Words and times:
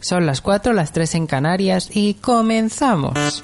Son 0.00 0.26
las 0.26 0.40
4, 0.40 0.72
las 0.72 0.92
3 0.92 1.14
en 1.16 1.26
Canarias 1.26 1.90
y 1.92 2.14
comenzamos. 2.14 3.42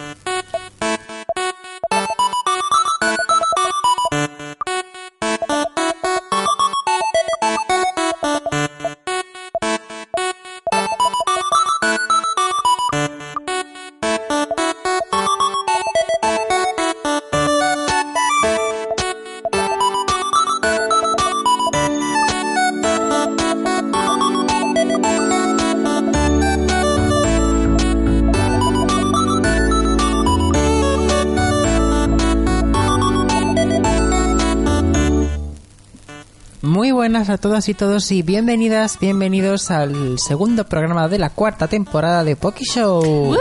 A 37.37 37.39
todas 37.39 37.69
y 37.69 37.75
todos 37.75 38.11
y 38.13 38.23
bienvenidas, 38.23 38.99
bienvenidos 38.99 39.71
al 39.71 40.19
segundo 40.19 40.65
programa 40.65 41.07
de 41.07 41.19
la 41.19 41.29
cuarta 41.29 41.69
temporada 41.69 42.25
de 42.25 42.35
Poki 42.35 42.65
Show. 42.65 43.37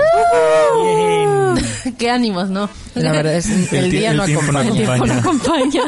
Qué 1.98 2.12
ánimos, 2.12 2.50
¿no? 2.50 2.70
La 2.96 3.14
verdad 3.14 3.36
es 3.36 3.48
que 3.70 3.80
el, 3.80 3.86
El 3.86 3.92
día 3.92 4.12
el 4.12 4.18
no 4.18 4.26
tiempo 4.26 4.52
no 4.52 4.60
acompaña. 4.60 4.96
acompaña. 4.96 5.20
acompaña. 5.20 5.82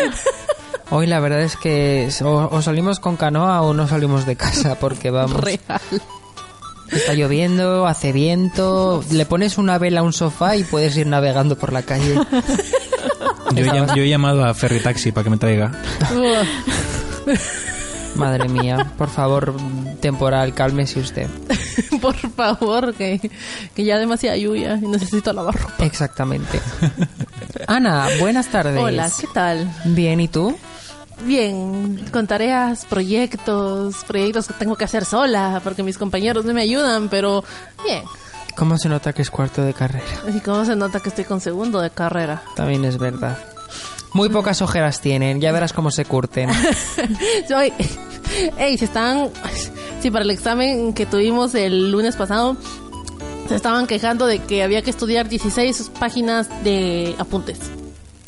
Hoy 0.90 1.06
la 1.06 1.20
verdad 1.20 1.42
es 1.42 1.56
que 1.56 2.08
o, 2.24 2.48
o 2.50 2.62
salimos 2.62 2.98
con 2.98 3.18
canoa 3.18 3.60
o 3.60 3.74
no 3.74 3.86
salimos 3.86 4.24
de 4.24 4.36
casa 4.36 4.78
porque 4.78 5.10
vamos. 5.10 5.38
Real. 5.38 5.60
Está 6.90 7.12
lloviendo, 7.12 7.86
hace 7.86 8.12
viento, 8.12 9.04
le 9.10 9.26
pones 9.26 9.58
una 9.58 9.76
vela 9.76 10.00
a 10.00 10.02
un 10.02 10.14
sofá 10.14 10.56
y 10.56 10.64
puedes 10.64 10.96
ir 10.96 11.06
navegando 11.06 11.58
por 11.58 11.74
la 11.74 11.82
calle. 11.82 12.14
Yo 13.54 13.64
he, 13.64 13.86
yo 13.96 14.02
he 14.02 14.08
llamado 14.08 14.44
a 14.46 14.54
Ferry 14.54 14.80
Taxi 14.80 15.12
para 15.12 15.24
que 15.24 15.30
me 15.30 15.36
traiga. 15.36 15.72
Madre 18.14 18.48
mía, 18.48 18.92
por 18.96 19.08
favor, 19.08 19.54
temporal, 20.00 20.54
cálmese 20.54 21.00
usted. 21.00 21.28
Por 22.00 22.16
favor, 22.16 22.94
que, 22.94 23.30
que 23.74 23.84
ya 23.84 23.98
demasiada 23.98 24.36
lluvia 24.36 24.78
y 24.82 24.86
necesito 24.86 25.32
lavar 25.32 25.54
ropa. 25.54 25.84
Exactamente. 25.84 26.60
Ana, 27.66 28.08
buenas 28.18 28.48
tardes. 28.48 28.80
Hola, 28.80 29.10
¿qué 29.20 29.26
tal? 29.32 29.72
Bien, 29.84 30.20
¿y 30.20 30.28
tú? 30.28 30.56
Bien, 31.24 32.04
con 32.12 32.26
tareas, 32.26 32.84
proyectos, 32.84 34.04
proyectos 34.04 34.48
que 34.48 34.54
tengo 34.54 34.76
que 34.76 34.84
hacer 34.84 35.04
sola 35.04 35.60
porque 35.64 35.82
mis 35.82 35.98
compañeros 35.98 36.44
no 36.44 36.54
me 36.54 36.62
ayudan, 36.62 37.08
pero 37.08 37.44
bien. 37.84 38.02
¿Cómo 38.56 38.76
se 38.76 38.88
nota 38.88 39.12
que 39.12 39.22
es 39.22 39.30
cuarto 39.30 39.62
de 39.62 39.74
carrera? 39.74 40.04
Y 40.34 40.40
cómo 40.40 40.64
se 40.64 40.74
nota 40.76 41.00
que 41.00 41.10
estoy 41.10 41.24
con 41.24 41.40
segundo 41.40 41.80
de 41.80 41.90
carrera. 41.90 42.42
También 42.56 42.84
es 42.84 42.98
verdad. 42.98 43.38
Muy 44.12 44.28
pocas 44.30 44.62
ojeras 44.62 45.00
tienen, 45.00 45.40
ya 45.40 45.52
verás 45.52 45.72
cómo 45.72 45.90
se 45.90 46.04
curten. 46.04 46.50
Soy. 47.48 47.72
Ey, 48.58 48.76
se 48.78 48.86
están. 48.86 49.30
Sí, 50.02 50.10
para 50.10 50.24
el 50.24 50.30
examen 50.30 50.92
que 50.94 51.06
tuvimos 51.06 51.54
el 51.54 51.90
lunes 51.90 52.16
pasado, 52.16 52.56
se 53.48 53.54
estaban 53.56 53.86
quejando 53.86 54.26
de 54.26 54.38
que 54.40 54.62
había 54.62 54.82
que 54.82 54.90
estudiar 54.90 55.28
16 55.28 55.90
páginas 55.98 56.48
de 56.64 57.14
apuntes. 57.18 57.58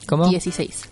¿Cómo? 0.06 0.28
16. 0.28 0.84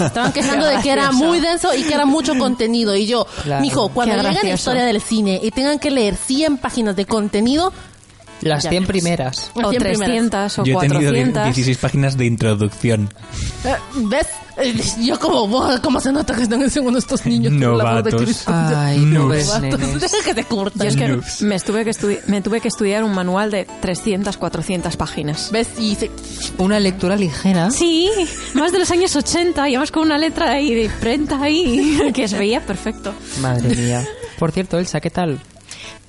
Estaban 0.00 0.32
quejando 0.32 0.66
de 0.66 0.76
que 0.82 0.90
era 0.90 1.10
muy 1.12 1.40
denso 1.40 1.74
y 1.74 1.82
que 1.84 1.94
era 1.94 2.06
mucho 2.06 2.36
contenido. 2.38 2.94
Y 2.96 3.06
yo, 3.06 3.26
Claro. 3.42 3.62
mijo, 3.62 3.88
cuando 3.90 4.14
Qué 4.16 4.22
lleguen 4.22 4.38
a 4.38 4.42
la 4.48 4.54
historia 4.54 4.84
del 4.84 5.00
cine 5.00 5.40
y 5.42 5.50
tengan 5.50 5.78
que 5.78 5.90
leer 5.90 6.16
100 6.16 6.58
páginas 6.58 6.96
de 6.96 7.06
contenido, 7.06 7.72
Las 8.42 8.64
Ya 8.64 8.70
100 8.70 8.82
verás. 8.84 8.88
primeras. 8.88 9.50
O 9.54 9.70
100 9.70 9.82
primeras. 9.82 9.98
300 9.98 10.58
o 10.58 10.64
Yo 10.64 10.78
he 10.78 10.80
tenido 10.80 11.00
die- 11.00 11.06
400. 11.22 11.44
16 11.46 11.78
páginas 11.78 12.16
de 12.16 12.24
introducción. 12.26 13.12
Eh, 13.64 13.74
¿Ves? 13.96 14.26
Eh, 14.56 14.74
Yo 15.02 15.18
como, 15.18 15.46
"Buah, 15.46 15.80
¿cómo 15.80 16.00
se 16.00 16.12
nota 16.12 16.34
que 16.34 16.42
están 16.42 16.60
en 16.62 16.70
segundo 16.70 16.98
estos 16.98 17.24
niños? 17.26 17.52
Novatos. 17.52 18.22
Cristo". 18.22 18.52
Ay, 18.54 18.98
No. 18.98 19.22
pobres 19.22 19.46
Novatos. 19.46 19.78
nenes. 19.80 20.00
Deja 20.00 20.16
que 20.24 20.34
te. 20.34 20.46
Yo 20.50 20.84
es 20.84 20.96
que 20.96 21.08
Noobs. 21.08 21.42
me, 21.42 21.54
estuve 21.54 21.84
que 21.84 22.20
me 22.26 22.40
tuve 22.42 22.60
que 22.60 22.68
estudiar 22.68 23.04
un 23.04 23.12
manual 23.14 23.50
de 23.50 23.66
300, 23.80 24.36
400 24.36 24.96
páginas. 24.96 25.50
¿Ves? 25.52 25.68
Y 25.78 25.94
se- 25.94 26.10
Una 26.58 26.80
lectura 26.80 27.16
ligera. 27.16 27.70
Sí, 27.70 28.10
más 28.54 28.72
de 28.72 28.78
los 28.80 28.90
años 28.90 29.14
80 29.16 29.68
y 29.68 29.74
además 29.74 29.90
con 29.90 30.02
una 30.04 30.18
letra 30.18 30.50
ahí 30.52 30.74
de 30.74 30.84
imprenta 30.84 31.40
ahí 31.42 32.10
que 32.14 32.28
se 32.28 32.38
veía 32.38 32.60
perfecto. 32.64 33.14
Madre 33.40 33.74
mía. 33.76 34.04
Por 34.38 34.52
cierto, 34.52 34.78
Elsa, 34.78 35.00
¿qué 35.00 35.10
tal? 35.10 35.38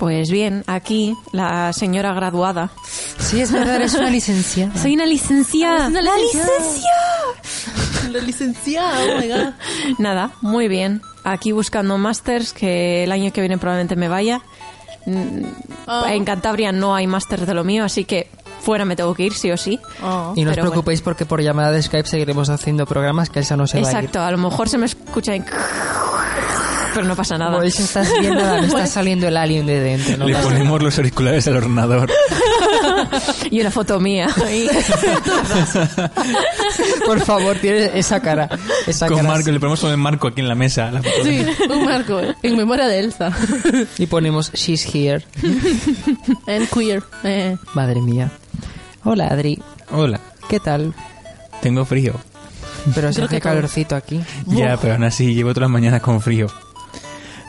Pues 0.02 0.32
bien, 0.32 0.64
aquí 0.66 1.16
la 1.32 1.72
señora 1.74 2.12
graduada. 2.12 2.72
Sí, 3.20 3.40
es 3.40 3.52
verdad, 3.52 3.76
eres 3.76 3.94
una 3.94 4.10
licenciada. 4.10 4.76
Soy 4.82 4.96
una 4.96 5.06
licenciada. 5.06 5.86
Ah, 5.86 5.90
una 5.90 6.02
¡La 6.02 6.18
licenciada. 6.18 8.10
La 8.12 8.20
licenciada, 8.20 9.00
oh 9.00 9.22
my 9.22 9.28
god. 9.28 9.54
Nada, 10.00 10.32
muy 10.42 10.68
bien. 10.68 11.04
Aquí 11.24 11.52
buscando 11.52 12.00
másters 12.00 12.52
que 12.52 13.04
el 13.04 13.12
año 13.12 13.32
que 13.32 13.42
viene 13.42 13.60
probablemente 13.60 13.96
me 13.96 14.08
vaya. 14.08 14.42
Mm, 15.06 15.44
Oh. 15.88 16.06
En 16.08 16.26
Cantabria 16.26 16.72
no 16.72 16.96
hay 16.96 17.06
máster 17.06 17.46
de 17.46 17.54
lo 17.54 17.64
mío, 17.64 17.84
así 17.84 18.06
que 18.06 18.30
fuera 18.62 18.86
me 18.86 18.96
tengo 18.96 19.14
que 19.14 19.24
ir 19.24 19.34
sí 19.34 19.52
o 19.52 19.58
sí. 19.58 19.80
Oh. 20.04 20.34
Y 20.36 20.46
no 20.46 20.52
os 20.52 20.58
preocupéis 20.58 21.02
porque 21.02 21.26
por 21.26 21.42
llamada 21.42 21.72
de 21.72 21.82
Skype 21.82 22.08
seguiremos 22.08 22.50
haciendo 22.50 22.86
programas 22.88 23.30
que 23.30 23.40
Elsa 23.40 23.56
no 23.56 23.68
se 23.68 23.80
va 23.82 23.88
a 23.88 23.92
ir. 23.92 23.98
Exacto, 23.98 24.22
a 24.22 24.32
lo 24.32 24.38
mejor 24.38 24.68
se 24.68 24.78
me 24.78 24.86
escucha 24.88 25.36
en... 25.36 25.46
Pero 26.94 27.06
no 27.08 27.16
pasa 27.16 27.38
nada. 27.38 27.64
Estás 27.66 28.12
viendo, 28.20 28.44
me 28.44 28.60
está 28.68 28.86
saliendo 28.88 29.28
el 29.28 29.38
alien 29.38 29.66
de 29.66 29.80
dentro. 29.80 30.18
¿no? 30.18 30.26
Le 30.28 30.36
ponemos 30.36 30.82
los 30.82 30.98
auriculares 30.98 31.48
al 31.48 31.58
ordenador. 31.58 32.12
Y 33.50 33.60
una 33.60 33.72
foto 33.72 34.00
mía. 34.00 34.28
ahí. 34.46 34.70
Por 37.06 37.20
favor, 37.22 37.58
tiene 37.58 37.92
esa 37.96 38.22
cara. 38.22 38.50
Esa 38.88 39.08
Con 39.08 39.18
cara 39.18 39.30
Marco, 39.30 39.52
le 39.52 39.60
ponemos 39.60 39.84
un 39.84 40.00
marco 40.00 40.28
aquí 40.28 40.42
en 40.42 40.48
la 40.48 40.56
mesa. 40.56 40.92
la 40.92 41.02
foto. 41.02 41.24
Sí, 41.24 41.46
un 41.70 41.86
marco, 41.86 42.20
en 42.42 42.58
memoria 42.58 42.88
de 42.88 43.00
Elsa. 43.00 43.32
Y 43.98 44.06
ponemos 44.08 44.52
She's 44.54 44.86
here. 44.94 45.24
En 46.48 46.68
queer. 46.68 47.04
Eh, 47.24 47.58
Madre 47.74 48.02
mía. 48.02 48.32
Hola, 49.04 49.28
Adri. 49.28 49.62
Hola, 49.92 50.20
¿Qué 50.50 50.60
tal? 50.60 50.94
tengo 51.62 51.86
frío. 51.86 52.14
Pero 52.96 53.10
hace 53.10 53.40
calorcito 53.42 53.96
aquí. 53.96 54.22
Ya, 54.48 54.78
pero 54.78 54.94
aún 54.94 55.04
así 55.04 55.34
llevo 55.34 55.54
toda 55.54 55.68
la 55.68 55.74
mañana 55.74 56.00
con 56.00 56.22
frío. 56.22 56.48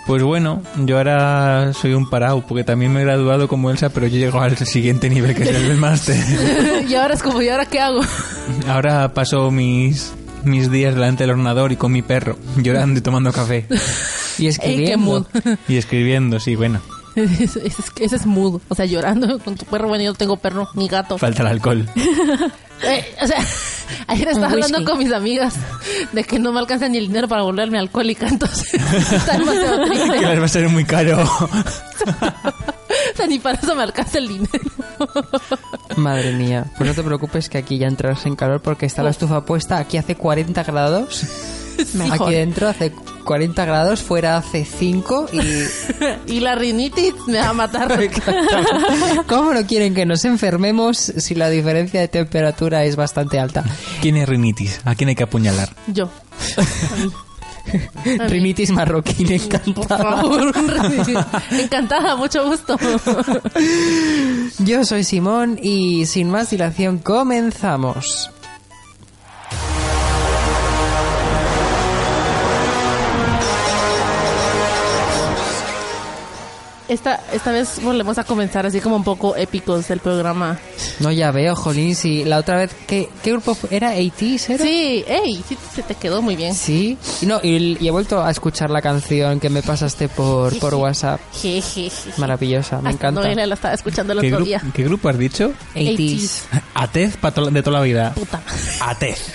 Pues 0.06 0.22
bueno, 0.22 0.62
yo 0.78 0.98
ahora 0.98 1.72
soy 1.74 1.94
un 1.94 2.10
parao, 2.10 2.44
porque 2.46 2.64
también 2.64 2.92
me 2.92 3.00
he 3.02 3.04
graduado 3.04 3.46
como 3.46 3.70
Elsa, 3.70 3.90
pero 3.90 4.08
yo 4.08 4.18
llego 4.18 4.40
al 4.40 4.56
siguiente 4.56 5.08
nivel, 5.08 5.34
que 5.34 5.44
es 5.44 5.48
el 5.50 5.68
del 5.68 5.78
máster. 5.78 6.16
y 6.88 6.94
ahora 6.94 7.14
es 7.14 7.22
como, 7.22 7.40
¿y 7.40 7.48
ahora 7.48 7.66
qué 7.66 7.80
hago? 7.80 8.00
Ahora 8.68 9.14
paso 9.14 9.50
mis, 9.50 10.12
mis 10.44 10.70
días 10.70 10.94
delante 10.94 11.22
del 11.22 11.30
ordenador 11.30 11.70
y 11.70 11.76
con 11.76 11.92
mi 11.92 12.02
perro, 12.02 12.36
llorando 12.56 12.98
y 12.98 13.02
tomando 13.02 13.32
café. 13.32 13.66
Y 14.38 14.48
escribiendo. 14.48 14.90
qué 14.90 14.96
mood. 14.96 15.26
Y 15.68 15.76
escribiendo, 15.76 16.40
sí, 16.40 16.56
bueno, 16.56 16.80
Ese 17.14 17.66
es, 17.66 18.12
es 18.12 18.26
mood. 18.26 18.60
O 18.68 18.74
sea, 18.74 18.86
llorando 18.86 19.38
con 19.38 19.56
tu 19.56 19.66
perro. 19.66 19.88
Bueno, 19.88 20.04
yo 20.04 20.10
no 20.12 20.16
tengo 20.16 20.36
perro 20.36 20.68
ni 20.74 20.88
gato. 20.88 21.18
falta 21.18 21.42
el 21.42 21.48
alcohol. 21.48 21.88
Eh, 22.82 23.14
o 23.20 23.26
sea, 23.26 23.38
ayer 24.08 24.28
estaba 24.28 24.46
Un 24.48 24.52
hablando 24.54 24.78
whisky. 24.78 24.90
con 24.90 24.98
mis 24.98 25.12
amigas 25.12 25.54
de 26.12 26.24
que 26.24 26.38
no 26.38 26.52
me 26.52 26.58
alcanza 26.60 26.88
ni 26.88 26.98
el 26.98 27.06
dinero 27.08 27.28
para 27.28 27.42
volverme 27.42 27.78
alcohólica. 27.78 28.26
Entonces, 28.28 28.74
está 28.74 29.38
demasiado 29.38 29.84
triste. 29.86 30.38
va 30.38 30.44
a 30.44 30.48
ser 30.48 30.68
muy 30.68 30.84
caro. 30.84 31.22
O 33.14 33.16
sea, 33.16 33.26
ni 33.26 33.38
para 33.38 33.58
eso 33.58 33.74
me 33.74 33.82
alcanza 33.82 34.18
el 34.18 34.28
dinero. 34.28 34.60
Madre 35.96 36.32
mía. 36.32 36.66
Pues 36.76 36.88
no 36.88 36.94
te 36.94 37.02
preocupes 37.02 37.48
que 37.48 37.58
aquí 37.58 37.78
ya 37.78 37.86
entrarás 37.86 38.24
en 38.26 38.36
calor 38.36 38.60
porque 38.60 38.86
está 38.86 39.02
la 39.02 39.10
estufa 39.10 39.44
puesta. 39.44 39.78
Aquí 39.78 39.96
hace 39.96 40.14
40 40.14 40.62
grados. 40.62 41.24
Aquí 42.10 42.32
dentro 42.34 42.68
hace 42.68 42.92
40 43.24 43.64
grados, 43.64 44.02
fuera 44.02 44.36
hace 44.36 44.64
5 44.64 45.28
y... 45.32 45.40
Y 46.32 46.40
la 46.40 46.54
rinitis 46.54 47.14
me 47.26 47.38
va 47.38 47.50
a 47.50 47.52
matar. 47.52 47.98
¿Cómo 49.28 49.52
no 49.52 49.66
quieren 49.66 49.94
que 49.94 50.06
nos 50.06 50.24
enfermemos 50.24 50.98
si 50.98 51.34
la 51.34 51.48
diferencia 51.48 52.00
de 52.00 52.08
temperatura 52.08 52.84
es 52.84 52.96
bastante 52.96 53.38
alta? 53.38 53.64
¿Quién 54.00 54.16
es 54.16 54.28
rinitis? 54.28 54.80
¿A 54.84 54.94
quién 54.94 55.08
hay 55.10 55.14
que 55.14 55.24
apuñalar? 55.24 55.70
Yo. 55.86 56.08
Rinitis 58.28 58.70
marroquín 58.70 59.26
Por 59.26 59.32
encantada. 59.34 60.16
favor, 60.16 60.52
encantada, 61.52 62.16
mucho 62.16 62.44
gusto. 62.46 62.76
Yo 64.58 64.84
soy 64.84 65.04
Simón 65.04 65.58
y 65.62 66.06
sin 66.06 66.28
más 66.28 66.50
dilación 66.50 66.98
comenzamos. 66.98 68.30
Esta, 76.92 77.20
esta 77.32 77.52
vez 77.52 77.82
volvemos 77.82 78.18
a 78.18 78.24
comenzar 78.24 78.66
así 78.66 78.80
como 78.80 78.96
un 78.96 79.04
poco 79.04 79.36
épicos 79.36 79.90
el 79.90 80.00
programa. 80.00 80.58
No, 81.00 81.10
ya 81.10 81.30
veo, 81.30 81.54
Jolín, 81.56 81.94
sí. 81.94 82.24
La 82.24 82.38
otra 82.38 82.56
vez, 82.56 82.70
¿qué, 82.86 83.08
qué 83.22 83.32
grupo 83.32 83.54
fue? 83.54 83.70
¿Era 83.74 83.96
80s? 83.96 84.50
¿Era? 84.50 84.64
Sí, 84.64 85.04
ey, 85.06 85.44
sí 85.48 85.56
se 85.74 85.82
te 85.82 85.94
quedó 85.94 86.22
muy 86.22 86.36
bien. 86.36 86.54
Sí. 86.54 86.96
Y, 87.20 87.26
no, 87.26 87.40
y, 87.42 87.78
y 87.80 87.88
he 87.88 87.90
vuelto 87.90 88.22
a 88.22 88.30
escuchar 88.30 88.70
la 88.70 88.82
canción 88.82 89.40
que 89.40 89.50
me 89.50 89.62
pasaste 89.62 90.08
por, 90.08 90.58
por 90.58 90.74
WhatsApp. 90.74 91.20
Jejeje. 91.40 92.12
Maravillosa, 92.18 92.80
me 92.80 92.90
Hasta 92.90 93.08
encanta. 93.08 93.20
Noelia 93.22 93.46
la 93.46 93.54
estaba 93.54 93.74
escuchando 93.74 94.12
el 94.12 94.20
¿Qué, 94.20 94.32
otro 94.32 94.44
día. 94.44 94.62
qué 94.74 94.84
grupo 94.84 95.08
has 95.08 95.18
dicho? 95.18 95.52
80s. 95.74 96.42
Atez 96.74 97.16
de 97.52 97.62
toda 97.62 97.78
la 97.78 97.84
vida. 97.84 98.12
Puta. 98.14 98.40
Atez. 98.80 99.32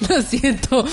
Lo 0.08 0.22
siento. 0.22 0.84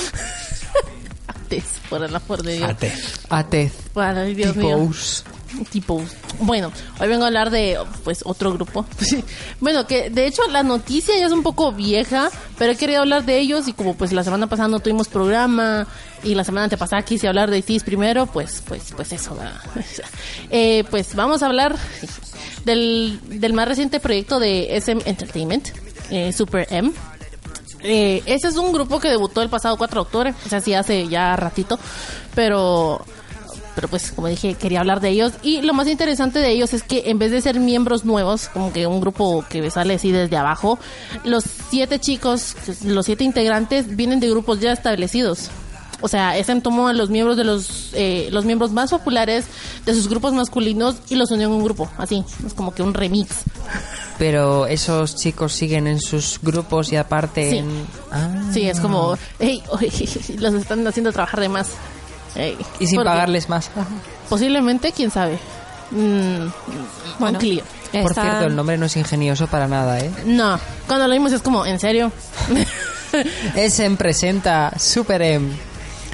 Por 1.89 2.03
el 2.03 2.15
amor 2.15 2.43
de 2.43 2.57
Dios. 2.57 2.69
Atez. 2.69 3.19
Atez. 3.29 3.73
Bueno, 3.93 4.23
Dios 4.23 4.55
mío. 4.55 4.77
Tipos. 4.77 5.23
Tipo, 5.69 6.03
bueno, 6.39 6.71
hoy 6.99 7.07
vengo 7.07 7.23
a 7.23 7.27
hablar 7.27 7.49
de 7.49 7.77
pues 8.03 8.21
otro 8.25 8.51
grupo. 8.51 8.85
bueno, 9.61 9.87
que 9.87 10.09
de 10.09 10.27
hecho 10.27 10.41
la 10.49 10.63
noticia 10.63 11.17
ya 11.17 11.27
es 11.27 11.31
un 11.31 11.43
poco 11.43 11.71
vieja, 11.71 12.29
pero 12.57 12.73
he 12.73 12.75
querido 12.75 13.01
hablar 13.01 13.25
de 13.25 13.39
ellos 13.39 13.67
y 13.67 13.73
como 13.73 13.95
pues 13.95 14.11
la 14.11 14.23
semana 14.23 14.47
pasada 14.47 14.67
no 14.67 14.79
tuvimos 14.79 15.07
programa 15.07 15.87
y 16.23 16.35
la 16.35 16.43
semana 16.43 16.65
antepasada 16.65 17.03
quise 17.03 17.27
hablar 17.27 17.51
de 17.51 17.61
TIS 17.61 17.83
primero, 17.83 18.25
pues 18.25 18.61
pues 18.67 18.91
pues 18.95 19.13
eso. 19.13 19.37
eh, 20.49 20.83
pues 20.89 21.15
vamos 21.15 21.41
a 21.41 21.45
hablar 21.45 21.77
del, 22.65 23.19
del 23.27 23.53
más 23.53 23.67
reciente 23.67 23.99
proyecto 23.99 24.39
de 24.39 24.75
SM 24.75 25.03
Entertainment, 25.05 25.69
eh, 26.09 26.33
Super 26.33 26.67
M. 26.69 26.91
Eh, 27.87 28.23
ese 28.25 28.47
es 28.47 28.57
un 28.57 28.73
grupo 28.73 28.99
que 28.99 29.09
debutó 29.09 29.41
el 29.41 29.49
pasado 29.49 29.77
4 29.77 29.95
de 29.95 30.01
octubre, 30.01 30.33
o 30.45 30.49
sea, 30.49 30.59
sí 30.59 30.73
hace 30.73 31.07
ya 31.07 31.35
ratito, 31.35 31.79
pero 32.33 33.05
pero 33.75 33.89
pues 33.89 34.13
como 34.13 34.27
dije 34.27 34.55
quería 34.55 34.79
hablar 34.79 35.01
de 35.01 35.09
ellos. 35.09 35.33
Y 35.43 35.61
lo 35.61 35.73
más 35.73 35.87
interesante 35.87 36.39
de 36.39 36.49
ellos 36.49 36.73
es 36.73 36.81
que 36.81 37.03
en 37.07 37.19
vez 37.19 37.31
de 37.31 37.41
ser 37.41 37.59
miembros 37.59 38.05
nuevos 38.05 38.47
como 38.47 38.71
que 38.71 38.87
un 38.87 39.01
grupo 39.01 39.45
que 39.49 39.69
sale 39.69 39.95
así 39.95 40.11
desde 40.11 40.37
abajo 40.37 40.79
los 41.25 41.43
siete 41.69 41.99
chicos 41.99 42.55
los 42.85 43.05
siete 43.05 43.25
integrantes 43.25 43.95
vienen 43.95 44.21
de 44.21 44.29
grupos 44.29 44.61
ya 44.61 44.71
establecidos 44.71 45.49
o 46.01 46.07
sea 46.07 46.37
SM 46.37 46.61
tomó 46.61 46.87
a 46.87 46.93
los 46.93 47.09
miembros 47.09 47.37
de 47.37 47.43
los 47.43 47.89
eh, 47.93 48.27
los 48.31 48.45
miembros 48.45 48.71
más 48.71 48.89
populares 48.91 49.45
de 49.85 49.93
sus 49.93 50.07
grupos 50.09 50.33
masculinos 50.33 50.95
y 51.09 51.15
los 51.15 51.31
unió 51.31 51.47
en 51.47 51.53
un 51.53 51.63
grupo 51.63 51.89
así 51.97 52.23
es 52.45 52.53
como 52.53 52.73
que 52.73 52.83
un 52.83 52.93
remix 52.93 53.43
Pero 54.17 54.65
esos 54.67 55.15
chicos 55.15 55.53
siguen 55.53 55.87
en 55.87 55.99
sus 55.99 56.39
grupos 56.41 56.91
y 56.91 56.95
aparte 56.95 57.49
Sí. 57.49 57.57
en... 57.57 57.85
Ah. 58.11 58.29
sí 58.53 58.67
es 58.69 58.79
como 58.79 59.17
hey, 59.39 59.61
los 60.37 60.53
están 60.53 60.85
haciendo 60.87 61.11
trabajar 61.11 61.39
de 61.39 61.49
más 61.49 61.67
Y 62.79 62.87
sin 62.87 62.95
porque 62.97 63.09
pagarles 63.09 63.47
más. 63.49 63.69
posiblemente 64.29 64.91
quién 64.91 65.11
sabe 65.11 65.37
Mm, 65.91 66.47
Bueno. 67.19 67.37
unclear. 67.37 67.63
Por 67.91 68.09
Está- 68.11 68.21
cierto, 68.23 68.45
el 68.47 68.55
nombre 68.55 68.75
no 68.75 68.87
es 68.87 68.97
ingenioso 68.97 69.45
para 69.45 69.67
nada, 69.67 69.99
¿eh? 69.99 70.09
No, 70.25 70.59
cuando 70.87 71.07
lo 71.07 71.13
vimos 71.13 71.31
es 71.31 71.43
como, 71.43 71.63
¿en 71.63 71.79
serio? 71.79 72.11
SM 73.55 73.95
presenta 73.95 74.73
Super 74.79 75.21
M. 75.21 75.49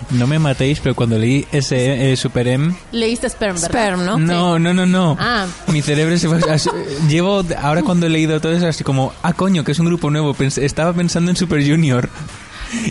No 0.10 0.28
me 0.28 0.40
matéis, 0.40 0.80
pero 0.82 0.96
cuando 0.96 1.18
leí 1.18 1.46
ese 1.52 2.12
eh, 2.12 2.18
Super 2.18 2.48
M... 2.48 2.74
Leíste 2.92 3.30
Sperm, 3.30 3.56
¿verdad? 3.56 3.70
Sperm, 3.70 4.06
¿no? 4.06 4.18
No, 4.20 4.60
no, 4.60 4.74
no, 4.74 4.86
no. 4.86 5.16
Ah. 5.20 5.46
Mi 5.68 5.82
cerebro 5.82 6.18
se 6.18 6.28
fue... 6.28 6.40
as- 6.52 6.70
Llevo... 7.08 7.44
Ahora 7.62 7.84
cuando 7.84 8.06
he 8.08 8.10
leído 8.10 8.40
todo 8.42 8.52
eso, 8.52 8.68
así 8.68 8.84
como... 8.84 9.14
Ah, 9.24 9.34
coño, 9.34 9.64
que 9.64 9.72
es 9.72 9.80
un 9.80 9.86
grupo 9.86 10.10
nuevo. 10.10 10.34
Pens- 10.34 10.58
estaba 10.62 10.92
pensando 10.94 11.32
en 11.32 11.38
Super 11.38 11.62
Junior. 11.66 12.10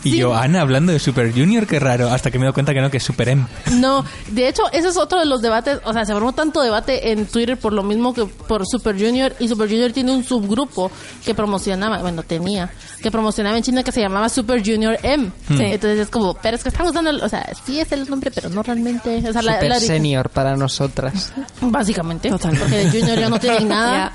Y 0.05 0.11
Sí. 0.12 0.17
yo, 0.19 0.35
Ana, 0.35 0.61
hablando 0.61 0.93
de 0.93 0.99
Super 0.99 1.32
Junior, 1.32 1.67
qué 1.67 1.79
raro. 1.79 2.09
Hasta 2.11 2.31
que 2.31 2.38
me 2.38 2.44
doy 2.44 2.53
cuenta 2.53 2.73
que 2.75 2.81
no, 2.81 2.91
que 2.91 2.99
es 2.99 3.03
Super 3.03 3.29
M. 3.31 3.47
No, 3.77 4.05
de 4.29 4.49
hecho, 4.49 4.62
ese 4.73 4.88
es 4.88 4.97
otro 4.97 5.19
de 5.19 5.27
los 5.27 5.41
debates. 5.43 5.79
O 5.85 5.93
sea, 5.93 6.05
se 6.05 6.12
formó 6.12 6.32
tanto 6.32 6.61
debate 6.61 7.12
en 7.12 7.27
Twitter 7.27 7.56
por 7.59 7.73
lo 7.73 7.82
mismo 7.82 8.12
que 8.15 8.25
por 8.27 8.67
Super 8.67 8.94
Junior. 8.99 9.35
Y 9.38 9.49
Super 9.49 9.69
Junior 9.69 9.93
tiene 9.93 10.12
un 10.12 10.25
subgrupo 10.25 10.91
que 11.25 11.35
promocionaba, 11.35 11.99
bueno, 11.99 12.23
tenía, 12.23 12.71
que 13.03 13.11
promocionaba 13.11 13.56
en 13.56 13.62
China 13.62 13.82
que 13.82 13.93
se 13.93 14.00
llamaba 14.00 14.29
Super 14.29 14.62
Junior 14.65 14.99
M. 15.03 15.31
Entonces 15.49 15.99
es 16.00 16.09
como, 16.11 16.35
pero 16.35 16.56
es 16.56 16.62
que 16.62 16.69
estamos 16.69 16.93
dando, 16.93 17.11
el- 17.11 17.23
o 17.23 17.29
sea, 17.29 17.49
sí 17.67 17.81
es 17.81 17.91
el 17.93 18.09
nombre, 18.09 18.31
pero 18.31 18.49
no 18.50 18.62
realmente. 18.62 19.19
O 19.29 19.33
sea, 19.33 19.43
la- 19.43 19.55
Super 19.55 19.69
la- 19.69 19.81
Senior 19.81 20.29
para 20.31 20.56
nosotras. 20.56 21.33
Básicamente. 21.61 22.29
Totalmente. 22.29 22.65
Porque 22.65 22.76
de 22.85 22.91
Junior 23.00 23.19
ya 23.19 23.29
no 23.29 23.38
tienen 23.41 23.69
nada. 23.69 24.12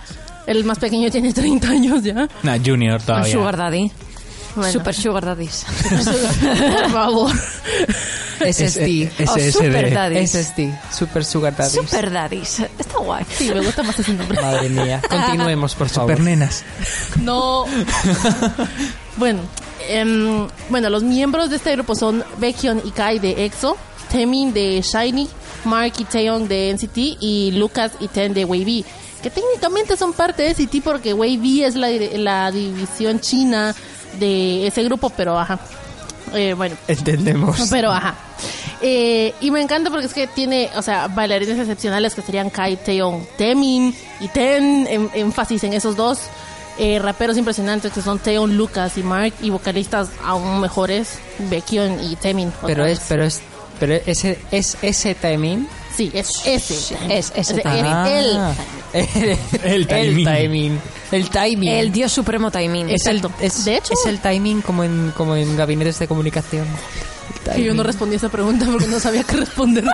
El 0.48 0.64
más 0.64 0.78
pequeño 0.78 1.10
tiene 1.10 1.34
30 1.34 1.68
años 1.70 2.04
ya. 2.04 2.28
Nah, 2.44 2.58
Junior 2.64 3.00
Un 3.00 3.06
todavía. 3.06 3.34
Sugar 3.34 3.58
Daddy. 3.58 3.92
Bueno. 4.56 4.72
Super 4.72 4.96
Sugar 4.96 5.26
Daddies. 5.26 5.66
Por 5.90 6.92
favor. 6.92 7.32
SSD. 8.40 9.12
Oh. 9.28 9.52
Super 9.52 9.94
Daddies. 9.94 10.32
SSD. 10.32 10.74
Super 10.92 11.26
Sugar 11.26 11.56
Daddies. 11.56 11.74
Super 11.74 12.12
Daddies. 12.12 12.60
Está 12.78 12.98
guay. 12.98 13.26
Sí, 13.30 13.50
me 13.54 13.62
gusta 13.62 13.84
más 13.84 14.00
ese 14.00 14.14
nombre. 14.14 14.42
Madre 14.42 14.70
mía. 14.70 15.02
Continuemos, 15.10 15.76
por 15.76 15.90
favor. 15.90 16.12
Super 16.12 16.24
nenas. 16.24 16.64
No. 17.22 17.66
bueno, 19.18 19.40
em, 19.88 20.48
bueno, 20.70 20.90
los 20.90 21.04
miembros 21.04 21.50
de 21.50 21.58
este 21.58 21.72
grupo 21.72 21.96
son 21.96 22.24
Baekhyun 22.40 22.82
y 22.84 22.92
Kai 22.92 23.20
de 23.20 23.46
EXO, 23.46 23.78
Temin 24.12 24.54
de 24.54 24.82
Shiny, 24.82 25.30
Mark 25.64 25.94
y 25.98 26.06
Taeyong 26.06 26.48
de 26.48 26.74
NCT 26.74 26.98
y 27.20 27.52
Lucas 27.52 27.94
y 28.00 28.08
Ten 28.08 28.34
de 28.34 28.46
Wavy. 28.46 28.86
Que 29.22 29.30
técnicamente 29.32 29.98
son 29.98 30.14
parte 30.14 30.44
de 30.44 30.54
NCT 30.54 30.84
porque 30.84 31.14
Wavy 31.14 31.64
es 31.64 31.76
la, 31.76 31.90
la 31.90 32.52
división 32.52 33.20
china 33.20 33.74
de 34.16 34.68
ese 34.68 34.84
grupo, 34.84 35.10
pero 35.10 35.38
ajá. 35.40 35.60
Eh, 36.34 36.54
bueno, 36.56 36.76
Entendemos. 36.88 37.68
pero 37.70 37.92
ajá. 37.92 38.16
Eh, 38.82 39.34
y 39.42 39.52
me 39.52 39.62
encanta 39.62 39.90
porque 39.90 40.08
es 40.08 40.14
que 40.14 40.28
tiene, 40.28 40.70
o 40.76 40.82
sea, 40.82 41.08
bailarines 41.08 41.58
excepcionales 41.58 42.14
que 42.16 42.22
serían 42.22 42.50
Kai, 42.50 42.78
Taeyong, 42.78 43.26
Temin 43.38 43.96
y 44.20 44.28
Ten, 44.30 44.88
em- 44.88 45.10
énfasis 45.14 45.64
en 45.64 45.74
esos 45.74 45.96
dos. 45.96 46.20
Eh, 46.78 47.00
raperos 47.00 47.38
impresionantes 47.38 47.94
que 47.94 48.02
son 48.02 48.20
Taeyong, 48.20 48.52
Lucas 48.58 48.98
y 48.98 49.04
Mark 49.04 49.34
y 49.42 49.50
vocalistas 49.50 50.10
aún 50.24 50.60
mejores, 50.60 51.20
Baekhyun 51.50 52.04
y 52.04 52.16
Temin. 52.18 52.52
Pero 52.66 52.84
es, 52.86 53.00
vez. 53.00 53.06
pero 53.08 53.24
es, 53.24 53.42
pero 53.80 53.94
ese, 54.06 54.38
es 54.52 54.78
ese 54.82 55.16
timing. 55.16 55.68
Sí, 55.96 56.12
es 56.14 56.30
ese. 56.46 56.96
Es 57.10 57.32
timing. 57.64 57.86
el- 58.08 58.38
Ah. 58.38 58.54
el. 58.94 59.38
El 59.64 59.88
timing. 59.88 60.26
timing. 60.26 60.80
El 61.12 61.30
timing. 61.30 61.70
El 61.70 61.92
dios 61.92 62.12
supremo 62.12 62.50
timing. 62.52 62.90
es 62.90 63.06
el, 63.08 63.22
es, 63.42 63.66
De 63.66 63.78
hecho- 63.78 63.94
es 63.94 64.06
el 64.06 64.20
timing 64.20 64.62
como 64.62 64.84
en, 64.84 65.12
como 65.16 65.36
en 65.36 65.56
gabinetes 65.58 66.00
de 66.00 66.08
comunicación. 66.08 66.66
El 67.46 67.54
Que 67.56 67.64
yo 67.64 67.74
no 67.74 67.84
respondí 67.84 68.16
a 68.16 68.18
esa 68.18 68.30
pregunta 68.30 68.66
porque 68.72 68.88
no 68.88 69.00
sabía 69.00 69.24
qué 69.24 69.38
responder. 69.38 69.84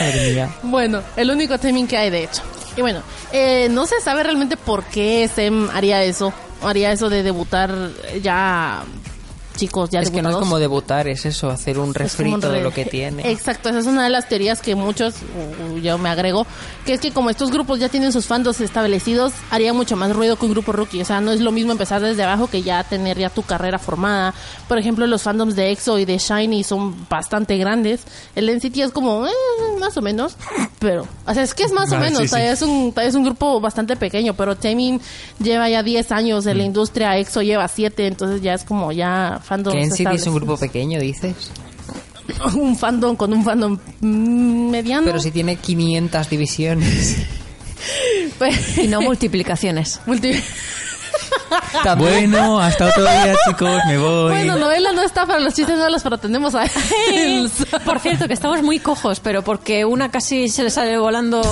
Madre 0.00 0.32
mía. 0.32 0.50
Bueno, 0.62 1.02
el 1.16 1.30
único 1.30 1.58
timing 1.58 1.86
que 1.86 1.96
hay, 1.96 2.10
de 2.10 2.24
hecho. 2.24 2.42
Y 2.76 2.80
bueno, 2.80 3.02
eh, 3.32 3.68
no 3.70 3.86
se 3.86 4.00
sabe 4.00 4.22
realmente 4.24 4.56
por 4.56 4.84
qué 4.84 5.28
Sem 5.32 5.70
haría 5.70 6.02
eso. 6.02 6.32
Haría 6.62 6.92
eso 6.92 7.08
de 7.10 7.22
debutar 7.22 7.72
ya 8.22 8.82
chicos 9.56 9.90
ya 9.90 10.00
Es 10.00 10.10
que 10.10 10.22
no 10.22 10.30
es 10.30 10.36
como 10.36 10.58
debutar, 10.58 11.08
es 11.08 11.24
eso, 11.26 11.48
hacer 11.50 11.78
un 11.78 11.94
refrito 11.94 12.34
un 12.48 12.52
de 12.54 12.60
lo 12.62 12.72
que 12.72 12.84
tiene. 12.84 13.30
Exacto, 13.30 13.68
esa 13.68 13.78
es 13.78 13.86
una 13.86 14.04
de 14.04 14.10
las 14.10 14.28
teorías 14.28 14.60
que 14.60 14.74
muchos, 14.74 15.14
uh, 15.72 15.78
yo 15.78 15.96
me 15.98 16.08
agrego, 16.08 16.46
que 16.84 16.94
es 16.94 17.00
que 17.00 17.12
como 17.12 17.30
estos 17.30 17.50
grupos 17.50 17.78
ya 17.78 17.88
tienen 17.88 18.12
sus 18.12 18.26
fandos 18.26 18.60
establecidos, 18.60 19.32
haría 19.50 19.72
mucho 19.72 19.96
más 19.96 20.14
ruido 20.14 20.36
que 20.36 20.46
un 20.46 20.52
grupo 20.52 20.72
rookie. 20.72 21.00
O 21.00 21.04
sea, 21.04 21.20
no 21.20 21.30
es 21.32 21.40
lo 21.40 21.52
mismo 21.52 21.72
empezar 21.72 22.00
desde 22.00 22.22
abajo 22.22 22.48
que 22.48 22.62
ya 22.62 22.82
tener 22.84 23.18
ya 23.18 23.30
tu 23.30 23.42
carrera 23.42 23.78
formada. 23.78 24.34
Por 24.68 24.78
ejemplo, 24.78 25.06
los 25.06 25.22
fandoms 25.22 25.56
de 25.56 25.70
EXO 25.70 25.98
y 25.98 26.04
de 26.04 26.18
Shiny 26.18 26.64
son 26.64 27.06
bastante 27.08 27.56
grandes. 27.56 28.02
El 28.34 28.48
NCT 28.48 28.78
es 28.78 28.90
como, 28.92 29.26
eh, 29.26 29.30
más 29.78 29.96
o 29.96 30.02
menos, 30.02 30.36
pero, 30.78 31.06
o 31.26 31.34
sea, 31.34 31.42
es 31.42 31.54
que 31.54 31.62
es 31.64 31.72
más 31.72 31.92
o 31.92 31.96
Ah, 31.96 32.00
menos, 32.00 32.22
sí, 32.22 32.28
todavía 32.28 32.56
sí. 32.56 32.64
es 32.64 32.68
un, 32.70 32.92
es 33.00 33.14
un 33.14 33.24
grupo 33.24 33.60
bastante 33.60 33.96
pequeño, 33.96 34.34
pero 34.34 34.56
Taemin 34.56 35.00
lleva 35.38 35.68
ya 35.68 35.82
10 35.82 36.10
años 36.12 36.44
Mm. 36.44 36.48
en 36.48 36.58
la 36.58 36.64
industria, 36.64 37.16
EXO 37.18 37.42
lleva 37.42 37.68
7, 37.68 38.06
entonces 38.06 38.42
ya 38.42 38.54
es 38.54 38.64
como 38.64 38.90
ya 38.92 39.40
fandoms 39.44 39.76
Que 39.76 39.82
en 39.82 39.92
sí 39.92 40.04
es 40.12 40.26
un 40.26 40.34
grupo 40.34 40.56
pequeño, 40.56 41.00
dices. 41.00 41.34
un 42.54 42.76
fandom 42.76 43.16
con 43.16 43.32
un 43.32 43.44
fandom 43.44 43.78
mm, 44.00 44.70
mediano. 44.70 45.04
Pero 45.04 45.20
si 45.20 45.30
tiene 45.30 45.56
500 45.56 46.30
divisiones. 46.30 47.16
Pues- 48.38 48.78
Y 48.78 48.88
no 48.88 49.02
multiplicaciones. 49.02 50.00
multi-. 50.06 50.40
Bueno, 51.96 52.60
hasta 52.60 52.86
otro 52.86 53.02
día, 53.02 53.34
chicos. 53.46 53.80
Me 53.86 53.98
voy. 53.98 54.30
bueno, 54.32 54.56
novela 54.56 54.92
no 54.92 55.02
está 55.02 55.26
para 55.26 55.40
los 55.40 55.54
chistes 55.54 55.78
malos, 55.78 56.02
pero 56.02 56.18
tenemos 56.18 56.54
a 56.54 56.64
él. 57.12 57.50
Por 57.84 58.00
cierto, 58.00 58.26
que 58.26 58.34
estamos 58.34 58.62
muy 58.62 58.78
cojos, 58.78 59.20
pero 59.20 59.42
porque 59.42 59.84
una 59.84 60.10
casi 60.10 60.48
se 60.48 60.62
le 60.62 60.70
sale 60.70 60.96
volando 60.98 61.42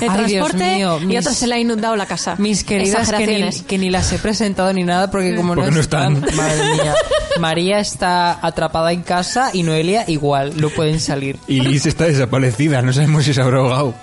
el 0.00 0.10
Ay, 0.10 0.16
transporte 0.16 0.76
mío, 0.76 1.00
y 1.08 1.16
otra 1.16 1.32
se 1.32 1.46
le 1.46 1.54
ha 1.54 1.58
inundado 1.58 1.96
la 1.96 2.06
casa. 2.06 2.34
Mis 2.38 2.64
queridas, 2.64 3.10
que 3.10 3.16
ni, 3.18 3.22
Exageraciones. 3.22 3.62
que 3.62 3.78
ni 3.78 3.90
las 3.90 4.12
he 4.12 4.18
presentado 4.18 4.72
ni 4.72 4.82
nada 4.84 5.10
porque 5.10 5.34
como 5.36 5.54
Porque 5.54 5.70
no 5.70 5.76
no 5.76 5.80
están, 5.80 6.16
están. 6.16 6.36
madre 6.36 6.72
mía. 6.74 6.94
María 7.38 7.78
está 7.78 8.38
atrapada 8.44 8.92
en 8.92 9.02
casa 9.02 9.50
y 9.52 9.62
Noelia 9.62 10.04
igual, 10.08 10.60
no 10.60 10.70
pueden 10.70 11.00
salir. 11.00 11.38
Y 11.46 11.60
Liz 11.60 11.86
está 11.86 12.04
desaparecida. 12.04 12.82
No 12.82 12.92
sabemos 12.92 13.24
si 13.24 13.34
se 13.34 13.40
habrá 13.42 13.58
ahogado. 13.58 13.94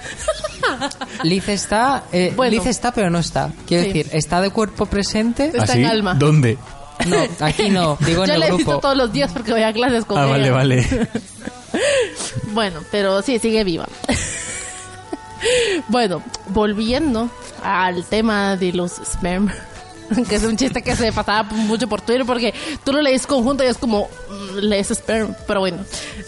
Liz 1.23 1.47
está, 1.49 2.03
eh, 2.11 2.33
Bueno. 2.35 2.51
Liz 2.51 2.65
está 2.65 2.91
pero 2.91 3.09
no 3.09 3.19
está. 3.19 3.51
Quiero 3.67 3.83
Sí. 3.83 3.89
decir, 3.93 4.09
está 4.13 4.41
de 4.41 4.49
cuerpo 4.49 4.85
presente. 4.85 5.51
Está 5.53 5.73
en 5.73 5.85
alma. 5.85 6.13
¿Dónde? 6.15 6.57
No, 7.07 7.17
aquí 7.45 7.69
no, 7.69 7.97
digo 8.05 8.23
en 8.23 8.29
Yo 8.29 8.33
el 8.35 8.43
he 8.43 8.51
visto 8.51 8.57
grupo. 8.71 8.79
todos 8.79 8.97
los 8.97 9.11
días 9.11 9.31
porque 9.33 9.51
voy 9.51 9.63
a 9.63 9.73
clases 9.73 10.05
con 10.05 10.17
Ah, 10.17 10.23
ella. 10.25 10.51
vale, 10.51 10.51
vale. 10.51 11.09
bueno, 12.53 12.79
pero 12.91 13.21
sí, 13.21 13.39
sigue 13.39 13.63
viva. 13.63 13.87
bueno, 15.89 16.23
volviendo 16.49 17.29
al 17.63 18.03
tema 18.05 18.55
de 18.57 18.73
los 18.73 18.91
sperm. 18.93 19.49
Que 20.29 20.35
es 20.35 20.43
un 20.43 20.57
chiste 20.57 20.81
que 20.83 20.95
se 20.95 21.11
pasaba 21.11 21.43
mucho 21.43 21.87
por 21.87 22.01
Twitter 22.01 22.25
porque 22.25 22.53
tú 22.83 22.91
lo 22.93 23.01
lees 23.01 23.25
conjunto 23.25 23.63
y 23.63 23.67
es 23.67 23.77
como 23.77 24.09
mm, 24.29 24.57
lees 24.59 24.89
sperm, 24.89 25.33
pero 25.47 25.61
bueno. 25.61 25.77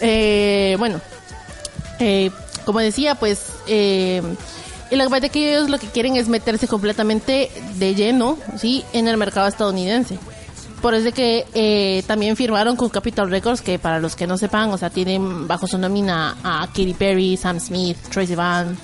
Eh, 0.00 0.74
bueno, 0.78 1.00
eh, 2.00 2.30
como 2.64 2.80
decía, 2.80 3.14
pues 3.14 3.38
eh, 3.66 4.22
y 4.90 4.96
la 4.96 5.08
verdad 5.08 5.30
que 5.30 5.50
ellos 5.50 5.68
lo 5.68 5.78
que 5.78 5.88
quieren 5.88 6.16
es 6.16 6.28
meterse 6.28 6.68
completamente 6.68 7.50
de 7.76 7.94
lleno, 7.94 8.38
sí, 8.56 8.84
en 8.92 9.08
el 9.08 9.16
mercado 9.16 9.48
estadounidense. 9.48 10.18
Por 10.80 10.94
eso 10.94 11.08
es 11.08 11.14
que 11.14 11.46
eh, 11.54 12.04
también 12.06 12.36
firmaron 12.36 12.76
con 12.76 12.88
Capitol 12.90 13.30
Records, 13.30 13.62
que 13.62 13.78
para 13.78 13.98
los 13.98 14.14
que 14.14 14.26
no 14.26 14.38
sepan, 14.38 14.70
o 14.70 14.78
sea, 14.78 14.90
tienen 14.90 15.48
bajo 15.48 15.66
su 15.66 15.78
nómina 15.78 16.36
a 16.44 16.66
Katy 16.68 16.94
Perry, 16.94 17.36
Sam 17.36 17.58
Smith, 17.58 17.96
Tracy 18.10 18.34
Van, 18.34 18.76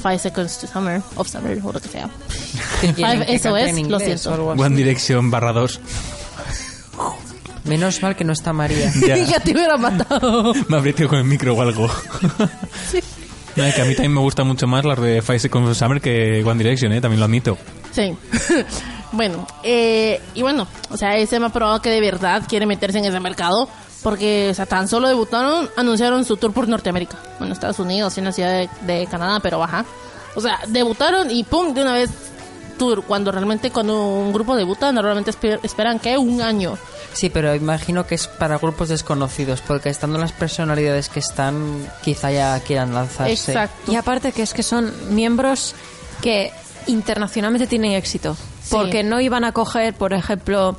Five 0.00 0.18
Seconds 0.18 0.58
to 0.58 0.66
Summer, 0.66 1.02
of 1.16 1.28
Summer, 1.28 1.58
o 1.64 1.72
lo 1.72 1.80
que 1.80 1.88
sea. 1.88 2.08
¿Quieren 2.94 3.24
que 3.24 3.34
Eso 3.34 3.56
es, 3.56 3.70
en 3.70 3.74
lo 3.74 3.80
inglés 3.80 4.20
siento. 4.20 4.50
One 4.50 4.76
Direction 4.76 5.30
barra 5.30 5.52
2. 5.52 5.80
Menos 7.64 8.02
mal 8.02 8.14
que 8.14 8.24
no 8.24 8.32
está 8.32 8.52
María. 8.52 8.92
Ya. 9.06 9.16
ya 9.24 9.40
te 9.40 9.52
hubiera 9.52 9.76
matado. 9.76 10.54
Me 10.68 10.76
habría 10.76 10.94
tirado 10.94 11.10
con 11.10 11.18
el 11.18 11.24
micro 11.24 11.54
o 11.54 11.62
algo. 11.62 11.88
No, 12.38 12.48
que 13.74 13.82
a 13.82 13.84
mí 13.84 13.94
también 13.94 14.14
me 14.14 14.20
gusta 14.20 14.44
mucho 14.44 14.66
más 14.66 14.84
las 14.84 15.00
de 15.00 15.22
Five 15.22 15.38
Seconds 15.40 15.70
of 15.70 15.76
Summer 15.76 16.00
que 16.00 16.42
One 16.44 16.62
Direction, 16.62 16.92
¿eh? 16.92 17.00
También 17.00 17.20
lo 17.20 17.26
admito. 17.26 17.58
Sí. 17.92 18.16
bueno, 19.12 19.46
eh, 19.62 20.20
y 20.34 20.42
bueno, 20.42 20.66
o 20.90 20.96
sea, 20.96 21.16
ese 21.16 21.38
me 21.40 21.46
ha 21.46 21.50
probado 21.50 21.82
que 21.82 21.90
de 21.90 22.00
verdad 22.00 22.42
quiere 22.48 22.66
meterse 22.66 22.98
en 22.98 23.04
ese 23.04 23.20
mercado. 23.20 23.68
Porque, 24.02 24.50
o 24.50 24.54
sea, 24.54 24.64
tan 24.64 24.86
solo 24.86 25.08
debutaron, 25.08 25.68
anunciaron 25.76 26.24
su 26.24 26.36
tour 26.36 26.52
por 26.52 26.68
Norteamérica. 26.68 27.18
Bueno, 27.38 27.52
Estados 27.52 27.80
Unidos, 27.80 28.16
en 28.16 28.26
la 28.26 28.32
ciudad 28.32 28.52
de, 28.52 28.70
de 28.82 29.06
Canadá, 29.08 29.40
pero 29.40 29.58
baja. 29.58 29.84
O 30.36 30.40
sea, 30.40 30.60
debutaron 30.68 31.32
y 31.32 31.42
pum, 31.42 31.74
de 31.74 31.82
una 31.82 31.94
vez 31.94 32.10
tour. 32.78 33.02
Cuando 33.04 33.30
realmente, 33.32 33.70
cuando 33.70 34.14
un 34.16 34.32
grupo 34.32 34.56
debuta, 34.56 34.90
normalmente 34.92 35.32
esper- 35.32 35.60
esperan 35.62 35.98
que 35.98 36.16
un 36.16 36.40
año. 36.40 36.78
Sí, 37.12 37.28
pero 37.28 37.54
imagino 37.54 38.06
que 38.06 38.14
es 38.14 38.26
para 38.28 38.56
grupos 38.58 38.88
desconocidos, 38.88 39.60
porque 39.60 39.90
estando 39.90 40.18
las 40.18 40.32
personalidades 40.32 41.08
que 41.10 41.18
están, 41.20 41.86
quizá 42.02 42.30
ya 42.30 42.58
quieran 42.60 42.94
lanzarse. 42.94 43.32
Exacto. 43.52 43.92
Y 43.92 43.96
aparte 43.96 44.32
que 44.32 44.42
es 44.42 44.54
que 44.54 44.62
son 44.62 44.92
miembros 45.14 45.74
que 46.22 46.52
internacionalmente 46.86 47.66
tienen 47.66 47.92
éxito. 47.92 48.34
Sí. 48.62 48.68
Porque 48.70 49.02
no 49.02 49.20
iban 49.20 49.44
a 49.44 49.52
coger, 49.52 49.94
por 49.94 50.12
ejemplo, 50.12 50.76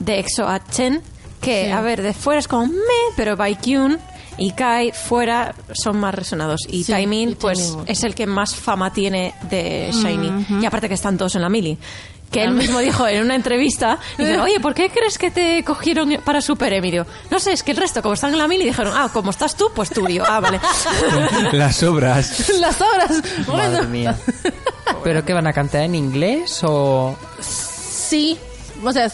de 0.00 0.18
EXO 0.20 0.46
a 0.48 0.64
Chen, 0.64 1.02
que, 1.40 1.66
Sí. 1.66 1.70
a 1.70 1.80
ver, 1.80 2.02
de 2.02 2.14
fuera 2.14 2.40
es 2.40 2.48
como 2.48 2.66
me, 2.66 2.74
pero 3.16 3.36
Baekhyun 3.36 3.98
y 4.38 4.52
Kai 4.52 4.92
fuera 4.92 5.54
son 5.72 5.98
más 5.98 6.14
resonados. 6.14 6.60
Y 6.68 6.84
Sí, 6.84 6.92
y 6.92 7.34
pues, 7.34 7.76
es 7.86 8.04
el 8.04 8.14
que 8.14 8.26
más 8.26 8.54
fama 8.54 8.92
tiene 8.92 9.34
de 9.50 9.90
Shiny. 9.92 10.60
Y 10.62 10.66
aparte 10.66 10.88
que 10.88 10.94
están 10.94 11.16
todos 11.16 11.34
en 11.34 11.42
la 11.42 11.48
mili. 11.48 11.78
Que 12.30 12.42
él 12.42 12.50
mismo 12.50 12.80
dijo 12.80 13.06
en 13.06 13.22
una 13.22 13.36
entrevista, 13.36 13.98
dice, 14.18 14.40
oye, 14.40 14.58
¿por 14.58 14.74
qué 14.74 14.90
crees 14.90 15.18
que 15.18 15.30
te 15.30 15.62
cogieron 15.62 16.16
para 16.24 16.40
Super 16.40 16.72
Emilio? 16.72 17.06
No 17.30 17.38
sé, 17.38 17.52
es 17.52 17.62
que 17.62 17.70
el 17.70 17.76
resto, 17.76 18.02
como 18.02 18.14
están 18.14 18.32
en 18.32 18.38
la 18.38 18.48
mili, 18.48 18.64
dijeron, 18.64 18.92
ah, 18.96 19.08
como 19.12 19.30
estás 19.30 19.54
tú, 19.56 19.66
pues 19.72 19.90
tú. 19.90 20.08
Y 20.08 20.14
yo, 20.14 20.24
ah, 20.26 20.40
vale. 20.40 20.58
Las 21.52 21.80
obras. 21.84 22.48
Las 22.60 22.80
obras. 22.80 23.22
Madre 23.46 23.70
Bueno, 23.70 23.82
mía. 23.88 24.18
¿Pero 25.04 25.24
qué 25.24 25.32
van 25.32 25.46
a 25.46 25.52
cantar 25.52 25.82
en 25.82 25.94
inglés 25.94 26.60
o...? 26.64 27.14
sí. 27.40 28.36
O 28.82 28.92
sea, 28.92 29.10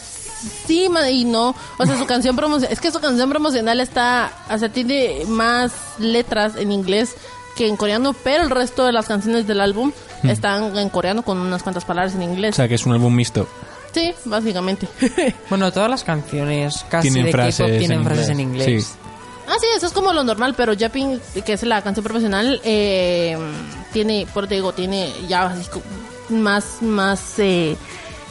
sí 0.65 0.87
ma- 0.89 1.09
y 1.09 1.25
no. 1.25 1.55
O 1.77 1.85
sea, 1.85 1.97
su 1.97 2.05
canción 2.05 2.35
promocional. 2.35 2.71
Es 2.73 2.79
que 2.79 2.91
su 2.91 2.99
canción 2.99 3.29
promocional 3.29 3.79
está. 3.79 4.31
O 4.49 4.57
sea, 4.57 4.69
tiene 4.69 5.23
más 5.27 5.71
letras 5.99 6.55
en 6.55 6.71
inglés 6.71 7.15
que 7.55 7.67
en 7.67 7.75
coreano, 7.75 8.13
pero 8.23 8.43
el 8.43 8.49
resto 8.49 8.85
de 8.85 8.91
las 8.93 9.07
canciones 9.07 9.45
del 9.47 9.59
álbum 9.61 9.91
están 10.23 10.77
en 10.77 10.89
coreano 10.89 11.21
con 11.23 11.37
unas 11.37 11.63
cuantas 11.63 11.83
palabras 11.85 12.13
en 12.15 12.21
O 12.21 12.23
inglés. 12.23 12.55
sea, 12.55 12.67
que 12.67 12.75
es 12.75 12.85
un 12.85 12.93
álbum 12.93 13.13
mixto. 13.13 13.47
Sí, 13.93 14.13
básicamente. 14.25 14.87
Bueno, 15.49 15.71
todas 15.71 15.89
las 15.89 16.03
canciones 16.03 16.85
casi 16.89 17.09
Tienen 17.09 17.25
de 17.25 17.31
frases 17.31 17.77
tienen 17.77 17.99
en 17.99 18.05
frases 18.05 18.29
en 18.29 18.39
inglés. 18.39 18.67
inglés. 18.67 18.85
Sí. 18.85 18.93
Ah, 19.49 19.55
sí, 19.59 19.67
eso 19.75 19.87
es 19.87 19.91
como 19.91 20.13
lo 20.13 20.23
normal, 20.23 20.53
pero 20.55 20.73
Japping, 20.79 21.19
que 21.45 21.53
es 21.53 21.63
la 21.63 21.81
canción 21.81 22.05
profesional, 22.05 22.61
eh, 22.63 23.37
tiene, 23.91 24.25
por 24.33 24.47
te 24.47 24.55
digo, 24.55 24.71
tiene 24.71 25.11
ya 25.27 25.53
más, 26.29 26.81
más, 26.81 27.37
eh, 27.39 27.75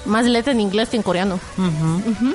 más 0.07 0.25
letra 0.26 0.52
en 0.52 0.61
inglés 0.61 0.88
que 0.88 0.97
en 0.97 1.02
coreano. 1.02 1.38
Ujú. 1.57 2.35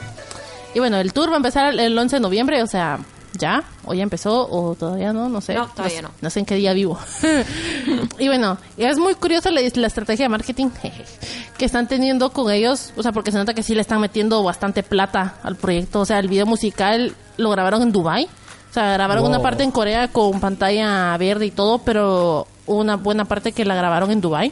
Y 0.74 0.80
bueno, 0.80 0.98
el 0.98 1.14
tour 1.14 1.30
va 1.30 1.34
a 1.34 1.38
empezar 1.38 1.74
el- 1.74 1.80
el 1.80 1.98
11 1.98 2.18
de 2.18 2.20
noviembre, 2.20 2.62
o 2.62 2.68
sea, 2.68 3.00
ya, 3.38 3.64
o 3.86 3.94
ya 3.94 4.04
empezó, 4.04 4.48
o 4.50 4.76
todavía 4.76 5.12
no, 5.14 5.28
no 5.30 5.42
sé. 5.42 5.54
No, 5.56 5.68
todavía 5.68 5.98
sé- 5.98 6.02
no. 6.04 6.12
No 6.22 6.30
sé 6.30 6.40
en 6.40 6.46
qué 6.46 6.56
día 6.56 6.74
vivo. 6.74 6.98
y 8.20 8.28
bueno, 8.28 8.58
es 8.78 8.98
muy 8.98 9.14
curiosa 9.16 9.52
la, 9.52 9.62
la 9.74 9.88
estrategia 9.88 10.26
de 10.26 10.30
marketing 10.30 10.68
que 11.58 11.66
están 11.66 11.88
teniendo 11.88 12.32
con 12.32 12.52
ellos, 12.52 12.92
o 12.98 13.04
sea, 13.04 13.12
porque 13.12 13.32
se 13.32 13.38
nota 13.38 13.54
que 13.54 13.64
sí 13.64 13.74
le 13.76 13.82
están 13.82 14.00
metiendo 14.02 14.42
bastante 14.44 14.84
plata 14.84 15.36
al 15.44 15.56
proyecto. 15.56 16.02
O 16.02 16.06
sea, 16.06 16.20
el 16.20 16.28
video 16.28 16.46
musical 16.46 17.14
lo 17.38 17.50
grabaron 17.50 17.82
en 17.82 17.92
Dubai. 17.92 18.26
O 18.70 18.74
sea, 18.74 18.92
grabaron 18.94 19.24
Wow. 19.24 19.32
una 19.32 19.42
parte 19.42 19.64
en 19.64 19.72
Corea 19.72 20.10
con 20.10 20.40
pantalla 20.42 21.16
verde 21.18 21.46
y 21.46 21.52
todo, 21.52 21.78
pero 21.80 22.48
una 22.66 22.98
buena 22.98 23.24
parte 23.24 23.54
que 23.54 23.64
la 23.64 23.76
grabaron 23.76 24.12
en 24.12 24.20
Dubai. 24.20 24.52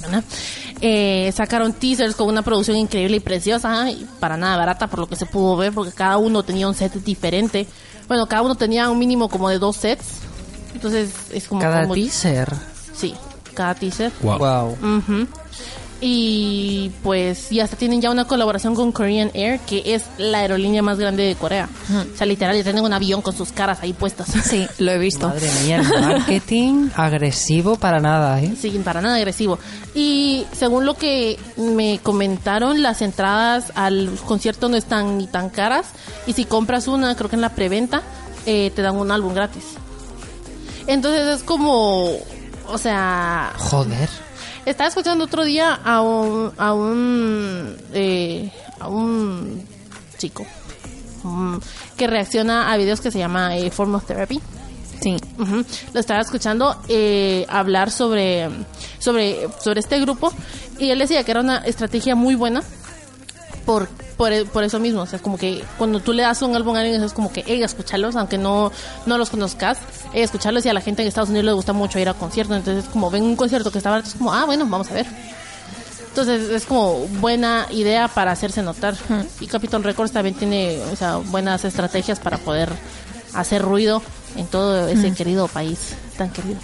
Buena. 0.00 0.24
Eh, 0.80 1.32
sacaron 1.34 1.72
teasers 1.72 2.14
con 2.14 2.28
una 2.28 2.42
producción 2.42 2.76
increíble 2.76 3.16
y 3.16 3.20
preciosa 3.20 3.90
y 3.90 4.06
para 4.20 4.36
nada 4.36 4.56
barata 4.58 4.88
por 4.88 4.98
lo 4.98 5.06
que 5.06 5.16
se 5.16 5.24
pudo 5.24 5.56
ver 5.56 5.72
porque 5.72 5.92
cada 5.92 6.18
uno 6.18 6.42
tenía 6.42 6.68
un 6.68 6.74
set 6.74 6.92
diferente. 6.94 7.66
Bueno, 8.08 8.26
cada 8.26 8.42
uno 8.42 8.54
tenía 8.56 8.90
un 8.90 8.98
mínimo 8.98 9.28
como 9.28 9.48
de 9.48 9.58
dos 9.58 9.76
sets. 9.76 10.04
Entonces 10.74 11.10
es 11.32 11.48
como... 11.48 11.60
Cada 11.62 11.82
como- 11.82 11.94
teaser. 11.94 12.52
Sí, 12.94 13.14
cada 13.54 13.74
teaser. 13.74 14.12
Wow. 14.22 14.76
Y 16.00 16.92
pues 17.02 17.50
y 17.50 17.60
hasta 17.60 17.76
tienen 17.76 18.02
ya 18.02 18.10
una 18.10 18.26
colaboración 18.26 18.74
con 18.74 18.92
Korean 18.92 19.30
Air, 19.32 19.60
que 19.60 19.94
es 19.94 20.04
la 20.18 20.38
aerolínea 20.38 20.82
más 20.82 20.98
grande 20.98 21.22
de 21.22 21.34
Corea. 21.36 21.68
O 21.90 22.16
sea, 22.16 22.26
literal, 22.26 22.54
ya 22.54 22.62
tienen 22.62 22.84
un 22.84 22.92
avión 22.92 23.22
con 23.22 23.34
sus 23.34 23.50
caras 23.50 23.78
ahí 23.80 23.94
puestas. 23.94 24.28
Sí, 24.28 24.66
lo 24.78 24.92
he 24.92 24.98
visto. 24.98 25.28
Madre 25.28 25.48
mía, 25.64 25.76
el 25.80 26.00
marketing 26.00 26.90
agresivo 26.96 27.76
para 27.76 27.98
nada, 28.00 28.40
¿eh? 28.42 28.54
Sí, 28.60 28.70
para 28.84 29.00
nada 29.00 29.16
agresivo. 29.16 29.58
Y 29.94 30.44
según 30.52 30.84
lo 30.84 30.94
que 30.94 31.38
me 31.56 31.98
comentaron, 32.02 32.82
las 32.82 33.00
entradas 33.00 33.72
al 33.74 34.10
concierto 34.26 34.68
no 34.68 34.76
están 34.76 35.16
ni 35.16 35.26
tan 35.26 35.48
caras. 35.48 35.86
Y 36.26 36.34
si 36.34 36.44
compras 36.44 36.88
una, 36.88 37.14
creo 37.16 37.30
que 37.30 37.36
en 37.36 37.42
la 37.42 37.54
preventa, 37.54 38.02
eh, 38.44 38.70
te 38.74 38.82
dan 38.82 38.96
un 38.96 39.10
álbum 39.10 39.32
gratis. 39.32 39.64
Entonces 40.86 41.26
es 41.38 41.42
como, 41.42 42.10
o 42.68 42.78
sea, 42.78 43.52
Joder. 43.56 44.08
Estaba 44.66 44.88
escuchando 44.88 45.24
otro 45.24 45.44
día 45.44 45.72
a 45.72 46.02
un, 46.02 46.52
a 46.58 46.72
un, 46.74 47.76
eh, 47.94 48.50
a 48.80 48.88
un 48.88 49.64
chico 50.18 50.44
mm, 51.22 51.56
que 51.96 52.06
reacciona 52.06 52.72
a 52.72 52.76
videos 52.76 53.00
que 53.00 53.10
se 53.10 53.18
llama 53.18 53.56
eh, 53.56 53.70
Form 53.70 53.94
of 53.94 54.04
Therapy. 54.04 54.40
Sí. 55.00 55.16
Lo 55.92 56.00
estaba 56.00 56.20
escuchando 56.20 56.82
eh, 56.88 57.46
hablar 57.48 57.90
sobre, 57.90 58.48
sobre, 58.98 59.46
sobre 59.62 59.80
este 59.80 60.00
grupo 60.00 60.32
y 60.78 60.90
él 60.90 60.98
decía 60.98 61.22
que 61.22 61.30
era 61.30 61.40
una 61.40 61.58
estrategia 61.58 62.14
muy 62.14 62.34
buena 62.34 62.62
por, 63.66 63.88
por, 64.16 64.32
e- 64.32 64.44
por 64.46 64.64
eso 64.64 64.78
mismo. 64.78 65.02
O 65.02 65.06
sea, 65.06 65.18
como 65.18 65.36
que 65.36 65.62
cuando 65.76 66.00
tú 66.00 66.12
le 66.14 66.22
das 66.22 66.40
un 66.40 66.54
álbum 66.56 66.74
a 66.76 66.80
alguien 66.80 67.02
es 67.02 67.12
como 67.12 67.30
que, 67.32 67.44
hey, 67.46 67.62
escucharlos, 67.62 68.16
aunque 68.16 68.38
no, 68.38 68.72
no 69.04 69.18
los 69.18 69.28
conozcas, 69.28 69.78
hey, 70.14 70.22
escucharlos 70.22 70.64
y 70.64 70.70
a 70.70 70.72
la 70.72 70.80
gente 70.80 71.02
en 71.02 71.08
Estados 71.08 71.28
Unidos 71.28 71.44
le 71.44 71.52
gusta 71.52 71.72
mucho 71.74 71.98
ir 71.98 72.08
a 72.08 72.14
conciertos. 72.14 72.56
Entonces, 72.56 72.88
como 72.90 73.10
ven 73.10 73.24
un 73.24 73.36
concierto 73.36 73.70
que 73.70 73.78
está 73.78 73.90
barato, 73.90 74.08
es 74.08 74.14
como, 74.14 74.32
ah, 74.32 74.44
bueno, 74.46 74.64
vamos 74.66 74.88
a 74.90 74.94
ver. 74.94 75.06
Entonces 76.08 76.48
es 76.48 76.64
como 76.64 77.06
buena 77.20 77.66
idea 77.70 78.08
para 78.08 78.32
hacerse 78.32 78.62
notar. 78.62 78.94
Y 79.38 79.46
Capitol 79.48 79.84
Records 79.84 80.12
también 80.12 80.34
tiene 80.34 80.80
o 80.90 80.96
sea, 80.96 81.16
buenas 81.18 81.62
estrategias 81.66 82.20
para 82.20 82.38
poder 82.38 82.70
hacer 83.34 83.60
ruido 83.60 84.00
en 84.36 84.46
todo 84.46 84.88
ese 84.88 85.12
querido 85.12 85.46
país 85.46 85.94
tan 86.16 86.30
querido. 86.30 86.58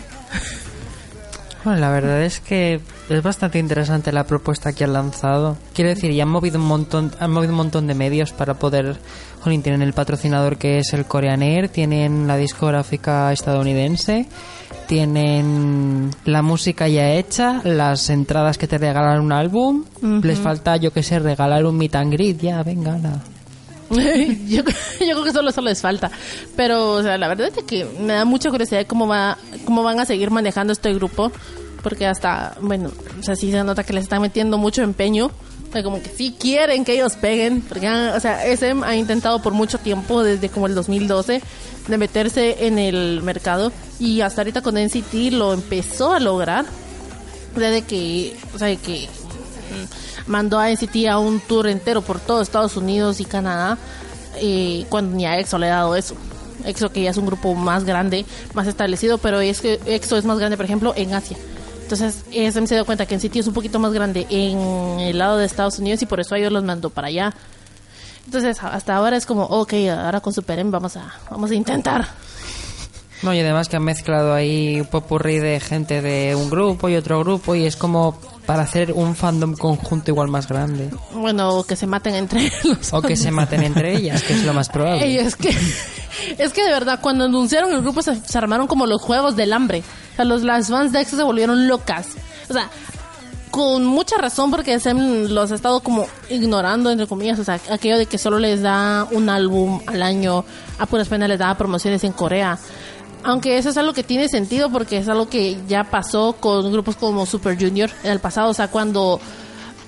Bueno, 1.65 1.79
la 1.79 1.91
verdad 1.91 2.23
es 2.23 2.41
que 2.41 2.81
es 3.09 3.23
bastante 3.23 3.59
interesante 3.61 4.11
la 4.11 4.25
propuesta 4.25 4.73
que 4.73 4.83
han 4.83 4.95
lanzado. 4.95 5.57
Quiero 5.75 5.91
decir, 5.91 6.11
ya 6.13 6.25
han 6.25 6.29
movido 6.29 6.59
un 6.59 6.67
montón, 6.67 7.13
han 7.21 7.31
movido 7.31 7.53
un 7.53 7.59
montón 7.59 7.87
de 7.87 7.95
medios 7.95 8.33
para 8.33 8.55
poder. 8.55 8.97
Jolín, 9.43 9.63
tienen 9.63 9.83
el 9.83 9.93
patrocinador 9.93 10.57
que 10.57 10.79
es 10.79 10.93
el 10.93 11.05
Korean 11.05 11.43
Air, 11.43 11.69
tienen 11.69 12.27
la 12.27 12.37
discográfica 12.37 13.33
estadounidense, 13.33 14.27
tienen 14.89 16.11
la 16.25 16.43
música 16.43 16.89
ya 16.89 17.13
hecha, 17.13 17.61
las 17.65 18.11
entradas 18.11 18.59
que 18.59 18.67
te 18.67 18.79
regalan 18.79 19.21
un 19.21 19.33
álbum. 19.33 19.85
Les 20.23 20.39
falta, 20.39 20.77
yo 20.77 20.93
que 20.93 21.05
sé, 21.05 21.21
regalar 21.21 21.65
un 21.65 21.79
meet 21.79 21.95
and 21.95 22.13
greet. 22.13 22.41
Ya, 22.41 22.63
venga, 22.65 22.99
la. 22.99 23.32
yo, 24.49 24.63
yo 24.63 25.13
creo 25.13 25.25
que 25.25 25.33
solo 25.33 25.51
eso 25.51 25.61
les 25.61 25.81
falta. 25.81 26.11
Pero, 26.57 26.93
o 26.95 27.03
sea, 27.03 27.19
la 27.19 27.29
verdad 27.29 27.51
es 27.57 27.65
que 27.65 27.85
me 27.85 28.15
da 28.15 28.25
mucha 28.25 28.51
curiosidad 28.51 28.87
cómo, 28.87 29.07
va, 29.07 29.37
cómo 29.65 29.83
van 29.83 30.01
a 30.01 30.05
seguir 30.07 30.31
manejando 30.31 30.73
este 30.73 30.93
grupo. 30.95 31.31
Porque 31.83 32.07
hasta, 32.07 32.57
bueno, 32.61 32.91
o 33.19 33.23
sea, 33.23 33.35
sí 33.35 33.51
se 33.51 33.63
nota 33.65 33.83
que 33.85 33.93
les 33.93 34.05
están 34.05 34.23
metiendo 34.23 34.57
mucho 34.57 34.83
empeño 34.83 35.27
O 35.69 35.73
sea, 35.73 35.83
como 35.83 36.01
que 36.01 36.11
sí 36.11 36.33
quieren 36.39 36.85
que 36.85 36.93
ellos 36.95 37.15
peguen, 37.15 37.61
porque, 37.61 37.89
han- 37.89 38.15
o 38.15 38.21
sea, 38.21 38.47
SM 38.47 38.85
ha 38.85 38.95
intentado 38.95 39.43
por 39.43 39.53
mucho 39.53 39.79
tiempo, 39.79 40.23
desde 40.23 40.49
como 40.49 40.69
el 40.69 40.77
2012, 40.77 41.43
de 41.89 41.99
meterse 41.99 42.67
en 42.69 42.79
el 42.79 43.21
mercado 43.23 43.73
y 43.99 44.21
hasta 44.21 44.43
ahorita 44.43 44.61
con 44.63 44.77
NCT 44.77 45.33
lo 45.33 45.53
empezó 45.53 46.13
a 46.13 46.21
lograr. 46.21 46.67
O 47.57 47.59
sea, 47.59 47.71
de 47.71 47.83
que, 47.83 48.37
o 48.55 48.59
sea, 48.59 48.75
que 48.77 49.09
mandó 50.27 50.59
a 50.59 50.71
NCT 50.71 51.07
a 51.09 51.19
un 51.19 51.41
tour 51.41 51.69
entero 51.69 52.03
por 52.03 52.21
todo 52.21 52.43
Estados 52.43 52.77
Unidos 52.77 53.21
y 53.21 53.25
Canadá, 53.25 53.79
eh, 54.37 54.87
cuando 54.89 55.17
ni 55.17 55.27
a 55.27 55.39
EXO 55.39 55.59
le 55.59 55.71
ha 55.71 55.77
dado 55.77 55.97
eso. 55.97 56.15
EXO 56.65 56.91
que 56.91 57.03
ya 57.03 57.11
es 57.11 57.17
un 57.17 57.27
grupo 57.27 57.55
más 57.55 57.85
grande, 57.85 58.25
más 58.55 58.67
establecido, 58.67 59.19
pero 59.19 59.41
es 59.41 59.61
que 59.61 59.81
EXO 59.87 60.17
es 60.17 60.25
más 60.25 60.39
grande, 60.39 60.57
por 60.57 60.67
ejemplo, 60.67 60.93
en 60.97 61.15
Asia. 61.15 61.37
Entonces, 61.83 62.25
SM 62.33 62.67
se 62.67 62.75
dio 62.75 62.87
cuenta 62.87 63.05
que 63.07 63.17
NCT 63.17 63.37
es 63.37 63.47
un 63.47 63.55
poquito 63.55 63.79
más 63.79 63.93
grande 63.93 64.27
en 64.31 65.01
el 65.01 65.19
lado 65.19 65.37
de 65.37 65.45
Estados 65.45 65.79
Unidos 65.79 66.01
y 66.03 66.07
por 66.07 66.21
eso 66.21 66.35
a 66.35 66.39
ellos 66.39 66.53
los 66.53 66.65
mandó 66.65 66.91
para 66.91 67.09
allá. 67.09 67.35
Entonces, 68.25 68.63
hasta 68.63 68.97
ahora 68.97 69.17
es 69.17 69.27
como, 69.27 69.45
ok, 69.45 69.75
ahora 69.91 70.21
con 70.21 70.33
Super 70.33 70.59
M 70.59 70.71
vamos 70.71 70.97
a, 70.97 71.13
vamos 71.31 71.51
a 71.51 71.55
intentar. 71.55 72.07
No, 73.23 73.33
y 73.33 73.41
además 73.41 73.69
que 73.69 73.77
han 73.77 73.85
mezclado 73.85 74.35
ahí 74.35 74.81
un 74.81 74.87
popurrí 74.87 75.39
de 75.39 75.61
gente 75.61 76.03
de 76.03 76.35
un 76.35 76.51
grupo 76.51 76.89
y 76.89 76.97
otro 76.97 77.21
grupo 77.21 77.55
y 77.55 77.65
es 77.67 77.77
como 77.77 78.19
para 78.47 78.63
hacer 78.63 78.93
un 78.93 79.15
fandom 79.15 79.55
conjunto 79.57 80.11
igual 80.11 80.29
más 80.29 80.49
grande. 80.49 80.91
Bueno, 81.15 81.63
que 81.65 81.77
se 81.77 81.87
maten 81.87 82.15
entre 82.15 82.51
los 82.65 82.93
O 82.93 83.03
que 83.03 83.17
se 83.17 83.31
maten 83.31 83.63
entre 83.63 83.97
ellas, 83.97 84.23
que 84.23 84.35
es 84.35 84.45
lo 84.45 84.53
más 84.53 84.69
probable. 84.69 85.05
Ey, 85.05 85.19
es 85.19 85.37
que 85.37 85.49
es 86.39 86.53
que 86.53 86.65
de 86.65 86.71
verdad 86.71 86.99
cuando 87.01 87.25
anunciaron 87.25 87.73
el 87.73 87.83
grupo 87.83 88.03
se, 88.03 88.17
se 88.17 88.39
armaron 88.39 88.67
como 88.67 88.87
los 88.87 89.01
juegos 89.01 89.37
del 89.37 89.53
hambre. 89.53 89.83
O 90.13 90.17
sea, 90.17 90.25
los 90.25 90.43
las 90.43 90.69
fans 90.69 90.93
de 90.93 91.01
EXO 91.01 91.17
se 91.17 91.23
volvieron 91.23 91.69
locas. 91.69 92.09
O 92.49 92.53
sea, 92.53 92.69
con 93.53 93.85
mucha 93.85 94.17
razón 94.17 94.51
porque 94.51 94.75
SM 94.75 95.29
los 95.29 95.53
ha 95.53 95.55
estado 95.55 95.81
como 95.81 96.07
ignorando 96.31 96.91
entre 96.91 97.07
comillas, 97.07 97.39
o 97.39 97.45
sea, 97.45 97.61
aquello 97.71 97.99
de 97.99 98.07
que 98.07 98.17
solo 98.17 98.39
les 98.39 98.63
da 98.63 99.07
un 99.11 99.29
álbum 99.29 99.81
al 99.87 100.03
año, 100.03 100.45
a 100.79 100.87
puras 100.87 101.09
penas 101.09 101.29
les 101.29 101.39
da 101.39 101.55
promociones 101.55 102.03
en 102.03 102.13
Corea. 102.13 102.59
Aunque 103.25 103.59
eso 103.59 103.69
es 103.69 103.77
algo 103.77 103.93
que 103.93 104.03
tiene 104.03 104.29
sentido 104.29 104.71
porque 104.71 104.99
es 104.99 105.09
algo 105.09 105.29
que 105.29 105.59
ya 105.69 105.85
pasó 105.85 106.35
con 106.39 106.73
grupos 106.73 106.97
como 106.97 107.25
Super 107.27 107.57
Junior 107.59 107.91
en 108.03 108.11
el 108.11 108.19
pasado, 108.19 108.51
o 108.51 108.55
sea, 108.55 108.69
cuando 108.69 109.21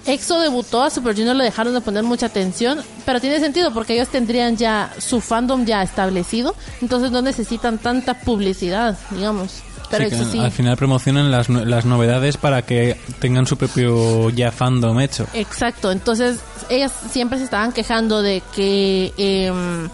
EXO 0.06 0.38
debutó 0.40 0.82
a 0.82 0.90
Super 0.90 1.16
Junior 1.16 1.34
le 1.34 1.44
dejaron 1.44 1.74
de 1.74 1.80
poner 1.80 2.04
mucha 2.04 2.26
atención, 2.26 2.80
pero 3.04 3.20
tiene 3.20 3.40
sentido 3.40 3.72
porque 3.72 3.94
ellos 3.94 4.08
tendrían 4.08 4.56
ya 4.56 4.92
su 4.98 5.20
fandom 5.20 5.64
ya 5.64 5.82
establecido, 5.82 6.54
entonces 6.80 7.10
no 7.10 7.22
necesitan 7.22 7.78
tanta 7.78 8.14
publicidad, 8.20 8.98
digamos. 9.10 9.62
Pero 9.90 10.04
Sí, 10.04 10.10
que 10.10 10.16
EXO 10.16 10.30
sí. 10.32 10.38
Al 10.40 10.50
final 10.50 10.76
promocionan 10.76 11.30
las, 11.30 11.48
las 11.48 11.84
novedades 11.84 12.36
para 12.36 12.62
que 12.62 12.98
tengan 13.20 13.46
su 13.46 13.56
propio 13.56 14.30
ya 14.30 14.50
fandom 14.52 14.98
hecho. 15.00 15.26
Exacto, 15.34 15.92
entonces 15.92 16.40
ellas 16.70 16.92
siempre 17.10 17.38
se 17.38 17.44
estaban 17.44 17.72
quejando 17.72 18.22
de 18.22 18.42
que 18.54 19.12
em, 19.16 19.88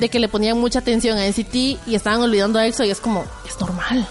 de 0.00 0.08
que 0.08 0.18
le 0.18 0.28
ponían 0.28 0.58
mucha 0.58 0.80
atención 0.80 1.16
a 1.18 1.26
NCT 1.26 1.54
y 1.54 1.94
estaban 1.94 2.20
olvidando 2.20 2.58
a 2.58 2.66
EXO 2.66 2.84
y 2.84 2.90
es 2.90 3.00
como, 3.00 3.24
es 3.48 3.58
normal. 3.60 4.06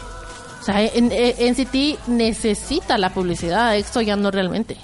O 0.61 0.63
sea, 0.65 0.81
en, 0.81 1.11
en- 1.11 1.53
NCT 1.53 2.07
necesita 2.07 2.97
la 2.97 3.13
publicidad, 3.13 3.75
EXO 3.77 4.01
ya 4.01 4.15
no 4.15 4.31
realmente. 4.31 4.77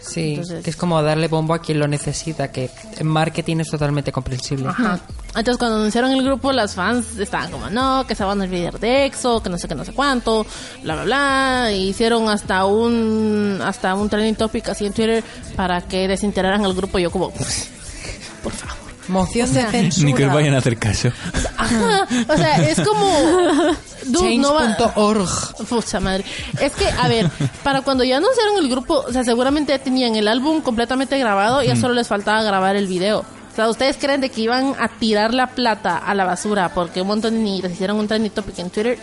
Sí, 0.00 0.30
Entonces- 0.30 0.64
que 0.64 0.70
es 0.70 0.76
como 0.76 1.02
darle 1.02 1.28
bombo 1.28 1.54
a 1.54 1.60
quien 1.60 1.78
lo 1.78 1.86
necesita, 1.86 2.50
que 2.50 2.70
en 2.98 3.06
marketing 3.06 3.58
es 3.58 3.68
totalmente 3.70 4.10
comprensible. 4.12 4.68
Ajá. 4.68 4.98
Entonces 5.28 5.58
cuando 5.58 5.76
anunciaron 5.76 6.10
el 6.12 6.24
grupo, 6.24 6.52
las 6.52 6.74
fans 6.74 7.18
estaban 7.18 7.50
como, 7.50 7.70
no, 7.70 8.04
que 8.06 8.14
se 8.14 8.24
van 8.24 8.40
a 8.40 8.44
olvidar 8.44 8.80
de 8.80 9.04
EXO, 9.06 9.42
que 9.42 9.50
no 9.50 9.58
sé 9.58 9.68
qué, 9.68 9.74
no 9.74 9.84
sé 9.84 9.92
cuánto, 9.92 10.44
bla, 10.82 10.94
bla, 10.94 11.04
bla. 11.04 11.70
E 11.70 11.76
hicieron 11.78 12.28
hasta 12.28 12.64
un 12.64 13.60
hasta 13.62 13.94
un 13.94 14.08
trending 14.08 14.34
topic 14.36 14.68
así 14.70 14.86
en 14.86 14.92
Twitter 14.92 15.22
para 15.54 15.82
que 15.82 16.08
desintegraran 16.08 16.64
al 16.64 16.74
grupo. 16.74 16.98
Y 16.98 17.02
yo 17.02 17.10
como, 17.10 17.30
por 17.30 18.52
favor. 18.52 18.79
Moción 19.10 19.52
de 19.52 19.62
censura. 19.66 20.06
Ni 20.06 20.14
que 20.14 20.26
os 20.26 20.32
vayan 20.32 20.54
a 20.54 20.58
hacer 20.58 20.78
caso. 20.78 21.08
Ajá. 21.56 22.06
O 22.28 22.36
sea, 22.36 22.68
es 22.68 22.80
como... 22.80 23.74
Dude, 24.06 24.38
no 24.38 24.58
Change.org. 24.58 25.66
Pucha 25.68 26.00
madre. 26.00 26.24
Es 26.60 26.72
que, 26.72 26.88
a 26.88 27.08
ver, 27.08 27.28
para 27.62 27.82
cuando 27.82 28.04
ya 28.04 28.16
anunciaron 28.16 28.58
el 28.58 28.68
grupo, 28.68 29.04
o 29.06 29.12
sea, 29.12 29.24
seguramente 29.24 29.72
ya 29.72 29.78
tenían 29.78 30.16
el 30.16 30.28
álbum 30.28 30.60
completamente 30.60 31.18
grabado 31.18 31.62
y 31.62 31.66
ya 31.66 31.76
solo 31.76 31.94
les 31.94 32.08
faltaba 32.08 32.42
grabar 32.42 32.76
el 32.76 32.86
video. 32.86 33.20
O 33.20 33.56
sea, 33.56 33.68
¿ustedes 33.68 33.96
creen 33.98 34.20
de 34.20 34.30
que 34.30 34.42
iban 34.42 34.74
a 34.78 34.88
tirar 34.88 35.34
la 35.34 35.48
plata 35.48 35.98
a 35.98 36.14
la 36.14 36.24
basura 36.24 36.72
porque 36.72 37.02
un 37.02 37.08
montón 37.08 37.34
de 37.34 37.40
niñitas 37.40 37.72
hicieron 37.72 37.98
un 37.98 38.06
trending 38.06 38.30
topic 38.30 38.58
en 38.60 38.70
Twitter? 38.70 38.98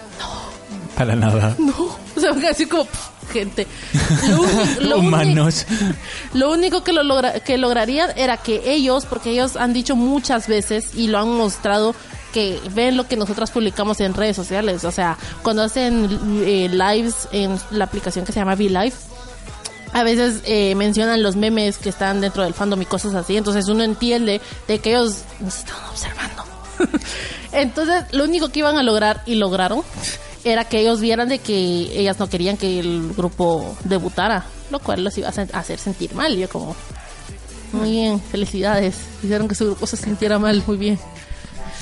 Para 0.97 1.15
nada. 1.15 1.55
No. 1.59 1.73
O 2.15 2.19
sea, 2.19 2.31
así 2.49 2.65
como, 2.65 2.85
pff, 2.85 3.09
gente. 3.27 3.67
Lo, 4.81 4.97
Humanos. 4.99 5.65
lo 6.33 6.51
único 6.51 6.83
que, 6.83 6.93
lo 6.93 7.03
logra- 7.03 7.39
que 7.41 7.57
lograrían 7.57 8.09
era 8.15 8.37
que 8.37 8.61
ellos, 8.73 9.05
porque 9.05 9.31
ellos 9.31 9.55
han 9.55 9.73
dicho 9.73 9.95
muchas 9.95 10.47
veces 10.47 10.95
y 10.95 11.07
lo 11.07 11.19
han 11.19 11.29
mostrado, 11.29 11.93
que 12.33 12.59
ven 12.73 12.97
lo 12.97 13.07
que 13.07 13.15
nosotras 13.17 13.51
publicamos 13.51 13.99
en 14.01 14.13
redes 14.13 14.35
sociales. 14.35 14.83
O 14.83 14.91
sea, 14.91 15.17
cuando 15.43 15.63
hacen 15.63 16.07
eh, 16.45 16.69
lives 16.71 17.27
en 17.31 17.57
la 17.71 17.85
aplicación 17.85 18.25
que 18.25 18.31
se 18.31 18.39
llama 18.39 18.53
V-Live, 18.53 18.93
a 19.93 20.03
veces 20.03 20.41
eh, 20.45 20.75
mencionan 20.75 21.23
los 21.23 21.35
memes 21.37 21.77
que 21.77 21.89
están 21.89 22.19
dentro 22.21 22.43
del 22.43 22.53
fandom 22.53 22.81
y 22.81 22.85
cosas 22.85 23.15
así. 23.15 23.37
Entonces 23.37 23.67
uno 23.69 23.83
entiende 23.83 24.41
de 24.67 24.79
que 24.79 24.89
ellos 24.91 25.19
nos 25.39 25.57
están 25.59 25.77
observando. 25.89 26.43
Entonces, 27.53 28.03
lo 28.11 28.25
único 28.25 28.49
que 28.49 28.59
iban 28.59 28.77
a 28.77 28.83
lograr, 28.83 29.23
y 29.25 29.35
lograron, 29.35 29.81
era 30.43 30.65
que 30.65 30.79
ellos 30.79 30.99
vieran 31.01 31.29
de 31.29 31.39
que 31.39 31.53
ellas 31.99 32.19
no 32.19 32.29
querían 32.29 32.57
que 32.57 32.79
el 32.79 33.13
grupo 33.15 33.75
debutara, 33.83 34.45
lo 34.71 34.79
cual 34.79 35.03
los 35.03 35.17
iba 35.17 35.27
a 35.27 35.31
hacer- 35.31 35.79
sentir 35.79 36.13
mal. 36.13 36.35
Yo 36.37 36.47
como, 36.49 36.75
muy 37.73 37.91
bien, 37.91 38.21
felicidades. 38.21 38.95
Hicieron 39.23 39.47
que 39.47 39.55
su 39.55 39.65
grupo 39.65 39.85
se 39.87 39.97
sintiera 39.97 40.39
mal, 40.39 40.63
muy 40.67 40.77
bien. 40.77 40.99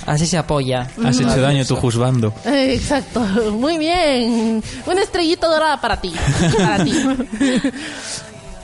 Así 0.06 0.28
se 0.28 0.38
apoya. 0.38 0.88
Has 1.04 1.20
hecho 1.20 1.42
daño 1.42 1.66
tú 1.66 1.76
juzgando. 1.76 2.34
Eh, 2.46 2.74
Exacto, 2.76 3.20
muy 3.54 3.78
bien. 3.78 4.62
Una 4.86 5.02
estrellita 5.02 5.48
dorada 5.48 5.80
para 5.82 6.00
ti. 6.00 6.14
Para 6.58 6.84
ti. 6.84 6.94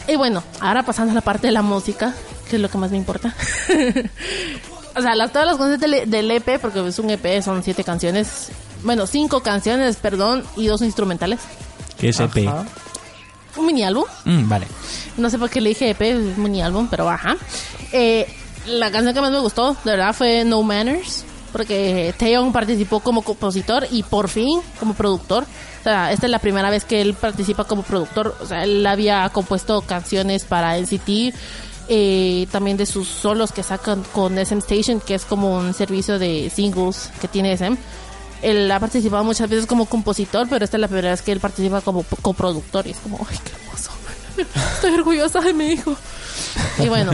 y 0.08 0.16
bueno, 0.16 0.44
ahora 0.60 0.84
pasando 0.84 1.12
a 1.12 1.16
la 1.16 1.22
parte 1.22 1.48
de 1.48 1.54
la 1.54 1.62
música, 1.64 2.14
que 2.50 2.58
es 2.58 2.62
lo 2.62 2.70
que 2.70 2.78
más 2.78 2.92
me 2.92 2.98
importa. 2.98 3.34
o 4.96 5.02
sea, 5.02 5.16
las, 5.16 5.32
todas 5.32 5.48
las 5.48 5.58
canciones 5.58 5.80
del, 5.80 6.10
del 6.10 6.32
EP, 6.32 6.60
porque 6.60 6.86
es 6.88 7.00
un 7.00 7.10
EP, 7.10 7.42
son 7.42 7.64
siete 7.64 7.84
canciones. 7.84 8.50
Bueno, 8.84 9.08
cinco 9.08 9.42
canciones, 9.42 9.98
perdón, 9.98 10.44
y 10.56 10.68
dos 10.68 10.82
instrumentales. 10.82 11.40
Que 11.98 12.10
es 12.10 12.20
EP. 12.20 12.48
Ajá. 12.48 12.66
Un 13.58 13.66
mini 13.66 13.84
álbum. 13.84 14.06
Mm, 14.26 14.48
vale. 14.50 14.68
No 15.18 15.30
sé 15.30 15.38
por 15.38 15.50
qué 15.50 15.60
le 15.62 15.70
dije 15.70 15.90
EP, 15.90 16.02
es 16.02 16.38
mini 16.38 16.62
álbum, 16.62 16.88
pero 16.90 17.10
ajá. 17.10 17.36
Eh, 17.92 18.28
la 18.68 18.92
canción 18.92 19.14
que 19.14 19.22
más 19.22 19.32
me 19.32 19.40
gustó, 19.40 19.76
de 19.84 19.92
verdad, 19.92 20.14
fue 20.14 20.44
No 20.46 20.62
Manners. 20.64 21.26
Porque 21.52 22.14
Taeyong 22.18 22.54
participó 22.54 23.02
como 23.02 23.24
compositor 23.24 23.86
y 23.92 24.04
por 24.04 24.30
fin 24.30 24.62
como 24.80 24.94
productor. 24.94 25.44
O 25.44 25.84
sea, 25.84 26.14
esta 26.14 26.28
es 26.28 26.32
la 26.32 26.40
primera 26.40 26.70
vez 26.70 26.86
que 26.86 27.02
él 27.02 27.14
participa 27.14 27.66
como 27.66 27.84
productor. 27.84 28.38
O 28.40 28.46
sea, 28.46 28.64
él 28.64 28.86
había 28.88 29.28
compuesto 29.34 29.82
canciones 29.82 30.46
para 30.46 30.78
NCT. 30.78 31.34
eh, 31.90 32.48
también 32.52 32.78
de 32.78 32.86
sus 32.86 33.10
solos 33.10 33.52
que 33.52 33.64
sacan 33.64 34.02
con 34.14 34.38
SM 34.38 34.60
Station, 34.60 35.02
que 35.02 35.14
es 35.14 35.26
como 35.26 35.58
un 35.58 35.74
servicio 35.74 36.20
de 36.20 36.50
singles 36.50 37.10
que 37.20 37.28
tiene 37.28 37.52
SM. 37.52 37.76
Él 38.42 38.72
ha 38.72 38.80
participado 38.80 39.24
muchas 39.24 39.50
veces 39.50 39.66
como 39.66 39.86
compositor, 39.86 40.48
pero 40.50 40.66
esta 40.66 40.78
es 40.78 40.82
la 40.82 40.88
primera 40.88 41.12
vez 41.12 41.22
que 41.22 41.32
él 41.32 41.40
participa 41.40 41.82
como 41.82 42.04
coproductor. 42.22 42.88
Y 42.88 42.92
es 42.92 42.98
como, 42.98 43.26
ay, 43.30 43.38
qué 43.44 43.52
hermoso. 43.52 43.92
Estoy 44.76 44.94
orgullosa 44.94 45.40
de 45.42 45.54
mi 45.54 45.68
hijo. 45.68 45.96
Y 46.80 46.88
bueno, 46.90 47.12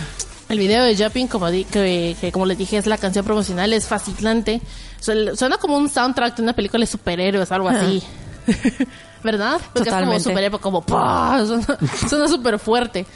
el 0.48 0.58
video 0.58 0.82
de 0.84 0.96
Jumping, 0.96 1.28
como, 1.28 1.50
di- 1.50 1.64
que, 1.64 2.16
que 2.20 2.32
como 2.32 2.46
les 2.46 2.58
dije, 2.58 2.76
es 2.78 2.86
la 2.86 2.98
canción 2.98 3.24
promocional, 3.24 3.72
es 3.72 3.86
fascinante. 3.86 4.60
Suena, 5.00 5.58
como 5.58 5.76
un 5.76 5.88
soundtrack 5.88 6.36
de 6.36 6.42
una 6.42 6.52
película 6.54 6.80
de 6.80 6.86
superhéroes, 6.86 7.52
algo 7.52 7.68
así. 7.68 8.02
¿Verdad? 9.22 9.58
Porque 9.72 9.88
Totalmente. 9.88 10.16
es 10.18 10.22
como 10.24 10.32
superhéroe, 10.34 10.60
como 10.60 10.82
¡pah! 10.82 11.42
Suena, 11.46 11.78
suena 12.08 12.28
súper 12.28 12.58
fuerte 12.58 13.06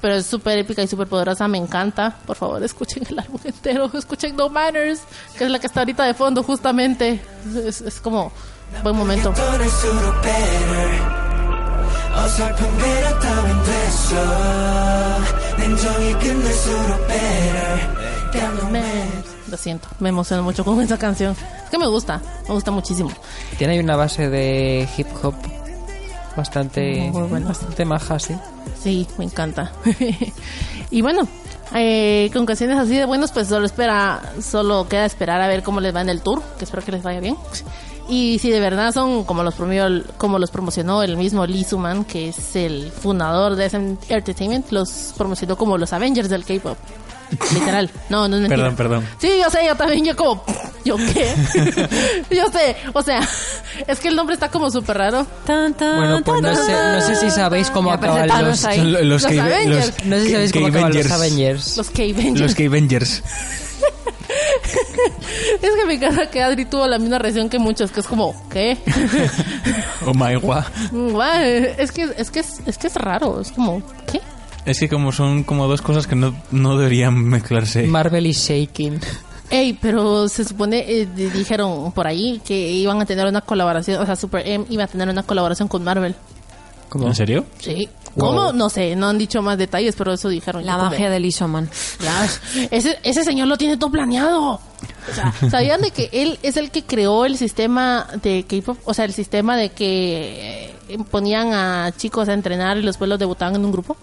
pero 0.00 0.14
es 0.14 0.26
súper 0.26 0.58
épica 0.58 0.82
y 0.82 0.86
súper 0.86 1.08
poderosa, 1.08 1.48
me 1.48 1.58
encanta. 1.58 2.16
Por 2.26 2.36
favor, 2.36 2.62
escuchen 2.62 3.04
el 3.08 3.18
álbum 3.18 3.40
entero, 3.44 3.90
escuchen 3.98 4.36
No 4.36 4.48
Manners, 4.48 5.00
que 5.36 5.44
es 5.44 5.50
la 5.50 5.58
que 5.58 5.66
está 5.66 5.80
ahorita 5.80 6.04
de 6.04 6.14
fondo 6.14 6.42
justamente. 6.42 7.20
Es, 7.66 7.80
es 7.80 8.00
como 8.00 8.32
buen 8.82 8.96
momento. 8.96 9.32
Lo 19.50 19.56
siento, 19.56 19.88
me 19.98 20.10
emociono 20.10 20.42
mucho 20.42 20.64
con 20.64 20.80
esa 20.80 20.98
canción. 20.98 21.34
Es 21.64 21.70
que 21.70 21.78
me 21.78 21.86
gusta, 21.86 22.20
me 22.46 22.54
gusta 22.54 22.70
muchísimo. 22.70 23.10
Tiene 23.56 23.80
una 23.80 23.96
base 23.96 24.28
de 24.28 24.86
hip 24.96 25.06
hop 25.22 25.34
bastante, 26.38 27.10
Muy 27.12 27.42
bastante 27.42 27.84
maja, 27.84 28.18
sí. 28.18 28.34
Sí, 28.80 29.06
me 29.18 29.24
encanta. 29.24 29.72
y 30.90 31.02
bueno, 31.02 31.28
eh, 31.74 32.30
con 32.32 32.46
canciones 32.46 32.78
así 32.78 32.96
de 32.96 33.04
buenos, 33.04 33.32
pues 33.32 33.48
solo 33.48 33.66
espera, 33.66 34.22
solo 34.40 34.88
queda 34.88 35.04
esperar 35.04 35.40
a 35.40 35.48
ver 35.48 35.62
cómo 35.62 35.80
les 35.80 35.94
va 35.94 36.00
en 36.00 36.08
el 36.08 36.22
tour, 36.22 36.40
que 36.58 36.64
espero 36.64 36.84
que 36.84 36.92
les 36.92 37.02
vaya 37.02 37.20
bien. 37.20 37.36
Y 38.08 38.38
si 38.38 38.50
de 38.50 38.60
verdad 38.60 38.92
son 38.92 39.24
como 39.24 39.42
los 39.42 39.54
promovió, 39.54 39.86
como 40.16 40.38
los 40.38 40.50
promocionó 40.50 41.02
el 41.02 41.16
mismo 41.16 41.44
Lee 41.44 41.64
Suman, 41.64 42.04
que 42.04 42.28
es 42.28 42.56
el 42.56 42.90
fundador 42.90 43.56
de 43.56 43.66
SM 43.66 43.98
Entertainment, 44.08 44.70
los 44.70 45.12
promocionó 45.18 45.56
como 45.56 45.76
los 45.76 45.92
Avengers 45.92 46.30
del 46.30 46.44
K-pop. 46.44 46.78
Literal. 47.52 47.90
No, 48.08 48.26
no 48.28 48.36
es 48.36 48.42
mentira. 48.42 48.56
Perdón, 48.70 48.76
perdón. 48.76 49.06
Sí, 49.18 49.30
yo 49.42 49.50
sé, 49.50 49.66
yo 49.66 49.74
también, 49.76 50.04
yo 50.04 50.16
como, 50.16 50.42
¿yo 50.84 50.96
qué? 50.96 51.34
yo 52.34 52.46
sé, 52.52 52.76
o 52.92 53.02
sea, 53.02 53.20
es 53.86 53.98
que 54.00 54.08
el 54.08 54.16
nombre 54.16 54.34
está 54.34 54.50
como 54.50 54.70
súper 54.70 54.96
raro. 54.98 55.26
Tan, 55.44 55.74
tan, 55.74 55.96
Bueno, 55.98 56.20
pues 56.24 56.42
no 56.42 56.52
tan, 56.52 56.56
sé, 56.66 56.72
no 56.72 57.00
sé 57.02 57.16
si 57.16 57.30
sabéis 57.30 57.70
cómo 57.70 57.92
acaban 57.92 58.26
los... 58.44 58.62
Los 58.62 59.02
Los 59.04 59.26
K- 59.26 59.42
Avengers. 59.44 60.04
No 60.04 60.16
sé 60.16 60.24
si 60.24 60.30
sabéis 60.32 60.52
cómo 60.52 60.66
acaban 60.68 60.94
los 60.94 61.10
Avengers. 61.10 61.76
Los 61.76 61.90
K-Avengers. 61.90 62.40
Los 62.40 62.54
K-Avengers. 62.54 63.22
Es 65.62 65.70
que 65.74 65.86
me 65.86 65.94
encanta 65.94 66.28
que 66.30 66.42
Adri 66.42 66.64
tuvo 66.66 66.86
la 66.86 66.98
misma 66.98 67.18
reacción 67.18 67.48
que 67.48 67.58
muchos, 67.58 67.90
que 67.90 68.00
es 68.00 68.06
como, 68.06 68.34
¿qué? 68.50 68.76
Oh 70.06 70.12
my 70.14 70.34
god. 70.36 70.64
Guau, 70.92 71.40
es 71.78 71.92
que 71.92 72.08
es 72.16 72.30
que 72.30 72.40
es, 72.40 72.60
es 72.66 72.78
que 72.78 72.86
es 72.88 72.94
raro, 72.96 73.40
es 73.40 73.50
como, 73.52 73.82
¿qué? 74.10 74.20
Es 74.64 74.78
que 74.80 74.88
como 74.88 75.12
son 75.12 75.44
como 75.44 75.66
dos 75.66 75.80
cosas 75.82 76.06
que 76.06 76.14
no, 76.14 76.34
no 76.50 76.76
deberían 76.76 77.14
mezclarse. 77.24 77.86
Marvel 77.86 78.26
y 78.26 78.32
Shaking. 78.32 79.00
Ey, 79.50 79.78
pero 79.80 80.28
se 80.28 80.44
supone, 80.44 80.84
eh, 80.86 81.06
di- 81.14 81.30
dijeron 81.30 81.90
por 81.92 82.06
ahí 82.06 82.40
que 82.44 82.54
iban 82.72 83.00
a 83.00 83.06
tener 83.06 83.26
una 83.26 83.40
colaboración, 83.40 84.02
o 84.02 84.04
sea, 84.04 84.14
Super 84.14 84.46
M 84.46 84.66
iba 84.68 84.84
a 84.84 84.86
tener 84.88 85.08
una 85.08 85.22
colaboración 85.22 85.68
con 85.68 85.82
Marvel. 85.84 86.14
¿Cómo? 86.90 87.06
¿En 87.06 87.14
serio? 87.14 87.46
Sí. 87.58 87.88
Wow. 88.14 88.28
¿Cómo? 88.28 88.52
No 88.52 88.68
sé, 88.70 88.96
no 88.96 89.08
han 89.08 89.16
dicho 89.18 89.40
más 89.42 89.56
detalles, 89.58 89.94
pero 89.96 90.12
eso 90.14 90.28
dijeron. 90.28 90.64
La 90.66 90.76
magia 90.76 91.08
del 91.10 91.24
Isoman. 91.26 91.68
Ese, 92.70 92.98
ese 93.02 93.24
señor 93.24 93.46
lo 93.48 93.56
tiene 93.56 93.76
todo 93.76 93.90
planeado. 93.90 94.52
O 94.54 95.14
sea, 95.14 95.32
¿sabían 95.50 95.80
de 95.82 95.90
que 95.92 96.08
él 96.12 96.38
es 96.42 96.56
el 96.56 96.70
que 96.70 96.82
creó 96.84 97.24
el 97.26 97.36
sistema 97.36 98.06
de 98.22 98.44
K-pop? 98.48 98.78
O 98.86 98.92
sea, 98.94 99.04
el 99.04 99.12
sistema 99.12 99.56
de 99.56 99.70
que 99.70 100.70
eh, 100.88 100.98
ponían 101.10 101.52
a 101.52 101.92
chicos 101.96 102.28
a 102.28 102.34
entrenar 102.34 102.78
y 102.78 102.84
después 102.84 103.08
los 103.08 103.18
debutaban 103.18 103.54
en 103.56 103.64
un 103.64 103.72
grupo. 103.72 103.96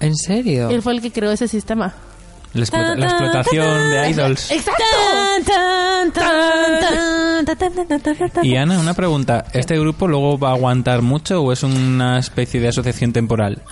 ¿En 0.00 0.16
serio? 0.16 0.70
Él 0.70 0.82
fue 0.82 0.94
el 0.94 1.02
que 1.02 1.10
creó 1.10 1.30
ese 1.32 1.48
sistema. 1.48 1.94
La, 2.54 2.62
explotación 2.62 3.90
de 3.90 4.10
idols. 4.10 4.50
¡Exacto! 4.50 4.82
Y 8.42 8.56
Ana, 8.56 8.80
una 8.80 8.94
pregunta. 8.94 9.44
¿Este 9.52 9.78
grupo 9.78 10.08
luego 10.08 10.38
va 10.38 10.50
a 10.50 10.52
aguantar 10.54 11.02
mucho 11.02 11.42
o 11.42 11.52
es 11.52 11.62
una 11.62 12.18
especie 12.18 12.60
de 12.60 12.68
asociación 12.68 13.12
temporal? 13.12 13.62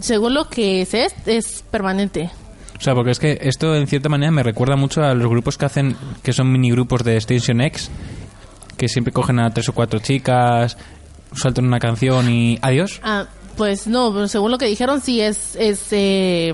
Según 0.00 0.34
lo 0.34 0.48
que 0.48 0.82
es, 0.82 0.94
es, 0.94 1.64
permanente. 1.70 2.30
O 2.78 2.80
sea, 2.80 2.94
porque 2.94 3.12
es 3.12 3.18
que 3.18 3.38
esto 3.40 3.74
en 3.74 3.86
cierta 3.86 4.08
manera 4.08 4.30
me 4.30 4.42
recuerda 4.42 4.76
mucho 4.76 5.02
a 5.02 5.14
los 5.14 5.28
grupos 5.28 5.56
que 5.56 5.64
hacen, 5.64 5.96
que 6.22 6.32
son 6.32 6.52
minigrupos 6.52 7.02
de 7.04 7.16
Station 7.16 7.60
X, 7.62 7.90
que 8.76 8.88
siempre 8.88 9.12
cogen 9.12 9.38
a 9.40 9.50
tres 9.50 9.68
o 9.70 9.72
cuatro 9.72 9.98
chicas, 9.98 10.76
sueltan 11.34 11.66
una 11.66 11.78
canción 11.78 12.30
y 12.30 12.58
adiós 12.60 13.00
pues 13.56 13.86
no, 13.86 14.12
pero 14.12 14.28
según 14.28 14.50
lo 14.50 14.58
que 14.58 14.66
dijeron, 14.66 15.00
sí 15.00 15.20
es, 15.20 15.56
es, 15.56 15.80
eh, 15.90 16.52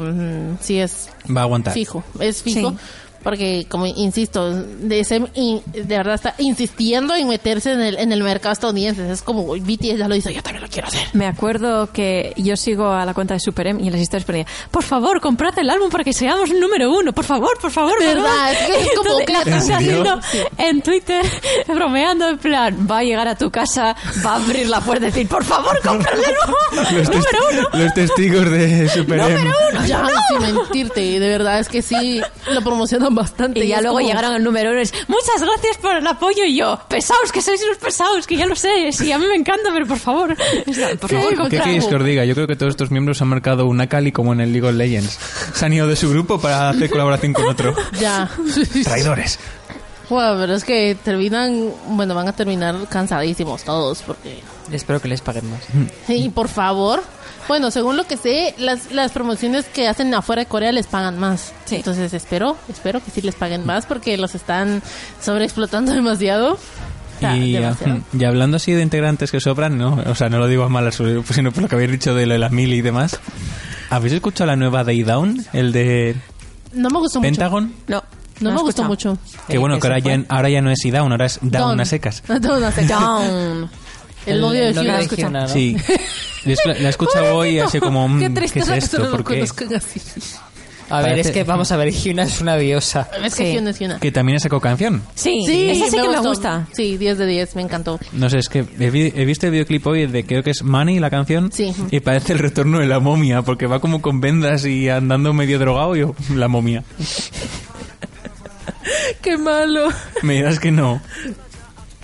sí 0.60 0.78
es 0.78 1.08
Va 1.34 1.42
a 1.42 1.44
aguantar. 1.44 1.74
fijo, 1.74 2.04
es 2.20 2.42
fijo. 2.42 2.70
Sí. 2.70 2.76
Porque, 3.22 3.66
como 3.68 3.87
insisto, 3.87 4.50
de, 4.52 5.00
ese- 5.00 5.22
in- 5.35 5.62
de 5.72 5.82
verdad 5.96 6.14
está 6.14 6.35
insistiendo 6.38 7.14
en 7.14 7.28
meterse 7.28 7.72
en 7.72 7.80
el, 7.80 7.98
en 7.98 8.12
el 8.12 8.22
mercado 8.22 8.52
estadounidense. 8.52 9.11
Es 9.11 9.22
como 9.22 9.46
BTS 9.46 9.98
ya 9.98 10.08
lo 10.08 10.14
hizo, 10.16 10.30
yo 10.30 10.42
también 10.42 10.62
lo 10.62 10.68
quiero 10.68 10.88
hacer. 10.88 11.02
Me 11.12 11.26
acuerdo 11.26 11.92
que 11.92 12.32
yo 12.37 12.56
sigo 12.56 12.90
a 12.90 13.04
la 13.04 13.14
cuenta 13.14 13.35
de 13.35 13.40
Super 13.40 13.66
M 13.68 13.82
y 13.82 13.87
en 13.87 13.92
las 13.92 14.00
historias 14.00 14.24
ponía, 14.24 14.46
por 14.70 14.82
favor, 14.82 15.20
comprad 15.20 15.58
el 15.58 15.70
álbum 15.70 15.90
para 15.90 16.04
que 16.04 16.12
seamos 16.12 16.50
número 16.50 16.90
uno, 16.92 17.12
por 17.12 17.24
favor, 17.24 17.58
por 17.61 17.70
favor, 17.70 17.94
¿Verdad? 18.00 18.24
favor". 18.24 18.50
Es 18.50 18.58
que 18.66 18.80
es 18.82 18.90
como 18.96 19.20
Entonces, 19.20 19.70
haciendo 19.70 20.20
en 20.58 20.82
Twitter, 20.82 21.24
bromeando, 21.68 22.28
en 22.28 22.38
plan, 22.38 22.87
va 22.90 22.98
a 22.98 23.02
llegar 23.02 23.28
a 23.28 23.35
tu 23.37 23.50
casa, 23.50 23.94
va 24.24 24.32
a 24.32 24.37
abrir 24.37 24.68
la 24.68 24.80
puerta 24.80 25.06
y 25.06 25.11
decir, 25.11 25.28
por 25.28 25.44
favor, 25.44 25.78
comprad 25.82 26.14
el 26.14 26.24
álbum, 26.42 27.04
número 27.12 27.38
uno. 27.52 27.85
los 27.85 27.94
testigos 27.94 28.50
de 28.50 28.88
Super 28.88 29.18
M. 29.20 29.50
Ya, 29.87 30.06
sin 30.28 30.54
mentirte, 30.54 31.00
de 31.20 31.28
verdad 31.28 31.61
es 31.61 31.68
que 31.68 31.82
sí 31.82 32.20
lo 32.50 32.62
bastante. 33.20 33.64
Y 33.64 33.68
ya 33.68 33.81
luego 33.81 33.96
como- 33.98 34.09
llegaron 34.09 34.33
al 34.35 34.42
número 34.44 34.70
uno 34.70 34.79
y 34.81 34.83
es, 34.83 34.92
muchas 35.09 35.40
gracias 35.40 35.77
por 35.79 35.96
el 35.96 36.07
apoyo 36.07 36.44
y 36.44 36.57
yo, 36.57 36.79
pesaos, 36.88 37.33
que 37.33 37.42
sois 37.42 37.62
unos 37.64 37.79
pesados, 37.79 38.27
que 38.27 38.37
ya 38.37 38.46
lo 38.46 38.57
sé, 38.57 38.92
sí, 38.92 39.11
a 39.12 39.18
mí 39.18 39.27
me 39.27 39.37
encanta, 39.37 39.70
pero 39.72 39.87
por 39.87 39.98
favor, 39.98 40.37
por 41.01 41.11
favor, 41.11 41.48
¿Qué 41.48 41.59
queréis 41.59 41.85
que 41.87 41.94
os 41.96 42.05
diga? 42.05 42.25
Yo 42.25 42.35
creo 42.35 42.46
que 42.46 42.57
todos 42.57 42.70
estos 42.70 42.90
miembros 42.90 43.20
han 43.22 43.29
marcado 43.29 43.66
una 43.66 43.87
Cali 43.87 44.12
como 44.12 44.33
en 44.33 44.40
el 44.40 44.53
League 44.53 44.66
of 44.68 44.75
Legends. 44.75 45.18
Se 45.55 45.64
han 45.66 45.72
ido 45.72 45.87
de 45.87 45.96
su 45.96 46.11
grupo 46.11 46.40
para 46.40 46.68
hacer 46.70 46.90
colaboración 46.90 47.33
con 47.33 47.46
otro. 47.46 47.75
Ya. 48.01 48.29
Traidores. 48.85 49.38
Bueno, 50.09 50.37
pero 50.40 50.55
es 50.55 50.64
que 50.64 50.96
terminan, 51.03 51.70
bueno, 51.88 52.14
van 52.14 52.29
a 52.29 52.33
terminar 52.33 52.77
cansadísimos 52.88 53.62
todos 53.64 54.03
porque 54.03 54.40
Espero 54.70 55.01
que 55.01 55.09
les 55.09 55.20
paguen 55.20 55.51
más. 55.51 55.61
Sí, 56.07 56.31
por 56.35 56.48
favor. 56.48 57.03
Bueno, 57.48 57.70
según 57.70 57.96
lo 57.96 58.05
que 58.05 58.16
sé, 58.16 58.55
las, 58.59 58.92
las 58.92 59.12
promociones 59.12 59.64
que 59.66 59.88
hacen 59.88 60.12
afuera 60.14 60.42
de 60.42 60.46
Corea 60.46 60.72
les 60.72 60.87
pagan 60.87 61.18
más. 61.18 61.52
Sí. 61.64 61.76
Entonces 61.76 62.12
espero, 62.14 62.57
espero 62.68 63.02
que 63.05 63.11
sí 63.11 63.20
les 63.22 63.35
paguen 63.35 63.66
más 63.66 63.87
porque 63.87 64.16
los 64.16 64.35
están 64.35 64.83
sobreexplotando 65.20 65.92
demasiado. 65.94 66.59
Sea, 67.20 67.37
Y, 67.37 67.52
demasiado. 67.52 68.00
y 68.18 68.24
hablando 68.24 68.57
así 68.57 68.72
de 68.72 68.83
integrantes 68.83 69.31
que 69.31 69.40
sobran, 69.40 69.76
no, 69.78 70.02
o 70.07 70.14
sea, 70.14 70.28
no 70.28 70.38
lo 70.38 70.46
digo 70.48 70.64
a 70.64 70.68
malas, 70.68 70.96
sino 70.96 71.52
por 71.52 71.62
lo 71.62 71.68
que 71.68 71.74
habéis 71.74 71.90
dicho 71.92 72.14
de 72.14 72.26
lo 72.26 72.33
de 72.35 72.38
la 72.38 72.48
mil 72.48 72.72
y 72.72 72.81
demás. 72.81 73.18
¿Habéis 73.90 74.14
escuchado 74.14 74.46
la 74.46 74.57
nueva 74.57 74.85
Day 74.85 75.02
Down? 75.02 75.44
El 75.52 75.72
de 75.72 76.16
No 76.72 76.88
me 76.90 76.98
gustó 76.98 77.20
Pentagon. 77.20 77.74
No. 77.87 78.02
No, 78.40 78.50
me 78.50 78.61
gustó 78.62 78.83
mucho. 78.85 79.18
Que 79.46 79.59
bueno, 79.59 79.78
que 79.78 79.87
ahora 79.87 79.98
¿Ese 79.98 80.09
ya, 80.09 80.24
ahora 80.28 80.48
ya 80.48 80.61
no 80.62 80.70
es 80.70 80.85
E-Down, 80.85 81.12
ahora 81.12 81.26
es 81.26 81.38
Down 81.42 81.81
a 81.81 81.85
secas. 81.85 82.22
Down 82.40 82.64
a 82.64 82.72
secas. 82.72 82.88
Down. 82.88 83.70
El 84.26 84.40
novio 84.40 84.62
de 84.62 84.68
el 84.70 84.74
Hyuna. 85.16 85.46
de. 85.46 85.48
Sí. 85.52 85.76
La 86.44 86.52
he- 86.72 86.81
La 86.81 87.33
hoy 87.33 87.59
así 87.59 87.78
como, 87.81 88.09
mm, 88.09 88.18
Qué 88.18 88.26
¿qué, 88.28 88.35
tristeza 88.35 88.76
es 88.76 88.88
que 88.90 88.96
esto? 88.96 89.11
¿Por 89.11 89.24
qué? 89.24 89.42
así. 89.42 90.00
A 90.90 90.96
ver, 90.98 91.11
Parece- 91.12 91.28
es 91.31 91.35
que 91.35 91.44
vamos 91.44 91.72
a 91.72 91.76
ver, 91.78 91.90
Hyuna 91.90 92.24
es 92.24 92.40
una 92.42 92.57
diosa. 92.57 93.09
Es 93.24 93.35
que 93.35 93.46
Sí. 93.46 93.52
Hyuna 93.55 93.70
es 93.70 93.78
Hyuna. 93.78 93.98
Que 93.98 94.12
también 94.12 94.38
sacó 94.40 94.61
canción. 94.61 95.02
Sí, 95.14 95.42
Sí, 95.46 95.70
esa 95.70 95.87
sí 95.87 95.92
que 95.96 96.02
me 96.02 96.09
gustó. 96.09 96.28
gusta. 96.28 96.68
Sí, 96.72 96.98
10 96.98 97.16
de 97.16 97.26
10, 97.26 97.57
me 97.57 97.62
encantó. 97.62 97.98
No 98.12 98.28
sé, 98.28 98.38
es 98.38 98.48
que 98.50 98.64
he, 98.78 98.90
vi- 98.90 99.12
he 99.16 99.24
visto 99.24 99.46
el 99.46 99.52
videoclip 99.52 99.87
hoy 99.87 100.07
de 100.07 100.26
creo 100.26 100.42
que 100.42 100.50
es 100.50 100.62
Money 100.62 100.98
la 101.00 101.09
canción. 101.09 101.50
Sí. 101.50 101.72
Y 101.90 102.00
parece 102.00 102.35
el 102.35 102.40
retorno 102.40 102.78
de 102.81 102.87
la 102.87 103.00
momia, 103.00 103.40
porque 103.40 103.66
va 103.66 103.81
como 103.81 104.02
con 104.02 104.20
vendas 104.20 104.66
y 104.66 104.90
andando 104.90 105.33
medio 105.33 105.59
drogado 105.59 105.96
y 105.96 106.00
yo, 106.00 106.14
la 106.35 106.48
momia. 106.48 106.83
Qué 109.22 109.38
malo. 109.38 109.88
Me 110.22 110.35
dirás 110.35 110.59
que 110.59 110.70
no. 110.72 111.00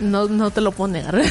No, 0.01 0.27
no 0.29 0.51
te 0.51 0.61
lo 0.61 0.73
puedo 0.73 0.93
negar. 0.93 1.15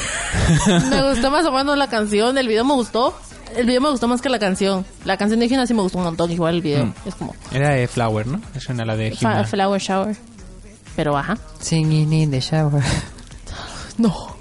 me 0.90 1.10
gustó 1.10 1.32
más 1.32 1.46
o 1.46 1.52
menos 1.52 1.78
la 1.78 1.88
canción, 1.88 2.38
el 2.38 2.48
video 2.48 2.66
me 2.66 2.74
gustó. 2.74 3.18
El 3.56 3.66
video 3.66 3.80
me 3.82 3.90
gustó 3.90 4.08
más 4.10 4.22
que 4.22 4.30
la 4.30 4.40
canción. 4.40 4.86
La 5.06 5.16
canción 5.18 5.40
de 5.40 5.48
Hyuna 5.48 5.66
sí 5.66 5.74
me 5.74 5.82
gustó 5.82 5.98
un 6.00 6.04
montón, 6.04 6.30
igual 6.32 6.56
el 6.56 6.62
video. 6.62 6.86
Mm. 6.88 6.94
Es 7.06 7.16
como 7.16 7.34
Era 7.52 7.70
de 7.70 7.88
Flower, 7.88 8.28
¿no? 8.28 8.42
Es 8.54 8.68
una 8.68 8.84
la 8.86 8.96
de 8.98 9.12
fa- 9.12 9.18
Hyuna. 9.36 9.44
Flower 9.46 9.82
Shower. 9.82 10.18
Pero 10.96 11.18
ajá. 11.18 11.38
Singing 11.60 12.12
in 12.12 12.32
the 12.32 12.40
shower. 12.42 12.84
No. 13.98 14.36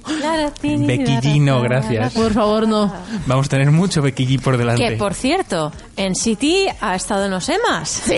Becky 0.62 1.16
G, 1.16 1.40
no, 1.40 1.62
gracias. 1.62 2.12
Por 2.12 2.32
favor, 2.34 2.68
no. 2.68 2.92
Vamos 3.26 3.46
a 3.46 3.48
tener 3.48 3.70
mucho 3.70 4.02
Becky 4.02 4.26
G 4.26 4.40
por 4.40 4.56
delante. 4.58 4.86
Que 4.86 4.96
por 4.96 5.14
cierto, 5.14 5.72
en 5.96 6.14
City 6.14 6.66
ha 6.80 6.94
estado 6.94 7.24
en 7.24 7.30
los 7.30 7.48
EMAs. 7.48 7.88
¡Sí! 7.88 8.14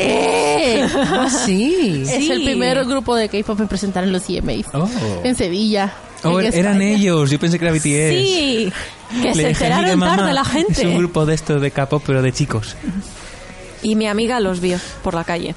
Ah, 0.96 1.28
sí. 1.30 2.02
Es 2.02 2.08
Sí. 2.24 2.32
el 2.32 2.42
primer 2.44 2.84
grupo 2.84 3.14
de 3.14 3.28
K-pop 3.28 3.60
en 3.60 3.68
presentar 3.68 4.04
en 4.04 4.12
los 4.12 4.28
EMAs. 4.28 4.66
Oh. 4.74 4.88
En 5.22 5.34
Sevilla. 5.36 5.92
Oh, 6.24 6.40
en 6.40 6.52
eran 6.52 6.82
ellos, 6.82 7.30
yo 7.30 7.38
pensé 7.38 7.58
que 7.58 7.64
era 7.66 7.72
BTS. 7.72 7.84
Sí, 8.10 8.72
que 9.22 9.28
Le 9.28 9.34
se 9.34 9.48
enteraron 9.50 9.84
"Mira, 9.84 9.96
mamá, 9.96 10.16
tarde 10.16 10.32
la 10.34 10.40
Es 10.42 10.46
un 10.48 10.52
gente. 10.52 10.96
grupo 10.96 11.24
de 11.24 11.34
esto 11.34 11.60
de 11.60 11.70
K-pop, 11.70 12.02
pero 12.04 12.20
de 12.22 12.32
chicos. 12.32 12.74
Y 13.82 13.94
mi 13.94 14.08
amiga 14.08 14.40
los 14.40 14.58
vio 14.60 14.78
por 15.04 15.14
la 15.14 15.22
calle. 15.22 15.54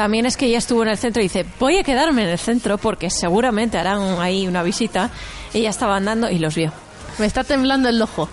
También 0.00 0.24
es 0.24 0.38
que 0.38 0.46
ella 0.46 0.56
estuvo 0.56 0.82
en 0.82 0.88
el 0.88 0.96
centro 0.96 1.20
y 1.20 1.24
dice, 1.26 1.44
voy 1.58 1.76
a 1.76 1.82
quedarme 1.82 2.22
en 2.22 2.30
el 2.30 2.38
centro 2.38 2.78
porque 2.78 3.10
seguramente 3.10 3.76
harán 3.76 4.18
ahí 4.18 4.46
una 4.48 4.62
visita. 4.62 5.10
Ella 5.52 5.68
estaba 5.68 5.94
andando 5.96 6.30
y 6.30 6.38
los 6.38 6.54
vio. 6.54 6.72
Me 7.18 7.26
está 7.26 7.44
temblando 7.44 7.86
el 7.90 8.00
ojo. 8.00 8.26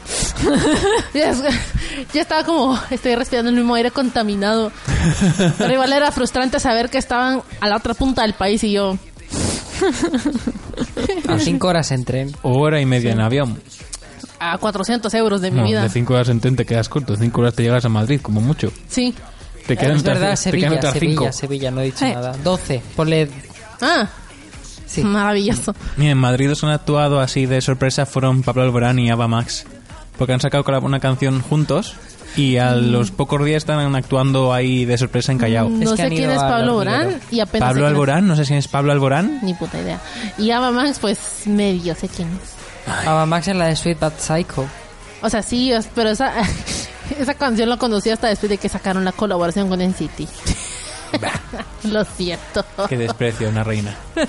ya 1.14 2.22
estaba 2.22 2.46
como, 2.46 2.80
estoy 2.90 3.16
respirando 3.16 3.50
el 3.50 3.58
mismo 3.58 3.76
aire 3.76 3.92
contaminado. 3.92 4.72
Pero 5.58 5.74
igual 5.74 5.92
era 5.92 6.10
frustrante 6.14 6.58
saber 6.62 6.90
que 6.90 7.00
estaban 7.00 7.42
a 7.60 7.68
la 7.68 7.76
otra 7.76 7.94
punta 7.94 8.22
del 8.22 8.32
país 8.32 8.64
y 8.64 8.72
yo, 8.72 8.98
A 11.28 11.38
cinco 11.38 11.68
horas 11.68 11.92
en 11.92 12.06
tren. 12.06 12.32
Hora 12.44 12.80
y 12.80 12.86
media 12.86 13.12
en 13.12 13.20
avión. 13.20 13.60
a 14.40 14.58
400 14.58 15.14
euros 15.16 15.42
de 15.42 15.52
mi 15.52 15.58
No, 15.60 15.66
vida. 15.66 15.84
de 15.84 15.90
cinco 15.90 16.14
horas 16.14 16.30
en 16.30 16.40
tren 16.40 16.56
te 16.56 16.66
quedas 16.66 16.88
corto. 16.88 17.12
De 17.12 17.20
cinco 17.20 17.42
horas 17.42 17.56
te 17.56 17.64
llegas 17.64 17.84
a 17.84 17.90
Madrid, 17.90 18.22
como 18.22 18.40
mucho. 18.40 18.72
Sí. 18.88 19.14
Te 19.68 19.78
quedan 19.78 19.98
es 19.98 20.04
verdad, 20.04 20.24
otras- 20.24 20.44
te 20.44 20.52
quedan 20.52 20.62
Sevilla, 20.62 20.78
otras 20.78 20.94
Sevilla, 20.94 21.20
cinco. 21.22 21.32
Sevilla, 21.34 21.72
no 21.72 21.82
he 21.82 21.86
dicho 21.86 22.06
Eh. 22.06 22.14
nada. 22.14 22.36
12, 22.44 22.82
ponle... 22.96 23.30
Ah, 23.82 24.08
Sí. 24.86 25.04
maravilloso. 25.04 25.76
Mira, 25.98 26.12
en 26.12 26.18
Madrid 26.18 26.52
os 26.52 26.64
han 26.64 26.70
actuado 26.72 27.20
así 27.20 27.46
de 27.46 27.60
sorpresa 27.62 28.06
fueron 28.06 28.42
Pablo 28.44 28.64
Alborán 28.64 28.98
y 29.00 29.10
Ava 29.10 29.28
Max. 29.28 29.66
porque 30.18 30.34
han 30.34 30.40
sacado 30.42 30.64
colab- 30.64 30.82
una 30.84 31.00
canción 31.00 31.42
juntos 31.42 31.94
y 32.36 32.58
a 32.58 32.74
los 32.74 33.12
pocos 33.12 33.44
días 33.46 33.58
están 33.58 33.96
actuando 33.96 34.52
ahí 34.52 34.84
de 34.86 34.98
sorpresa 34.98 35.32
en 35.32 35.38
Callao. 35.38 35.70
No 35.70 35.84
Es 35.84 35.90
que 35.92 35.96
sé 35.98 36.04
han 36.04 36.10
quién 36.10 36.22
ido 36.24 36.32
es 36.32 36.40
Pablo 36.40 36.78
hormiguero. 36.78 37.02
Borán 37.04 37.22
y 37.30 37.40
apenas 37.40 37.52
sé 37.52 37.60
Pablo 37.60 37.74
quién 37.74 37.86
es- 37.86 37.92
Alborán, 37.92 38.28
no 38.28 38.36
sé 38.36 38.46
si 38.46 38.54
es 38.56 38.68
Pablo 38.68 38.92
Alborán. 38.94 39.40
Ni 39.44 39.54
puta 39.54 39.80
idea. 39.80 40.00
Y 40.40 40.50
Ava 40.50 40.72
Max, 40.72 40.98
pues 41.00 41.20
medio 41.46 41.94
sé 41.94 42.08
quién 42.10 42.30
es. 42.30 43.06
Ava 43.08 43.28
Max 43.28 43.48
es 43.50 43.56
la 43.56 43.68
de 43.68 43.76
Sweet 43.76 44.00
Bad 44.00 44.14
Psycho. 44.18 44.66
O 45.22 45.30
sea, 45.30 45.44
sí, 45.44 45.72
es- 45.72 45.88
pero 45.94 46.10
esa, 46.10 46.34
esa 47.20 47.34
canción 47.34 47.70
la 47.70 47.78
conocí 47.78 48.10
hasta 48.10 48.28
después 48.28 48.50
de 48.50 48.58
que 48.58 48.70
sacaron 48.70 49.06
la 49.06 49.12
colaboración 49.12 49.70
con 49.70 49.80
NCT. 49.80 50.28
Lo 51.86 52.04
siento. 52.04 52.66
Qué 52.90 52.98
desprecio, 52.98 53.50
una 53.50 53.64
reina. 53.64 53.96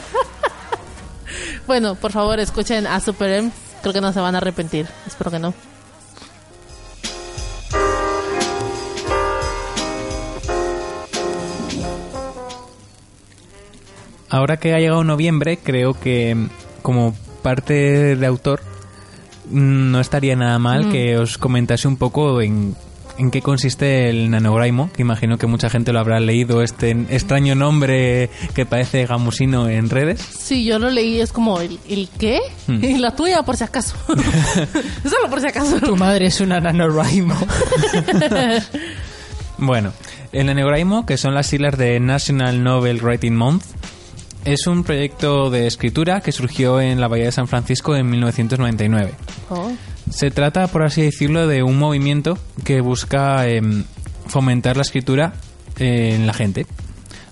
Bueno, 1.66 1.96
por 1.96 2.12
favor, 2.12 2.40
escuchen 2.40 2.86
a 2.86 2.98
Super 2.98 3.30
M. 3.30 3.50
Creo 3.82 3.92
que 3.92 4.00
no 4.00 4.10
se 4.10 4.20
van 4.20 4.34
a 4.34 4.38
arrepentir. 4.38 4.86
Espero 5.06 5.30
que 5.30 5.38
no. 5.38 5.52
Ahora 14.30 14.56
que 14.58 14.74
ha 14.74 14.78
llegado 14.78 15.04
noviembre, 15.04 15.58
creo 15.58 15.92
que 15.92 16.34
mm, 16.34 16.48
como 16.80 17.14
parte 17.42 18.16
de 18.16 18.26
autor 18.26 18.62
no 19.50 20.00
estaría 20.00 20.36
nada 20.36 20.58
mal 20.58 20.90
que 20.90 21.16
os 21.18 21.38
comentase 21.38 21.88
un 21.88 21.96
poco 21.96 22.40
en, 22.40 22.74
en 23.18 23.30
qué 23.30 23.42
consiste 23.42 24.08
el 24.10 24.30
nanograimo, 24.30 24.90
que 24.92 25.02
imagino 25.02 25.38
que 25.38 25.46
mucha 25.46 25.68
gente 25.70 25.92
lo 25.92 25.98
habrá 26.00 26.20
leído, 26.20 26.62
este 26.62 26.90
extraño 27.10 27.54
nombre 27.54 28.30
que 28.54 28.64
parece 28.66 29.06
gamusino 29.06 29.68
en 29.68 29.90
redes. 29.90 30.20
Sí, 30.20 30.64
yo 30.64 30.78
lo 30.78 30.90
leí, 30.90 31.20
es 31.20 31.32
como, 31.32 31.60
¿el, 31.60 31.78
el 31.88 32.08
qué? 32.18 32.40
Hmm. 32.66 32.82
Y 32.84 32.98
la 32.98 33.14
tuya, 33.16 33.42
por 33.42 33.56
si 33.56 33.64
acaso. 33.64 33.96
Solo 35.02 35.30
por 35.30 35.40
si 35.40 35.46
acaso. 35.48 35.80
Tu 35.80 35.96
madre 35.96 36.26
es 36.26 36.40
una 36.40 36.60
NaNoWriMo. 36.60 37.36
Bueno, 39.58 39.92
el 40.32 40.46
nanograimo, 40.46 41.04
que 41.04 41.16
son 41.16 41.34
las 41.34 41.48
siglas 41.48 41.76
de 41.76 41.98
National 41.98 42.62
Novel 42.62 43.02
Writing 43.02 43.34
Month, 43.34 43.64
es 44.44 44.66
un 44.66 44.84
proyecto 44.84 45.50
de 45.50 45.66
escritura 45.66 46.20
que 46.20 46.32
surgió 46.32 46.80
en 46.80 47.00
la 47.00 47.08
Bahía 47.08 47.26
de 47.26 47.32
San 47.32 47.48
Francisco 47.48 47.96
en 47.96 48.08
1999. 48.08 49.14
Oh. 49.50 49.70
Se 50.10 50.30
trata, 50.30 50.66
por 50.68 50.84
así 50.84 51.02
decirlo, 51.02 51.46
de 51.46 51.62
un 51.62 51.78
movimiento 51.78 52.38
que 52.64 52.80
busca 52.80 53.46
em, 53.46 53.84
fomentar 54.26 54.76
la 54.76 54.82
escritura 54.82 55.34
eh, 55.78 56.14
en 56.14 56.26
la 56.26 56.32
gente. 56.32 56.66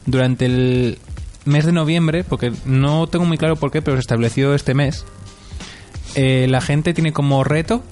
Durante 0.04 0.46
el 0.46 0.98
mes 1.44 1.64
de 1.64 1.72
noviembre, 1.72 2.24
porque 2.24 2.52
no 2.64 3.06
tengo 3.06 3.24
muy 3.24 3.38
claro 3.38 3.56
por 3.56 3.70
qué, 3.70 3.82
pero 3.82 3.96
se 3.96 4.00
estableció 4.00 4.54
este 4.54 4.74
mes, 4.74 5.04
eh, 6.14 6.46
la 6.48 6.60
gente 6.60 6.92
tiene 6.94 7.12
como 7.12 7.44
reto 7.44 7.82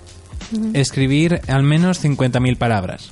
escribir 0.72 1.40
al 1.48 1.62
menos 1.62 2.05
50.000 2.05 2.57
palabras. 2.59 3.11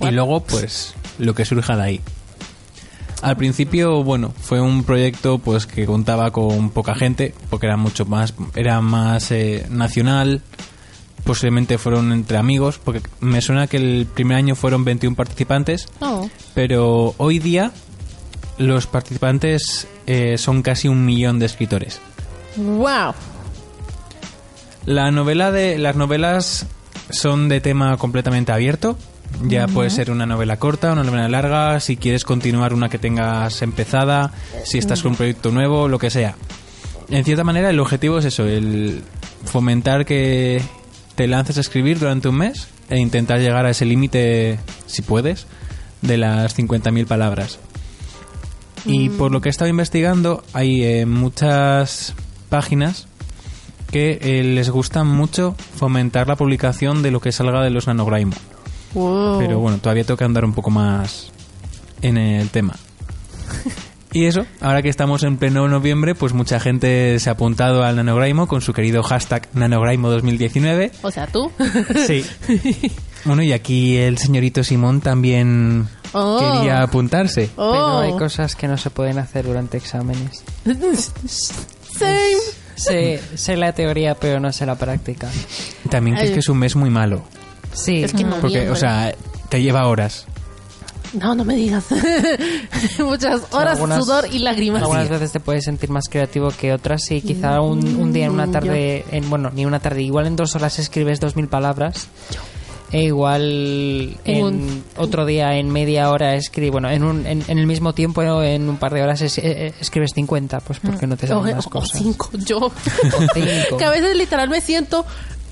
Y 0.00 0.10
luego, 0.10 0.42
pues, 0.42 0.94
lo 1.18 1.34
que 1.34 1.44
surja 1.44 1.76
de 1.76 1.82
ahí. 1.82 2.00
Al 3.22 3.36
principio, 3.36 4.02
bueno, 4.02 4.32
fue 4.40 4.60
un 4.60 4.82
proyecto 4.84 5.38
pues 5.38 5.66
que 5.66 5.86
contaba 5.86 6.30
con 6.32 6.70
poca 6.70 6.94
gente, 6.94 7.34
porque 7.50 7.66
era 7.66 7.76
mucho 7.76 8.04
más, 8.04 8.34
era 8.56 8.80
más 8.80 9.30
eh, 9.30 9.64
nacional, 9.70 10.42
posiblemente 11.22 11.78
fueron 11.78 12.10
entre 12.12 12.36
amigos, 12.36 12.80
porque 12.82 13.00
me 13.20 13.40
suena 13.40 13.68
que 13.68 13.76
el 13.76 14.06
primer 14.12 14.36
año 14.38 14.56
fueron 14.56 14.84
21 14.84 15.14
participantes, 15.14 15.86
Oh. 16.00 16.28
pero 16.54 17.14
hoy 17.18 17.38
día 17.38 17.70
los 18.58 18.86
participantes 18.88 19.86
eh, 20.06 20.36
son 20.36 20.62
casi 20.62 20.88
un 20.88 21.04
millón 21.06 21.38
de 21.38 21.46
escritores. 21.46 22.00
Wow. 22.56 23.14
La 24.84 25.12
novela 25.12 25.52
de 25.52 25.78
las 25.78 25.94
novelas 25.94 26.66
son 27.10 27.48
de 27.48 27.60
tema 27.60 27.96
completamente 27.98 28.50
abierto. 28.50 28.98
Ya 29.44 29.66
puede 29.66 29.90
ser 29.90 30.10
una 30.10 30.26
novela 30.26 30.58
corta, 30.58 30.92
una 30.92 31.02
novela 31.02 31.28
larga, 31.28 31.80
si 31.80 31.96
quieres 31.96 32.24
continuar 32.24 32.74
una 32.74 32.88
que 32.88 32.98
tengas 32.98 33.62
empezada, 33.62 34.32
si 34.64 34.78
estás 34.78 35.02
con 35.02 35.12
un 35.12 35.16
proyecto 35.16 35.50
nuevo, 35.50 35.88
lo 35.88 35.98
que 35.98 36.10
sea. 36.10 36.36
En 37.08 37.24
cierta 37.24 37.44
manera 37.44 37.70
el 37.70 37.80
objetivo 37.80 38.18
es 38.18 38.24
eso, 38.24 38.46
el 38.46 39.02
fomentar 39.44 40.06
que 40.06 40.62
te 41.14 41.26
lances 41.26 41.58
a 41.58 41.60
escribir 41.60 41.98
durante 41.98 42.28
un 42.28 42.36
mes 42.36 42.68
e 42.88 42.98
intentar 42.98 43.40
llegar 43.40 43.66
a 43.66 43.70
ese 43.70 43.84
límite, 43.84 44.58
si 44.86 45.02
puedes, 45.02 45.46
de 46.02 46.18
las 46.18 46.56
50.000 46.56 47.06
palabras. 47.06 47.58
Y 48.84 49.10
por 49.10 49.30
lo 49.30 49.40
que 49.40 49.48
he 49.48 49.50
estado 49.50 49.70
investigando, 49.70 50.42
hay 50.52 50.82
eh, 50.84 51.06
muchas 51.06 52.14
páginas 52.48 53.06
que 53.90 54.18
eh, 54.22 54.42
les 54.42 54.70
gusta 54.70 55.04
mucho 55.04 55.54
fomentar 55.76 56.26
la 56.26 56.36
publicación 56.36 57.02
de 57.02 57.10
lo 57.10 57.20
que 57.20 57.30
salga 57.30 57.62
de 57.62 57.70
los 57.70 57.86
nanograimo. 57.86 58.34
Wow. 58.94 59.38
Pero 59.38 59.58
bueno, 59.58 59.78
todavía 59.78 60.04
tengo 60.04 60.16
que 60.18 60.24
andar 60.24 60.44
un 60.44 60.52
poco 60.52 60.70
más 60.70 61.30
en 62.02 62.16
el 62.16 62.48
tema. 62.50 62.74
Y 64.14 64.26
eso, 64.26 64.44
ahora 64.60 64.82
que 64.82 64.90
estamos 64.90 65.22
en 65.22 65.38
pleno 65.38 65.66
noviembre, 65.68 66.14
pues 66.14 66.34
mucha 66.34 66.60
gente 66.60 67.18
se 67.18 67.30
ha 67.30 67.32
apuntado 67.32 67.82
al 67.82 67.96
nanograimo 67.96 68.46
con 68.46 68.60
su 68.60 68.74
querido 68.74 69.02
hashtag 69.02 69.48
nanograimo 69.54 70.10
2019. 70.10 70.92
O 71.00 71.10
sea, 71.10 71.26
tú. 71.28 71.50
Sí. 72.06 72.24
Bueno, 73.24 73.42
y 73.44 73.52
aquí 73.52 73.96
el 73.96 74.18
señorito 74.18 74.64
Simón 74.64 75.00
también 75.00 75.86
Oh. 76.12 76.38
quería 76.56 76.82
apuntarse. 76.82 77.50
Oh. 77.56 77.70
Pero 77.72 77.98
hay 78.00 78.12
cosas 78.18 78.56
que 78.56 78.66
no 78.68 78.76
se 78.76 78.90
pueden 78.90 79.18
hacer 79.18 79.46
durante 79.46 79.78
exámenes. 79.78 80.42
Same. 81.24 82.36
Sé, 82.74 83.20
sé 83.36 83.56
la 83.56 83.72
teoría, 83.72 84.14
pero 84.16 84.40
no 84.40 84.52
sé 84.52 84.66
la 84.66 84.74
práctica. 84.74 85.28
También 85.88 86.16
que 86.16 86.24
es 86.24 86.30
que 86.32 86.40
es 86.40 86.48
un 86.48 86.58
mes 86.58 86.74
muy 86.74 86.90
malo. 86.90 87.22
Sí, 87.72 88.02
Es 88.04 88.12
que 88.12 88.24
no 88.24 88.36
Porque, 88.40 88.68
o 88.70 88.76
sea, 88.76 89.14
te 89.48 89.62
lleva 89.62 89.86
horas. 89.86 90.26
No, 91.14 91.34
no 91.34 91.44
me 91.44 91.56
digas. 91.56 91.84
Muchas 92.98 93.42
horas, 93.50 93.74
algunas- 93.74 94.02
sudor 94.04 94.26
y 94.32 94.38
lágrimas. 94.38 94.82
Algunas 94.82 95.08
veces 95.08 95.32
te 95.32 95.40
puedes 95.40 95.64
sentir 95.64 95.90
más 95.90 96.04
creativo 96.08 96.48
que 96.50 96.72
otras 96.72 97.10
y 97.10 97.20
quizá 97.20 97.60
un, 97.60 97.96
un 97.96 98.12
día 98.12 98.26
en 98.26 98.32
una 98.32 98.46
Mm, 98.46 98.52
tarde, 98.52 99.04
en, 99.10 99.28
bueno, 99.28 99.50
ni 99.54 99.66
una 99.66 99.80
tarde, 99.80 100.02
igual 100.02 100.26
en 100.26 100.36
dos 100.36 100.54
horas 100.54 100.78
escribes 100.78 101.20
dos 101.20 101.36
mil 101.36 101.48
palabras 101.48 102.08
e 102.92 103.02
igual 103.04 104.18
en 104.24 104.42
Un- 104.44 104.84
otro 104.98 105.24
día 105.24 105.56
en 105.56 105.70
media 105.70 106.10
hora 106.10 106.34
escribes, 106.34 106.72
bueno, 106.72 106.90
en, 106.90 107.04
un, 107.04 107.26
en, 107.26 107.42
en 107.48 107.58
el 107.58 107.66
mismo 107.66 107.94
tiempo 107.94 108.22
en 108.42 108.68
un 108.68 108.76
par 108.76 108.92
de 108.94 109.02
horas 109.02 109.20
es- 109.22 109.38
eh, 109.38 109.74
escribes 109.80 110.10
50, 110.14 110.60
pues 110.60 110.78
porque 110.80 111.06
no 111.06 111.16
te 111.16 111.26
O, 111.26 111.40
salen 111.40 111.56
más 111.56 111.66
o 111.66 111.70
cosas. 111.70 111.98
cinco, 111.98 112.30
yo. 112.34 112.58
O 112.66 112.72
cinco. 113.34 113.76
que 113.78 113.84
a 113.84 113.90
veces 113.90 114.16
literal 114.16 114.48
me 114.50 114.60
siento, 114.60 115.04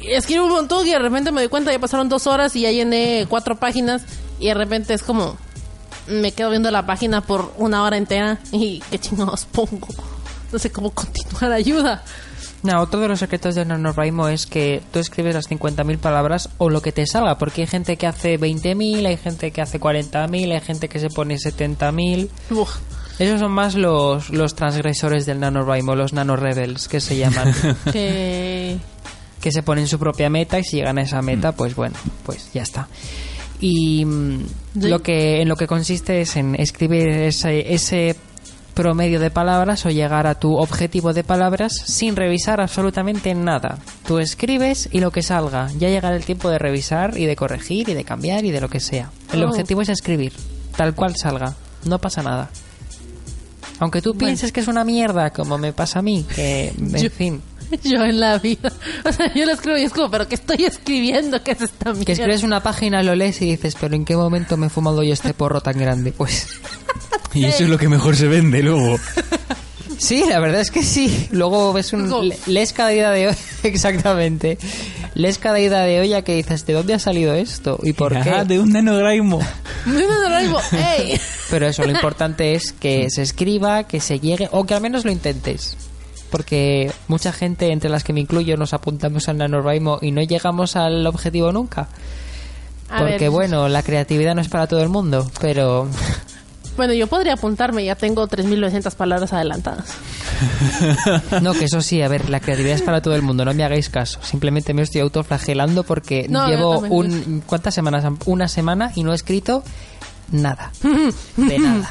escribo 0.03 0.47
un 0.47 0.53
montón 0.53 0.87
y 0.87 0.91
de 0.91 0.99
repente 0.99 1.33
me 1.33 1.41
doy 1.41 1.49
cuenta, 1.49 1.73
ya 1.73 1.79
pasaron 1.79 2.09
dos 2.09 2.27
horas 2.27 2.55
y 2.57 2.63
ya 2.63 2.71
llené 2.71 3.27
cuatro 3.29 3.57
páginas 3.57 4.03
y 4.39 4.47
de 4.47 4.55
repente 4.55 4.95
es 4.95 5.03
como, 5.03 5.37
me 6.07 6.33
quedo 6.33 6.51
viendo 6.51 6.71
la 6.71 6.87
página 6.87 7.21
por 7.21 7.53
una 7.57 7.85
hora 7.85 7.97
entera 7.97 8.39
y 8.53 8.83
qué 8.91 8.99
chingados 8.99 9.45
pongo. 9.47 9.89
No 10.53 10.59
sé 10.59 10.71
cómo 10.71 10.91
continuar, 10.91 11.53
ayuda. 11.53 12.03
No, 12.63 12.79
otro 12.81 13.01
de 13.01 13.09
los 13.09 13.21
secretos 13.21 13.55
del 13.55 13.69
NaNoWriMo 13.69 14.29
es 14.29 14.47
que 14.47 14.83
tú 14.93 14.99
escribes 14.99 15.35
las 15.35 15.49
50.000 15.49 15.99
palabras 15.99 16.51
o 16.59 16.69
lo 16.69 16.83
que 16.83 16.93
te 16.93 17.07
salga, 17.07 17.39
porque 17.39 17.63
hay 17.63 17.67
gente 17.67 17.97
que 17.97 18.07
hace 18.07 18.39
20.000, 18.39 19.07
hay 19.07 19.17
gente 19.17 19.51
que 19.51 19.63
hace 19.63 19.81
40.000, 19.81 20.53
hay 20.53 20.61
gente 20.61 20.89
que 20.89 20.99
se 20.99 21.09
pone 21.09 21.37
70.000. 21.37 22.29
Uf. 22.51 22.77
Esos 23.19 23.41
son 23.41 23.53
más 23.53 23.75
los, 23.77 24.31
los 24.31 24.55
transgresores 24.55 25.25
del 25.25 25.41
NaNoWriMo, 25.41 25.95
los 25.95 26.13
NaNoRebels, 26.13 26.89
que 26.89 27.01
se 27.01 27.17
llaman, 27.17 27.55
que... 27.93 28.79
que 29.41 29.53
se 29.53 29.63
ponen 29.63 29.87
su 29.89 29.99
propia 29.99 30.29
meta 30.31 30.59
y 30.59 30.65
si 30.65 30.77
llegan 30.77 30.99
a 30.99 31.03
esa 31.03 31.23
meta, 31.23 31.53
pues 31.53 31.75
bueno, 31.75 31.95
pues 32.25 32.51
ya 32.53 32.63
está. 32.63 32.89
Y 33.61 34.05
mm, 34.05 34.41
Sí. 34.81 34.89
lo 34.89 35.01
que 35.03 35.43
en 35.43 35.49
lo 35.49 35.57
que 35.57 35.67
consiste 35.67 36.21
es 36.21 36.37
en 36.37 36.55
escribir 36.55 37.09
ese, 37.09 37.73
ese 37.75 38.17
promedio 38.75 39.19
de 39.21 39.31
palabras 39.31 39.85
o 39.85 39.91
llegar 39.91 40.27
a 40.27 40.37
tu 40.37 40.55
objetivo 40.57 41.13
de 41.13 41.25
palabras 41.25 41.73
sin 41.85 42.17
revisar 42.17 42.61
absolutamente 42.61 43.35
nada. 43.35 43.79
Tú 44.07 44.19
escribes 44.19 44.89
y 44.93 45.01
lo 45.01 45.11
que 45.11 45.23
salga. 45.23 45.69
Ya 45.79 45.89
llegará 45.89 46.17
el 46.17 46.25
tiempo 46.25 46.49
de 46.51 46.59
revisar 46.59 47.19
y 47.19 47.27
de 47.27 47.37
corregir 47.37 47.89
y 47.89 47.95
de 47.95 48.05
cambiar 48.05 48.45
y 48.45 48.51
de 48.53 48.61
lo 48.61 48.69
que 48.69 48.81
sea. 48.81 49.11
El 49.33 49.43
Oh. 49.45 49.49
objetivo 49.49 49.83
es 49.83 49.89
escribir, 49.89 50.33
tal 50.77 50.95
cual 50.95 51.17
salga. 51.17 51.55
No 51.85 51.99
pasa 51.99 52.23
nada. 52.23 52.49
Aunque 53.81 54.03
tú 54.03 54.15
pienses 54.15 54.53
que 54.53 54.61
es 54.61 54.69
una 54.69 54.85
mierda, 54.85 55.31
como 55.31 55.57
me 55.59 55.73
pasa 55.73 55.99
a 55.99 56.03
mí, 56.03 56.25
que, 56.35 56.69
en 56.79 56.95
Yo- 56.97 57.11
fin, 57.11 57.43
Yo 57.85 58.05
en 58.05 58.21
la 58.21 58.39
vida. 58.39 58.73
O 59.05 59.13
sea, 59.13 59.33
yo 59.35 59.47
lo 59.47 59.53
escribo 59.53 59.77
y 59.79 59.83
es 59.83 59.93
como, 59.93 60.11
pero 60.11 60.29
¿qué 60.29 60.35
estoy 60.35 60.65
escribiendo? 60.65 61.43
¿Qué 61.43 61.53
es 61.53 61.63
esta 61.63 61.91
mierda? 61.93 62.05
que 62.05 62.13
escribes 62.13 62.43
una 62.43 62.63
página, 62.63 63.03
lo 63.03 63.15
lees 63.15 63.41
y 63.43 63.51
dices, 63.51 63.77
pero 63.81 63.95
¿en 63.95 64.05
qué 64.05 64.15
momento 64.17 64.57
me 64.57 64.67
he 64.67 64.71
fumado 64.71 65.03
yo 65.03 65.13
este 65.13 65.33
porro 65.35 65.61
tan 65.61 65.79
grande? 65.79 66.13
Pues 66.13 66.49
Y 67.35 67.45
eso 67.45 67.65
es 67.65 67.71
lo 67.71 67.79
que 67.79 67.89
mejor 67.89 68.17
se 68.17 68.27
vende 68.29 68.63
luego. 68.63 68.99
sí, 69.99 70.25
la 70.29 70.41
verdad 70.41 70.61
es 70.61 70.71
que 70.71 70.83
sí. 70.83 71.29
Luego 71.31 71.73
ves 71.73 71.93
un... 71.93 72.33
Lees 72.47 72.73
cada 72.73 72.93
ida 72.93 73.11
de 73.13 73.29
hoy, 73.29 73.35
exactamente. 73.63 74.59
Lees 75.15 75.39
cada 75.39 75.59
ida 75.61 75.83
de 75.85 76.01
olla 76.01 76.23
que 76.23 76.35
dices, 76.37 76.67
¿de 76.67 76.73
dónde 76.75 76.95
ha 76.95 76.99
salido 76.99 77.35
esto? 77.35 77.79
¿Y 77.83 77.93
por 77.93 78.17
Ah, 78.17 78.23
qué? 78.23 78.45
de 78.47 78.61
un 78.61 78.71
nanograimo. 78.73 79.41
No, 79.87 79.93
no, 80.01 80.29
no, 80.29 80.39
digo, 80.41 80.61
¡ey! 80.73 81.19
Pero 81.51 81.67
eso, 81.69 81.85
lo 81.85 81.91
importante 81.93 82.55
es 82.55 82.73
que 82.73 83.09
se 83.11 83.23
escriba, 83.23 83.85
que 83.85 84.01
se 84.01 84.21
llegue, 84.21 84.49
o 84.53 84.65
que 84.65 84.75
al 84.75 84.81
menos 84.83 85.05
lo 85.05 85.11
intentes. 85.11 85.77
Porque 86.31 86.93
mucha 87.09 87.33
gente, 87.33 87.73
entre 87.73 87.91
las 87.91 88.05
que 88.05 88.13
me 88.13 88.21
incluyo, 88.21 88.57
nos 88.57 88.73
apuntamos 88.73 89.29
al 89.29 89.39
NaNoWriMo 89.39 89.99
y 90.03 90.13
no 90.13 90.23
llegamos 90.23 90.77
al 90.77 91.07
objetivo 91.07 91.53
nunca. 91.53 91.89
A 92.89 92.99
Porque 92.99 93.19
ver, 93.19 93.31
bueno, 93.31 93.69
la 93.69 93.83
creatividad 93.83 94.35
no 94.35 94.41
es 94.41 94.49
para 94.49 94.67
todo 94.67 94.83
el 94.83 94.89
mundo, 94.89 95.31
pero 95.41 95.89
Bueno, 96.77 96.95
yo 96.95 97.07
podría 97.09 97.35
apuntarme, 97.35 97.85
ya 97.85 97.95
tengo 97.95 98.27
3.900 98.27 98.95
palabras 98.95 99.33
adelantadas. 99.33 99.93
no, 101.43 101.53
que 101.53 101.67
eso 101.67 101.83
sí, 101.83 102.01
a 102.01 102.09
ver, 102.09 102.31
la 102.31 102.41
creatividad 102.41 102.77
es 102.77 102.83
para 102.83 103.03
todo 103.03 103.15
el 103.15 103.23
mundo, 103.23 103.45
no 103.45 103.53
me 103.53 103.65
hagáis 103.65 103.91
caso. 103.91 104.19
Simplemente 104.23 104.73
me 104.73 104.83
estoy 104.83 105.03
autoflagelando 105.03 105.83
porque 105.83 106.27
No, 106.29 106.49
llevo 106.49 106.79
un 106.79 107.43
¿cuántas 107.45 107.75
semanas? 107.75 108.05
Una 108.25 108.49
semana 108.49 108.93
y 108.95 109.03
no 109.03 109.13
he 109.13 109.15
escrito 109.15 109.63
nada. 110.31 110.73
De 111.37 111.59
nada. 111.61 111.91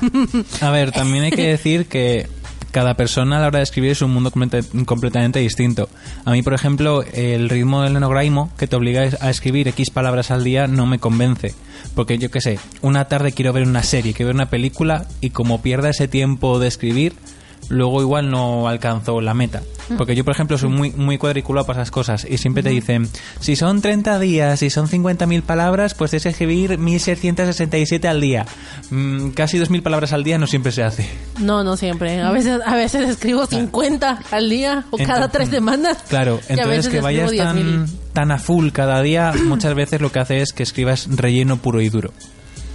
A 0.61 0.71
ver, 0.71 0.91
también 0.91 1.25
hay 1.25 1.31
que 1.31 1.47
decir 1.47 1.87
que 1.87 2.27
cada 2.71 2.95
persona 2.95 3.37
a 3.37 3.41
la 3.41 3.47
hora 3.47 3.59
de 3.59 3.63
escribir 3.63 3.91
es 3.91 4.01
un 4.01 4.11
mundo 4.11 4.31
completa- 4.31 4.61
completamente 4.85 5.39
distinto. 5.39 5.89
A 6.25 6.31
mí, 6.31 6.41
por 6.41 6.53
ejemplo, 6.53 7.03
el 7.13 7.49
ritmo 7.49 7.81
del 7.83 7.93
nanograimo, 7.93 8.51
que 8.57 8.67
te 8.67 8.75
obliga 8.75 9.09
a 9.19 9.29
escribir 9.29 9.67
X 9.69 9.89
palabras 9.89 10.31
al 10.31 10.43
día, 10.43 10.67
no 10.67 10.85
me 10.85 10.99
convence. 10.99 11.53
Porque 11.95 12.17
yo 12.17 12.29
qué 12.29 12.41
sé, 12.41 12.59
una 12.81 13.05
tarde 13.05 13.31
quiero 13.31 13.53
ver 13.53 13.67
una 13.67 13.83
serie, 13.83 14.13
quiero 14.13 14.27
ver 14.27 14.35
una 14.35 14.49
película, 14.49 15.05
y 15.21 15.29
como 15.31 15.61
pierda 15.61 15.89
ese 15.89 16.07
tiempo 16.07 16.59
de 16.59 16.67
escribir, 16.67 17.13
luego 17.69 18.01
igual 18.01 18.29
no 18.29 18.67
alcanzo 18.67 19.21
la 19.21 19.33
meta. 19.33 19.61
Porque 19.97 20.15
yo, 20.15 20.23
por 20.23 20.33
ejemplo, 20.33 20.57
soy 20.57 20.69
muy, 20.69 20.91
muy 20.91 21.17
cuadriculado 21.17 21.65
para 21.65 21.81
esas 21.81 21.91
cosas. 21.91 22.27
Y 22.29 22.37
siempre 22.37 22.61
te 22.61 22.69
dicen, 22.69 23.09
si 23.39 23.55
son 23.55 23.81
30 23.81 24.19
días, 24.19 24.59
si 24.59 24.69
son 24.69 24.87
50.000 24.87 25.41
palabras, 25.41 25.95
pues 25.95 26.13
es 26.13 26.25
escribir 26.25 26.77
1.667 26.77 28.05
al 28.05 28.21
día. 28.21 28.45
Mm, 28.91 29.29
casi 29.29 29.57
2.000 29.57 29.81
palabras 29.81 30.13
al 30.13 30.23
día 30.23 30.37
no 30.37 30.47
siempre 30.47 30.71
se 30.71 30.83
hace. 30.83 31.09
No, 31.39 31.63
no 31.63 31.75
siempre. 31.75 32.21
A 32.21 32.31
veces, 32.31 32.61
a 32.63 32.75
veces 32.75 33.09
escribo 33.09 33.45
50 33.45 34.19
al 34.31 34.49
día 34.49 34.85
o 34.91 34.97
cada 34.97 35.29
tres 35.29 35.49
semanas. 35.49 35.97
Claro, 36.07 36.39
entonces 36.47 36.87
que 36.89 37.01
vayas 37.01 37.35
tan, 37.35 37.57
10.000. 37.57 37.89
tan 38.13 38.31
a 38.31 38.37
full 38.37 38.69
cada 38.69 39.01
día, 39.01 39.33
muchas 39.45 39.73
veces 39.73 40.01
lo 40.01 40.11
que 40.11 40.19
hace 40.19 40.41
es 40.41 40.53
que 40.53 40.63
escribas 40.63 41.07
relleno 41.09 41.57
puro 41.57 41.81
y 41.81 41.89
duro. 41.89 42.13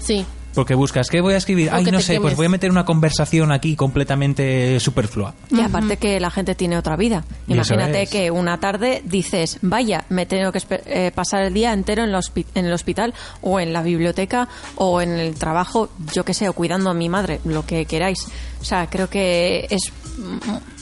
Sí. 0.01 0.27
Porque 0.55 0.75
buscas, 0.75 1.09
¿qué 1.09 1.21
voy 1.21 1.35
a 1.35 1.37
escribir? 1.37 1.71
Ay, 1.73 1.85
no 1.85 2.01
sé, 2.01 2.21
pues 2.21 2.37
voy 2.37 2.47
a 2.47 2.49
meter 2.49 2.71
una 2.71 2.85
conversación 2.85 3.51
aquí 3.53 3.75
completamente 3.75 4.79
superflua. 4.79 5.35
Y 5.51 5.61
aparte 5.61 5.97
que 5.97 6.21
la 6.21 6.31
gente 6.31 6.55
tiene 6.55 6.79
otra 6.79 6.97
vida. 6.97 7.25
Imagínate 7.49 8.03
es. 8.03 8.11
que 8.11 8.31
una 8.31 8.59
tarde 8.61 9.03
dices, 9.05 9.59
vaya, 9.62 10.05
me 10.09 10.27
tengo 10.27 10.53
que 10.53 10.61
eh, 10.87 11.11
pasar 11.14 11.43
el 11.43 11.55
día 11.55 11.73
entero 11.73 12.05
en, 12.05 12.14
en 12.55 12.67
el 12.67 12.73
hospital 12.73 13.14
o 13.40 13.59
en 13.59 13.73
la 13.73 13.83
biblioteca 13.83 14.49
o 14.77 15.01
en 15.01 15.11
el 15.11 15.35
trabajo, 15.35 15.90
yo 16.12 16.25
qué 16.25 16.35
sé, 16.35 16.49
o 16.49 16.53
cuidando 16.53 16.90
a 16.90 16.95
mi 16.95 17.09
madre, 17.09 17.40
lo 17.45 17.67
que 17.67 17.85
queráis. 17.87 18.27
O 18.61 18.64
sea, 18.64 18.88
creo 18.88 19.11
que 19.11 19.67
es 19.71 19.93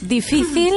difícil 0.03 0.75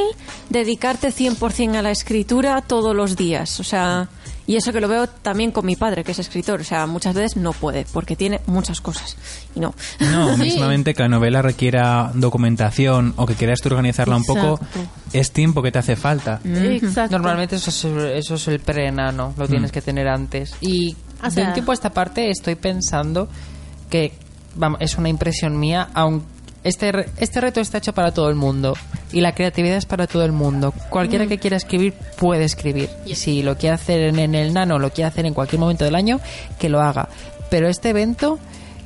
dedicarte 0.48 1.08
100% 1.08 1.76
a 1.76 1.82
la 1.82 1.90
escritura 1.90 2.62
todos 2.62 2.96
los 2.96 3.16
días. 3.16 3.60
O 3.60 3.64
sea, 3.64 4.08
y 4.46 4.56
eso 4.56 4.72
que 4.72 4.80
lo 4.80 4.88
veo 4.88 5.08
también 5.08 5.50
con 5.50 5.66
mi 5.66 5.74
padre, 5.76 6.04
que 6.04 6.12
es 6.12 6.18
escritor. 6.18 6.60
O 6.60 6.64
sea, 6.64 6.86
muchas 6.86 7.14
veces 7.14 7.36
no 7.36 7.52
puede 7.52 7.84
porque 7.92 8.14
tiene 8.16 8.40
muchas 8.46 8.80
cosas. 8.80 9.16
Y 9.54 9.60
no. 9.60 9.74
No, 10.00 10.34
Sí. 10.36 10.42
mismamente 10.42 10.94
que 10.94 11.02
la 11.02 11.08
novela 11.08 11.42
requiera 11.42 12.10
documentación 12.14 13.14
o 13.16 13.26
que 13.26 13.34
quieras 13.34 13.60
tú 13.60 13.68
organizarla 13.70 14.16
un 14.16 14.24
poco, 14.24 14.54
Exacto. 14.62 14.80
es 15.12 15.32
tiempo 15.32 15.62
que 15.62 15.72
te 15.72 15.78
hace 15.80 15.96
falta. 15.96 16.40
Exacto. 16.44 17.12
Normalmente 17.18 17.56
eso 17.56 17.70
es, 17.70 17.84
eso 18.24 18.34
es 18.36 18.48
el 18.48 18.60
pre-enano, 18.60 19.34
lo 19.36 19.48
tienes 19.48 19.72
que 19.72 19.82
tener 19.82 20.06
antes. 20.08 20.54
Y 20.60 20.96
O 21.22 21.24
de 21.24 21.30
sea- 21.30 21.48
un 21.48 21.52
tiempo 21.54 21.72
a 21.72 21.74
esta 21.74 21.90
parte 21.90 22.30
estoy 22.30 22.54
pensando 22.54 23.28
que 23.90 24.12
vamos, 24.54 24.78
es 24.80 24.96
una 24.96 25.08
impresión 25.08 25.58
mía, 25.58 25.88
aunque 25.94 26.24
este, 26.66 26.92
re- 26.92 27.08
este 27.18 27.40
reto 27.40 27.60
está 27.60 27.78
hecho 27.78 27.92
para 27.92 28.12
todo 28.12 28.28
el 28.28 28.34
mundo 28.34 28.74
y 29.12 29.20
la 29.20 29.34
creatividad 29.34 29.76
es 29.76 29.86
para 29.86 30.06
todo 30.06 30.24
el 30.24 30.32
mundo. 30.32 30.72
Cualquiera 30.90 31.26
que 31.26 31.38
quiera 31.38 31.56
escribir 31.56 31.94
puede 32.18 32.44
escribir. 32.44 32.90
Y 33.06 33.14
si 33.14 33.42
lo 33.42 33.56
quiere 33.56 33.74
hacer 33.74 34.00
en, 34.00 34.18
en 34.18 34.34
el 34.34 34.52
nano, 34.52 34.78
lo 34.78 34.90
quiere 34.90 35.08
hacer 35.08 35.26
en 35.26 35.34
cualquier 35.34 35.60
momento 35.60 35.84
del 35.84 35.94
año, 35.94 36.20
que 36.58 36.68
lo 36.68 36.80
haga. 36.80 37.08
Pero 37.50 37.68
este 37.68 37.90
evento 37.90 38.38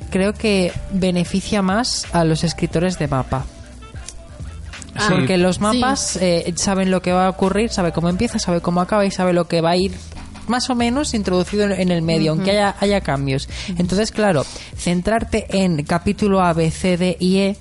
creo 0.09 0.33
que 0.33 0.71
beneficia 0.93 1.61
más 1.61 2.05
a 2.13 2.23
los 2.23 2.43
escritores 2.43 2.99
de 2.99 3.07
mapa. 3.07 3.45
Ah, 4.95 5.07
Porque 5.09 5.37
los 5.37 5.55
sí. 5.55 5.61
mapas 5.61 6.17
eh, 6.17 6.53
saben 6.57 6.91
lo 6.91 7.01
que 7.01 7.13
va 7.13 7.27
a 7.27 7.29
ocurrir, 7.29 7.69
sabe 7.69 7.91
cómo 7.93 8.09
empieza, 8.09 8.39
sabe 8.39 8.59
cómo 8.61 8.81
acaba 8.81 9.05
y 9.05 9.11
sabe 9.11 9.31
lo 9.33 9.47
que 9.47 9.61
va 9.61 9.71
a 9.71 9.77
ir 9.77 9.93
más 10.47 10.69
o 10.69 10.75
menos 10.75 11.13
introducido 11.13 11.63
en- 11.63 11.71
en 11.79 11.91
el 11.91 12.01
medio, 12.01 12.31
aunque 12.31 12.51
haya, 12.51 12.75
haya 12.79 12.99
cambios. 12.99 13.47
Entonces, 13.77 14.11
claro, 14.11 14.43
centrarte 14.75 15.45
en 15.49 15.83
capítulo 15.85 16.41
A, 16.41 16.51
B, 16.51 16.69
C, 16.71 16.97
D 16.97 17.15
y 17.19 17.37
E 17.37 17.57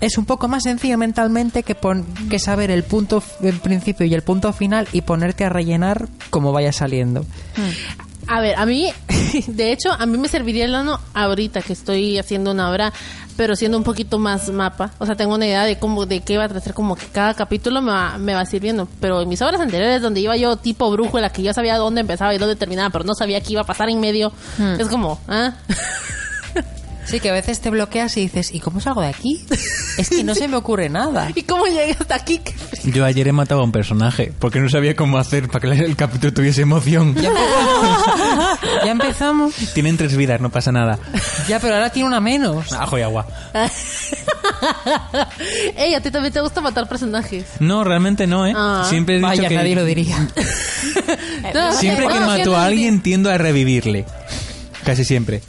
es 0.00 0.18
un 0.18 0.24
poco 0.26 0.48
más 0.48 0.62
sencillo 0.64 0.98
mentalmente 0.98 1.62
que, 1.62 1.74
pon- 1.74 2.04
que 2.30 2.38
saber 2.38 2.70
el 2.70 2.82
punto 2.84 3.22
el 3.42 3.58
principio 3.60 4.06
y 4.06 4.14
el 4.14 4.22
punto 4.22 4.52
final 4.52 4.88
y 4.92 5.02
ponerte 5.02 5.44
a 5.44 5.48
rellenar 5.48 6.08
como 6.30 6.52
vaya 6.52 6.72
saliendo. 6.72 7.24
A 8.28 8.40
ver, 8.40 8.56
a 8.56 8.66
mí, 8.66 8.92
de 9.46 9.72
hecho, 9.72 9.92
a 9.92 10.04
mí 10.04 10.18
me 10.18 10.26
serviría 10.28 10.64
el 10.64 10.74
ano 10.74 10.98
ahorita 11.14 11.62
que 11.62 11.72
estoy 11.72 12.18
haciendo 12.18 12.50
una 12.50 12.70
obra, 12.70 12.92
pero 13.36 13.54
siendo 13.54 13.78
un 13.78 13.84
poquito 13.84 14.18
más 14.18 14.48
mapa. 14.48 14.90
O 14.98 15.06
sea, 15.06 15.14
tengo 15.14 15.34
una 15.36 15.46
idea 15.46 15.64
de 15.64 15.78
cómo, 15.78 16.06
de 16.06 16.20
qué 16.20 16.36
va 16.36 16.44
a 16.44 16.48
tratar, 16.48 16.74
como 16.74 16.96
que 16.96 17.06
cada 17.06 17.34
capítulo 17.34 17.80
me 17.82 17.92
va, 17.92 18.18
me 18.18 18.34
va 18.34 18.44
sirviendo. 18.44 18.88
Pero 19.00 19.22
en 19.22 19.28
mis 19.28 19.40
obras 19.42 19.60
anteriores, 19.60 20.02
donde 20.02 20.20
iba 20.20 20.36
yo 20.36 20.56
tipo 20.56 20.90
brújula, 20.90 21.30
que 21.30 21.42
yo 21.44 21.52
sabía 21.52 21.76
dónde 21.76 22.00
empezaba 22.00 22.34
y 22.34 22.38
dónde 22.38 22.56
terminaba, 22.56 22.90
pero 22.90 23.04
no 23.04 23.14
sabía 23.14 23.40
qué 23.40 23.52
iba 23.52 23.60
a 23.60 23.64
pasar 23.66 23.88
en 23.90 24.00
medio, 24.00 24.32
es 24.80 24.88
como, 24.88 25.20
¿ah? 25.28 25.52
Sí, 27.06 27.20
que 27.20 27.30
a 27.30 27.32
veces 27.32 27.60
te 27.60 27.70
bloqueas 27.70 28.16
y 28.16 28.22
dices, 28.22 28.52
¿y 28.52 28.60
cómo 28.60 28.80
salgo 28.80 29.00
de 29.00 29.08
aquí? 29.08 29.44
Es 29.96 30.10
que 30.10 30.24
no 30.24 30.34
se 30.34 30.48
me 30.48 30.56
ocurre 30.56 30.88
nada. 30.88 31.30
¿Y 31.34 31.42
cómo 31.44 31.66
llegué 31.66 31.96
hasta 31.98 32.16
aquí? 32.16 32.40
Yo 32.84 33.04
ayer 33.04 33.28
he 33.28 33.32
matado 33.32 33.60
a 33.60 33.64
un 33.64 33.72
personaje 33.72 34.32
porque 34.38 34.60
no 34.60 34.68
sabía 34.68 34.96
cómo 34.96 35.18
hacer 35.18 35.48
para 35.48 35.60
que 35.60 35.84
el 35.84 35.96
capítulo 35.96 36.32
tuviese 36.32 36.62
emoción. 36.62 37.14
Ya 37.14 37.28
empezamos. 37.28 38.58
ya 38.84 38.90
empezamos. 38.90 39.54
Tienen 39.74 39.96
tres 39.96 40.16
vidas, 40.16 40.40
no 40.40 40.50
pasa 40.50 40.72
nada. 40.72 40.98
Ya, 41.48 41.60
pero 41.60 41.74
ahora 41.74 41.90
tiene 41.90 42.08
una 42.08 42.20
menos. 42.20 42.72
Ajo 42.72 42.98
y 42.98 43.02
agua. 43.02 43.26
Ey, 45.76 45.94
a 45.94 46.00
ti 46.00 46.10
también 46.10 46.32
te 46.32 46.40
gusta 46.40 46.60
matar 46.60 46.88
personajes. 46.88 47.44
No, 47.60 47.84
realmente 47.84 48.26
no, 48.26 48.46
¿eh? 48.46 48.52
Ah. 48.56 48.86
Siempre 48.88 49.16
he 49.16 49.18
dicho 49.18 49.28
Vaya, 49.28 49.48
que 49.48 49.54
nadie 49.54 49.74
lo 49.74 49.84
diría. 49.84 50.16
No, 51.54 51.72
siempre 51.72 52.08
que 52.08 52.20
mato 52.20 52.56
a 52.56 52.64
alguien 52.64 53.00
tiendo 53.00 53.30
a 53.30 53.38
revivirle. 53.38 54.04
Casi 54.84 55.04
siempre. 55.04 55.42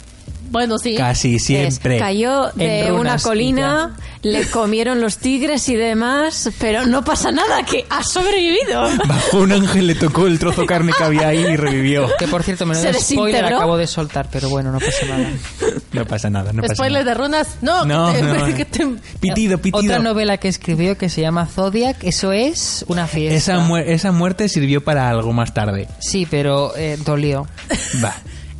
Bueno, 0.50 0.78
sí. 0.78 0.94
Casi 0.96 1.38
siempre. 1.38 1.96
Es, 1.96 2.02
cayó 2.02 2.50
de 2.54 2.90
una 2.92 3.18
colina, 3.18 3.96
le 4.22 4.46
comieron 4.46 5.00
los 5.00 5.18
tigres 5.18 5.68
y 5.68 5.76
demás, 5.76 6.50
pero 6.58 6.86
no 6.86 7.04
pasa 7.04 7.30
nada, 7.30 7.62
que 7.64 7.84
ha 7.90 8.02
sobrevivido. 8.02 8.82
Bajó 9.06 9.38
un 9.38 9.52
ángel, 9.52 9.86
le 9.86 9.94
tocó 9.94 10.26
el 10.26 10.38
trozo 10.38 10.62
de 10.62 10.66
carne 10.66 10.92
que 10.96 11.04
había 11.04 11.28
ahí 11.28 11.38
y 11.40 11.56
revivió. 11.56 12.08
Que 12.18 12.26
por 12.28 12.42
cierto, 12.42 12.66
me 12.66 12.74
Se 12.74 12.92
spoiler 12.94 13.44
acabo 13.44 13.76
de 13.76 13.86
soltar, 13.86 14.28
pero 14.32 14.48
bueno, 14.48 14.72
no 14.72 14.78
pasa 14.78 15.06
nada. 15.06 15.30
No 15.92 16.04
pasa 16.06 16.30
nada, 16.30 16.52
no 16.52 16.62
pasa 16.62 16.74
Spoiler 16.74 17.04
nada. 17.04 17.14
de 17.14 17.20
runas. 17.22 17.48
No, 17.60 17.84
No, 17.84 18.12
que 18.12 18.18
te, 18.18 18.24
no. 18.24 18.44
que 18.56 18.64
te- 18.64 18.86
Pitido, 19.20 19.58
pitido. 19.58 19.82
Otra 19.84 19.98
novela 19.98 20.36
que 20.38 20.48
escribió 20.48 20.96
que 20.98 21.08
se 21.08 21.20
llama 21.20 21.46
Zodiac, 21.46 22.02
eso 22.04 22.32
es 22.32 22.84
una 22.88 23.06
fiesta. 23.06 23.36
Esa, 23.36 23.58
muer- 23.66 23.84
esa 23.88 24.12
muerte 24.12 24.48
sirvió 24.48 24.82
para 24.82 25.08
algo 25.08 25.32
más 25.32 25.54
tarde. 25.54 25.88
Sí, 26.00 26.26
pero 26.30 26.74
eh, 26.76 26.98
dolió. 27.04 27.46
Va. 28.02 28.14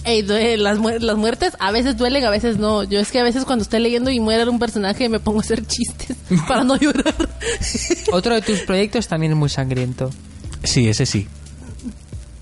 Ey, 0.04 0.22
las, 0.56 0.78
mu- 0.78 0.88
las 1.00 1.16
muertes 1.16 1.52
a 1.58 1.70
veces 1.70 1.96
duelen, 1.96 2.24
a 2.24 2.30
veces 2.30 2.56
no. 2.56 2.82
Yo 2.84 2.98
es 3.00 3.10
que 3.10 3.20
a 3.20 3.22
veces 3.24 3.44
cuando 3.44 3.62
estoy 3.62 3.80
leyendo 3.80 4.10
y 4.10 4.20
muere 4.20 4.48
un 4.48 4.58
personaje 4.58 5.08
me 5.08 5.20
pongo 5.20 5.38
a 5.38 5.42
hacer 5.42 5.66
chistes 5.66 6.16
para 6.48 6.64
no 6.64 6.76
llorar. 6.76 7.14
Otro 8.12 8.34
de 8.34 8.40
tus 8.42 8.60
proyectos 8.60 9.06
también 9.08 9.32
es 9.32 9.38
muy 9.38 9.48
sangriento, 9.50 10.10
Sí, 10.64 10.88
ese 10.88 11.04
sí. 11.04 11.28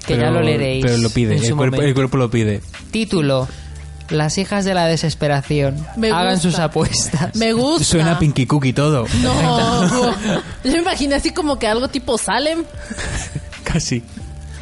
que 0.07 0.15
Pero- 0.15 0.23
ya 0.23 0.31
lo 0.31 0.43
leeréis. 0.43 0.85
Pero 0.85 0.99
lo 0.99 1.11
pide, 1.11 1.35
el 1.35 1.41
cuerpo, 1.41 1.65
el 1.65 1.71
momento. 1.73 1.95
cuerpo 1.95 2.17
lo 2.19 2.31
pide. 2.31 2.61
Título. 2.91 3.49
Las 4.11 4.39
hijas 4.39 4.65
de 4.65 4.73
la 4.73 4.87
desesperación. 4.87 5.85
Me 5.97 6.11
Hagan 6.13 6.35
gusta. 6.35 6.43
sus 6.51 6.59
apuestas. 6.61 7.35
Me 7.35 7.53
gusta. 7.53 7.83
Suena 7.83 8.17
Pinky 8.21 8.47
Cookie 8.47 8.73
todo. 8.73 9.05
No, 9.21 10.15
yo 10.65 10.71
me 10.71 10.79
imaginé 10.79 11.17
así 11.17 11.31
como 11.33 11.59
que 11.59 11.67
algo 11.67 11.89
tipo 11.89 12.17
Salem. 12.17 12.63
Casi. 13.65 14.05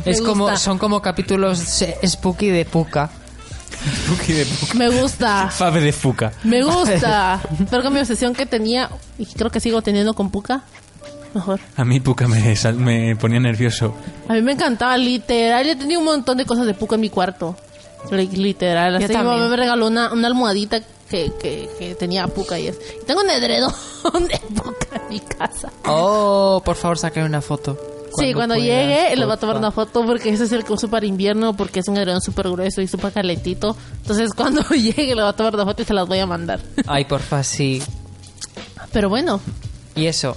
Es 0.04 0.20
como, 0.20 0.54
son 0.56 0.78
como 0.78 1.00
capítulos 1.00 1.58
spooky 2.04 2.48
de 2.48 2.64
Puka. 2.64 3.10
Cookie 4.08 4.32
de 4.32 4.46
Puka. 4.46 4.74
Me 4.74 4.88
gusta. 4.88 5.48
Fave 5.50 5.80
de 5.80 5.92
Fuca. 5.92 6.32
Me 6.44 6.62
gusta. 6.64 7.40
Pero 7.70 7.82
con 7.82 7.92
mi 7.92 8.00
obsesión 8.00 8.34
que 8.34 8.46
tenía, 8.46 8.90
y 9.18 9.26
creo 9.26 9.50
que 9.50 9.60
sigo 9.60 9.82
teniendo 9.82 10.14
con 10.14 10.30
Puka, 10.30 10.62
mejor. 11.34 11.60
A 11.76 11.84
mí 11.84 12.00
Puka 12.00 12.26
me, 12.28 12.54
sal- 12.56 12.76
me 12.76 13.16
ponía 13.16 13.40
nervioso. 13.40 13.94
A 14.28 14.34
mí 14.34 14.42
me 14.42 14.52
encantaba, 14.52 14.96
literal. 14.96 15.66
Yo 15.66 15.76
tenía 15.76 15.98
un 15.98 16.04
montón 16.04 16.36
de 16.38 16.46
cosas 16.46 16.66
de 16.66 16.74
Puka 16.74 16.94
en 16.94 17.00
mi 17.02 17.10
cuarto. 17.10 17.56
Li- 18.10 18.26
Literal. 18.28 18.98
Yo 18.98 19.04
Así 19.06 19.16
mi 19.16 19.22
mamá 19.22 19.48
me 19.48 19.56
regaló 19.56 19.86
una, 19.86 20.12
una 20.12 20.28
almohadita 20.28 20.80
que, 21.08 21.32
que, 21.40 21.68
que 21.78 21.94
tenía 21.94 22.26
Puka 22.26 22.58
y 22.58 22.68
es. 22.68 22.78
Y 23.02 23.06
tengo 23.06 23.20
un 23.22 23.30
edredón 23.30 23.72
de 24.28 24.38
Puka 24.54 24.96
en 24.96 25.08
mi 25.10 25.20
casa. 25.20 25.70
Oh, 25.86 26.62
por 26.64 26.76
favor, 26.76 26.98
saca 26.98 27.22
una 27.24 27.40
foto. 27.42 27.78
Sí, 28.18 28.32
cuando 28.34 28.54
puedas, 28.54 28.68
llegue 28.68 29.16
le 29.16 29.24
voy 29.24 29.34
a 29.34 29.36
tomar 29.36 29.56
una 29.56 29.70
foto 29.70 30.04
porque 30.04 30.30
ese 30.30 30.44
es 30.44 30.52
el 30.52 30.64
que 30.64 30.72
uso 30.72 30.88
para 30.88 31.06
invierno 31.06 31.56
porque 31.56 31.80
es 31.80 31.88
un 31.88 31.96
edredón 31.96 32.20
súper 32.20 32.48
grueso 32.48 32.80
y 32.80 32.86
súper 32.88 33.12
calentito. 33.12 33.76
Entonces 34.02 34.30
cuando 34.36 34.62
llegue 34.70 35.14
le 35.14 35.22
voy 35.22 35.30
a 35.30 35.32
tomar 35.32 35.54
una 35.54 35.64
foto 35.64 35.82
y 35.82 35.84
se 35.84 35.94
las 35.94 36.06
voy 36.08 36.18
a 36.18 36.26
mandar. 36.26 36.60
Ay, 36.86 37.04
porfa, 37.04 37.42
sí. 37.42 37.82
Pero 38.92 39.08
bueno, 39.08 39.40
Y 39.94 40.06
eso. 40.06 40.36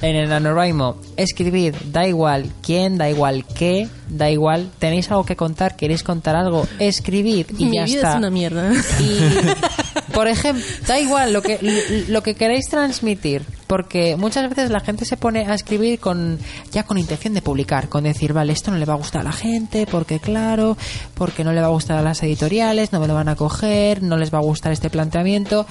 En 0.00 0.16
el 0.16 0.28
NaNoWriMo, 0.28 0.96
escribid, 1.16 1.76
da 1.92 2.08
igual 2.08 2.50
quién, 2.60 2.98
da 2.98 3.08
igual 3.08 3.44
qué, 3.44 3.88
da 4.08 4.28
igual, 4.32 4.68
tenéis 4.80 5.08
algo 5.12 5.24
que 5.24 5.36
contar, 5.36 5.76
queréis 5.76 6.02
contar 6.02 6.34
algo, 6.34 6.66
escribid 6.80 7.46
y 7.56 7.66
Mi 7.66 7.76
ya 7.76 7.84
vida 7.84 7.96
está. 7.98 8.10
es 8.10 8.16
una 8.16 8.30
mierda. 8.30 8.72
Y, 8.98 10.12
por 10.12 10.26
ejemplo, 10.26 10.64
da 10.88 10.98
igual 10.98 11.32
lo 11.32 11.40
que, 11.40 12.04
lo 12.08 12.20
que 12.24 12.34
queréis 12.34 12.68
transmitir, 12.68 13.42
porque 13.72 14.18
muchas 14.18 14.50
veces 14.50 14.68
la 14.68 14.80
gente 14.80 15.06
se 15.06 15.16
pone 15.16 15.46
a 15.46 15.54
escribir 15.54 15.98
con 15.98 16.38
ya 16.72 16.82
con 16.82 16.98
intención 16.98 17.32
de 17.32 17.40
publicar, 17.40 17.88
con 17.88 18.04
decir, 18.04 18.34
vale, 18.34 18.52
esto 18.52 18.70
no 18.70 18.76
le 18.76 18.84
va 18.84 18.92
a 18.92 18.98
gustar 18.98 19.22
a 19.22 19.24
la 19.24 19.32
gente, 19.32 19.86
porque 19.90 20.20
claro, 20.20 20.76
porque 21.14 21.42
no 21.42 21.54
le 21.54 21.62
va 21.62 21.68
a 21.68 21.70
gustar 21.70 21.96
a 21.96 22.02
las 22.02 22.22
editoriales, 22.22 22.92
no 22.92 23.00
me 23.00 23.08
lo 23.08 23.14
van 23.14 23.30
a 23.30 23.34
coger, 23.34 24.02
no 24.02 24.18
les 24.18 24.30
va 24.30 24.40
a 24.40 24.42
gustar 24.42 24.72
este 24.72 24.90
planteamiento. 24.90 25.64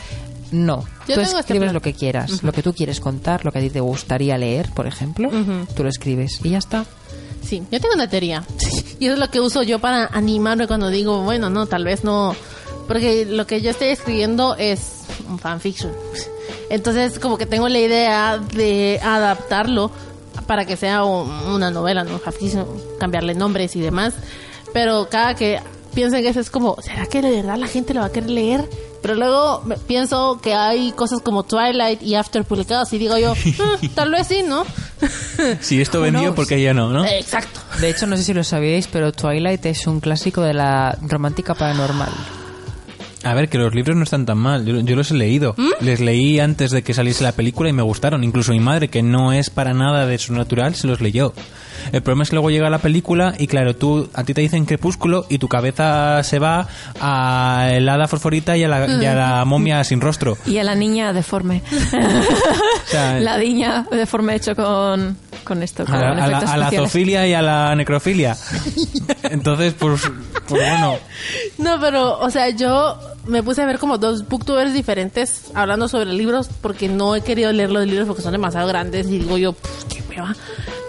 No, 0.51 0.83
Yo 1.07 1.13
tú 1.13 1.21
este 1.21 1.39
escribes 1.41 1.65
plan. 1.67 1.73
lo 1.75 1.81
que 1.83 1.93
quieras, 1.93 2.41
lo 2.41 2.51
que 2.51 2.63
tú 2.63 2.73
quieres 2.73 2.99
contar, 2.99 3.45
lo 3.45 3.51
que 3.51 3.59
a 3.59 3.61
ti 3.61 3.69
te 3.69 3.81
gustaría 3.81 4.35
leer, 4.35 4.71
por 4.71 4.87
ejemplo, 4.87 5.29
tú 5.75 5.83
lo 5.83 5.89
escribes 5.89 6.39
y 6.43 6.49
ya 6.49 6.57
está. 6.57 6.85
Sí, 7.47 7.61
yo 7.71 7.79
tengo 7.79 7.93
una 7.93 8.09
teoría. 8.09 8.43
Y 8.99 9.05
eso 9.05 9.13
es 9.13 9.19
lo 9.19 9.29
que 9.29 9.39
uso 9.39 9.61
yo 9.61 9.77
para 9.77 10.07
animarme 10.07 10.65
cuando 10.65 10.89
digo, 10.89 11.21
bueno, 11.21 11.51
no, 11.51 11.67
tal 11.67 11.83
vez 11.83 12.03
no. 12.03 12.35
Porque 12.87 13.27
lo 13.27 13.45
que 13.45 13.61
yo 13.61 13.69
estoy 13.69 13.89
escribiendo 13.89 14.55
es 14.55 15.03
un 15.29 15.37
fanfiction. 15.37 15.91
Entonces, 16.71 17.19
como 17.19 17.37
que 17.37 17.45
tengo 17.45 17.67
la 17.69 17.79
idea 17.79 18.37
de 18.37 18.99
adaptarlo 19.03 19.91
para 20.47 20.65
que 20.65 20.77
sea 20.77 21.03
un- 21.03 21.29
una 21.29 21.69
novela, 21.71 22.03
¿no? 22.03 22.19
Cambiarle 22.99 23.35
nombres 23.35 23.75
y 23.75 23.81
demás. 23.81 24.13
Pero 24.73 25.07
cada 25.09 25.35
que 25.35 25.59
pienso 25.93 26.15
en 26.15 26.25
eso 26.25 26.39
es 26.39 26.49
como, 26.49 26.77
¿será 26.81 27.05
que 27.05 27.21
de 27.21 27.29
verdad 27.31 27.57
la 27.57 27.67
gente 27.67 27.93
lo 27.93 27.99
va 27.99 28.07
a 28.07 28.11
querer 28.11 28.29
leer? 28.29 28.69
Pero 29.01 29.15
luego 29.15 29.63
pienso 29.87 30.39
que 30.41 30.53
hay 30.53 30.91
cosas 30.91 31.21
como 31.21 31.43
Twilight 31.43 32.01
y 32.03 32.15
After 32.15 32.43
publicadas 32.45 32.93
y 32.93 32.99
digo 32.99 33.17
yo, 33.17 33.33
"Mm, 33.33 33.87
tal 33.95 34.11
vez 34.11 34.27
sí, 34.27 34.43
¿no? 34.47 34.63
Si 35.59 35.81
esto 35.81 35.99
vendió, 36.01 36.33
porque 36.35 36.61
ya 36.61 36.73
no, 36.73 36.89
¿no? 36.89 37.03
Exacto. 37.05 37.59
De 37.81 37.89
hecho, 37.89 38.05
no 38.07 38.15
sé 38.15 38.23
si 38.23 38.33
lo 38.33 38.43
sabíais, 38.43 38.87
pero 38.87 39.11
Twilight 39.11 39.65
es 39.65 39.87
un 39.87 39.99
clásico 39.99 40.41
de 40.41 40.53
la 40.53 40.97
romántica 41.01 41.55
paranormal. 41.55 42.11
A 43.23 43.33
ver, 43.35 43.49
que 43.49 43.57
los 43.59 43.75
libros 43.75 43.95
no 43.95 44.03
están 44.03 44.25
tan 44.25 44.37
mal. 44.39 44.65
Yo, 44.65 44.79
yo 44.79 44.95
los 44.95 45.11
he 45.11 45.13
leído. 45.13 45.55
Les 45.79 45.99
leí 45.99 46.39
antes 46.39 46.71
de 46.71 46.81
que 46.81 46.93
saliese 46.95 47.23
la 47.23 47.33
película 47.33 47.69
y 47.69 47.73
me 47.73 47.83
gustaron. 47.83 48.23
Incluso 48.23 48.51
mi 48.51 48.59
madre, 48.59 48.87
que 48.89 49.03
no 49.03 49.31
es 49.31 49.49
para 49.51 49.73
nada 49.73 50.07
de 50.07 50.17
su 50.17 50.33
natural, 50.33 50.73
se 50.73 50.87
los 50.87 51.01
leyó. 51.01 51.33
El 51.91 52.01
problema 52.03 52.23
es 52.23 52.29
que 52.29 52.35
luego 52.35 52.49
llega 52.51 52.69
la 52.69 52.77
película 52.79 53.33
y 53.37 53.47
claro, 53.47 53.75
tú 53.75 54.09
a 54.13 54.23
ti 54.23 54.33
te 54.33 54.41
dicen 54.41 54.65
crepúsculo 54.65 55.25
y 55.29 55.37
tu 55.39 55.47
cabeza 55.47 56.21
se 56.23 56.37
va 56.39 56.67
a 56.99 57.69
el 57.71 57.87
hada 57.89 58.07
fosforita 58.07 58.55
y 58.57 58.63
a 58.63 58.67
la, 58.67 58.87
y 59.01 59.05
a 59.05 59.15
la 59.15 59.45
momia 59.45 59.83
sin 59.83 59.99
rostro. 60.01 60.37
Y 60.45 60.57
a 60.57 60.63
la 60.63 60.75
niña 60.75 61.11
deforme. 61.13 61.61
sea, 62.85 63.19
la 63.19 63.37
niña 63.37 63.85
deforme 63.91 64.35
hecho 64.35 64.55
con, 64.55 65.17
con 65.43 65.61
esto, 65.63 65.83
A 65.83 65.85
con 65.85 65.99
la, 65.99 66.09
a 66.11 66.27
la- 66.27 66.37
a 66.39 66.57
la 66.57 66.71
zoofilia 66.71 67.27
y 67.27 67.33
a 67.33 67.41
la 67.41 67.75
necrofilia. 67.75 68.35
Entonces, 69.23 69.73
pues, 69.77 70.01
pues 70.47 70.61
bueno. 70.61 70.97
No, 71.57 71.79
pero, 71.79 72.19
o 72.19 72.29
sea, 72.29 72.49
yo 72.49 72.99
me 73.27 73.43
puse 73.43 73.61
a 73.61 73.65
ver 73.65 73.77
como 73.79 73.97
dos 73.97 74.27
booktubers 74.27 74.73
diferentes 74.73 75.51
hablando 75.53 75.87
sobre 75.87 76.11
libros 76.13 76.49
porque 76.61 76.87
no 76.89 77.15
he 77.15 77.21
querido 77.21 77.51
leer 77.51 77.71
los 77.71 77.85
libros 77.85 78.07
porque 78.07 78.21
son 78.21 78.31
demasiado 78.31 78.67
grandes 78.67 79.07
y 79.07 79.19
digo 79.19 79.37
yo, 79.37 79.53
"Pff, 79.53 79.83
qué 79.85 80.03
hueva. 80.09 80.35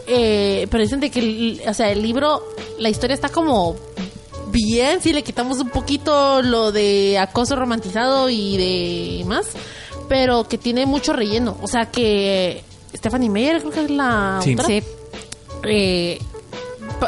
Eh, 0.07 0.67
pero 0.71 0.83
dicen 0.83 1.01
de 1.01 1.11
que, 1.11 1.21
el- 1.21 1.63
o 1.69 1.75
sea, 1.75 1.91
el 1.91 2.03
libro, 2.03 2.43
la 2.79 2.89
historia 2.89 3.15
está 3.15 3.29
como 3.29 3.77
bien, 4.51 5.01
si 5.01 5.13
le 5.13 5.23
quitamos 5.23 5.59
un 5.61 5.71
poquito 5.71 6.43
lo 6.43 6.73
de 6.73 7.19
acoso 7.19 7.57
romantizado 7.57 8.29
y 8.29 9.19
demás, 9.21 9.47
pero 10.09 10.47
que 10.49 10.59
tiene 10.59 10.85
mucho 10.87 11.13
relleno. 11.13 11.57
O 11.63 11.69
sea, 11.69 11.87
que 11.91 12.63
Stephanie 12.95 13.31
Meyer 13.31 13.61
creo 13.61 13.71
que 13.73 13.85
es 13.85 13.91
la 13.91 14.41
Sí. 14.43 14.51
autora 14.51 14.69
Sí. 14.69 14.83
eh, 15.65 16.19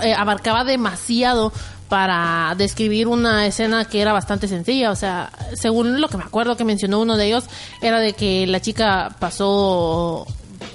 eh, 0.03 0.15
abarcaba 0.17 0.65
demasiado 0.65 1.53
para 1.89 2.55
describir 2.57 3.09
una 3.09 3.47
escena 3.47 3.85
que 3.85 4.01
era 4.01 4.13
bastante 4.13 4.49
sencilla. 4.49 4.91
O 4.91 4.97
sea, 4.97 5.31
según 5.55 6.01
lo 6.01 6.09
que 6.09 6.17
me 6.17 6.25
acuerdo 6.25 6.57
que 6.57 6.65
mencionó 6.65 7.01
uno 7.01 7.17
de 7.17 7.27
ellos, 7.27 7.45
era 7.83 8.01
de 8.01 8.15
que 8.15 8.47
la 8.47 8.61
chica 8.61 9.17
pasó, 9.19 10.27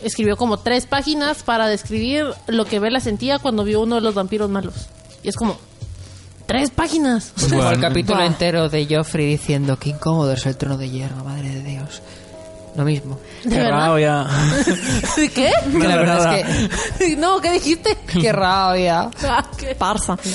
escribió 0.03 0.37
como 0.37 0.57
tres 0.57 0.85
páginas 0.85 1.43
para 1.43 1.67
describir 1.67 2.25
lo 2.47 2.65
que 2.65 2.79
Bella 2.79 2.99
sentía 2.99 3.39
cuando 3.39 3.63
vio 3.63 3.81
uno 3.81 3.95
de 3.95 4.01
los 4.01 4.13
vampiros 4.15 4.49
malos. 4.49 4.87
Y 5.23 5.29
es 5.29 5.35
como, 5.35 5.57
tres 6.45 6.71
páginas. 6.71 7.33
Como 7.49 7.69
el 7.69 7.79
capítulo 7.79 8.23
entero 8.23 8.69
de 8.69 8.87
Joffrey 8.89 9.27
diciendo 9.27 9.77
que 9.77 9.89
incómodo 9.89 10.33
es 10.33 10.45
el 10.45 10.57
trono 10.57 10.77
de 10.77 10.89
hierro, 10.89 11.23
madre 11.23 11.49
de 11.49 11.63
Dios. 11.63 12.01
Lo 12.75 12.83
mismo. 12.83 13.19
¿De 13.43 13.49
Qué 13.49 13.57
verdad? 13.57 13.87
rabia. 13.87 14.27
¿Qué? 15.15 15.51
Que 15.71 15.87
la 15.87 15.95
verdad 15.97 16.37
es 16.37 16.45
que... 16.97 17.15
no, 17.17 17.39
¿qué 17.41 17.51
dijiste? 17.53 17.97
¡Qué 18.21 18.31
rabia! 18.31 19.09
Ah, 19.23 19.45
¿qué? 19.57 19.75
Parsa. 19.75 20.17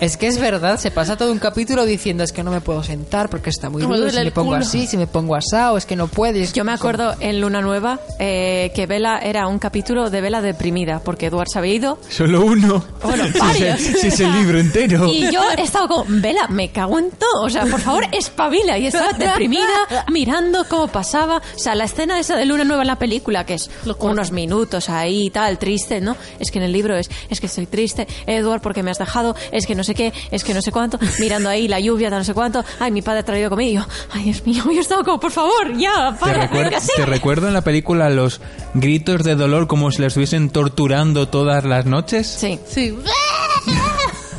Es 0.00 0.16
que 0.16 0.28
es 0.28 0.38
verdad, 0.38 0.78
se 0.78 0.90
pasa 0.90 1.16
todo 1.16 1.32
un 1.32 1.38
capítulo 1.38 1.84
diciendo 1.84 2.22
es 2.22 2.32
que 2.32 2.42
no 2.42 2.50
me 2.50 2.60
puedo 2.60 2.82
sentar 2.82 3.28
porque 3.28 3.50
está 3.50 3.68
muy 3.68 3.82
duro, 3.82 4.10
si 4.10 4.16
me 4.16 4.30
pongo 4.30 4.50
culo". 4.50 4.60
así, 4.60 4.86
si 4.86 4.96
me 4.96 5.06
pongo 5.06 5.34
asado, 5.34 5.76
es 5.76 5.86
que 5.86 5.96
no 5.96 6.06
puedes. 6.06 6.52
Yo 6.52 6.64
me 6.64 6.72
acuerdo 6.72 7.14
en 7.20 7.40
Luna 7.40 7.60
Nueva 7.60 7.98
eh, 8.18 8.70
que 8.74 8.86
Vela 8.86 9.18
era 9.18 9.48
un 9.48 9.58
capítulo 9.58 10.10
de 10.10 10.20
Vela 10.20 10.40
deprimida 10.40 11.00
porque 11.00 11.26
Edward 11.26 11.48
se 11.52 11.58
había 11.58 11.74
ido. 11.74 11.98
Solo 12.08 12.44
uno. 12.44 12.84
Bueno, 13.02 13.24
Si 13.56 13.64
es, 13.64 13.80
si 14.00 14.06
es 14.08 14.20
el 14.20 14.32
libro 14.32 14.58
entero. 14.58 15.06
Y 15.06 15.30
yo 15.32 15.40
he 15.56 15.62
estado 15.62 15.88
como, 15.88 16.04
Vela, 16.08 16.46
me 16.48 16.70
cago 16.70 16.98
en 16.98 17.10
todo. 17.10 17.42
O 17.44 17.50
sea, 17.50 17.66
por 17.66 17.80
favor, 17.80 18.04
espabila. 18.12 18.78
Y 18.78 18.86
estaba 18.86 19.12
deprimida, 19.12 19.66
mirando 20.12 20.64
cómo 20.68 20.88
pasaba. 20.88 21.38
O 21.38 21.58
sea, 21.58 21.74
la 21.74 21.84
escena 21.84 22.18
esa 22.20 22.36
de 22.36 22.44
Luna 22.44 22.64
Nueva 22.64 22.82
en 22.82 22.88
la 22.88 22.98
película, 22.98 23.44
que 23.44 23.54
es 23.54 23.70
unos 23.98 24.32
minutos 24.32 24.88
ahí 24.88 25.26
y 25.26 25.30
tal, 25.30 25.58
triste, 25.58 26.00
¿no? 26.00 26.16
Es 26.38 26.50
que 26.50 26.58
en 26.58 26.64
el 26.64 26.72
libro 26.72 26.96
es, 26.96 27.10
es 27.28 27.40
que 27.40 27.46
estoy 27.46 27.66
triste, 27.66 28.06
Edward, 28.26 28.60
porque 28.60 28.82
me 28.82 28.90
has 28.90 28.98
dejado, 28.98 29.34
es 29.52 29.66
que 29.66 29.74
no 29.74 29.84
sé 29.88 29.94
qué, 29.94 30.12
es 30.30 30.44
que 30.44 30.54
no 30.54 30.62
sé 30.62 30.70
cuánto, 30.70 30.98
mirando 31.18 31.48
ahí 31.48 31.66
la 31.68 31.80
lluvia, 31.80 32.08
no 32.10 32.22
sé 32.22 32.34
cuánto. 32.34 32.64
Ay, 32.78 32.92
mi 32.92 33.02
padre 33.02 33.20
ha 33.20 33.24
traído 33.24 33.50
comida. 33.50 33.68
Y 33.68 33.74
yo, 33.74 33.86
ay, 34.12 34.22
Dios 34.24 34.46
mío, 34.46 34.62
yo 34.72 34.80
estaba 34.80 35.02
como, 35.02 35.18
por 35.18 35.32
favor, 35.32 35.76
ya, 35.76 36.12
Te, 36.14 36.20
para, 36.20 36.48
recuer- 36.48 36.64
venga, 36.64 36.80
sí. 36.80 36.92
te 36.96 37.06
recuerdo 37.06 37.48
en 37.48 37.54
la 37.54 37.62
película 37.62 38.08
los 38.10 38.40
gritos 38.74 39.24
de 39.24 39.34
dolor 39.34 39.66
como 39.66 39.90
si 39.90 40.00
la 40.00 40.06
estuviesen 40.08 40.50
torturando 40.50 41.28
todas 41.28 41.64
las 41.64 41.86
noches. 41.86 42.26
Sí. 42.26 42.58
Sí. 42.68 42.96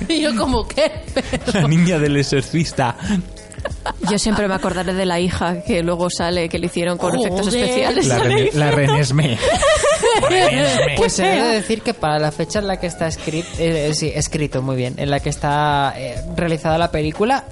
Y 0.07 0.21
yo 0.21 0.35
como, 0.35 0.67
¿qué? 0.67 0.91
La 1.53 1.67
niña 1.67 1.99
del 1.99 2.17
exorcista. 2.17 2.95
Yo 4.09 4.17
siempre 4.17 4.47
me 4.47 4.55
acordaré 4.55 4.93
de 4.93 5.05
la 5.05 5.19
hija 5.19 5.61
que 5.61 5.83
luego 5.83 6.09
sale, 6.09 6.49
que 6.49 6.57
le 6.57 6.65
hicieron 6.67 6.97
con 6.97 7.11
Joder. 7.15 7.27
efectos 7.31 7.53
especiales. 7.53 8.07
La, 8.55 8.71
Renesmé. 8.71 9.37
Pues 10.97 11.13
se 11.13 11.23
debe 11.23 11.47
decir 11.49 11.81
que 11.81 11.93
para 11.93 12.19
la 12.19 12.31
fecha 12.31 12.59
en 12.59 12.67
la 12.67 12.77
que 12.77 12.87
está 12.87 13.07
escrito, 13.07 13.47
sí, 13.93 14.11
escrito 14.13 14.61
muy 14.61 14.75
bien, 14.75 14.95
en 14.97 15.09
la 15.09 15.19
que 15.19 15.29
está 15.29 15.93
eh, 15.97 16.21
realizada 16.35 16.77
la 16.77 16.91
película, 16.91 17.45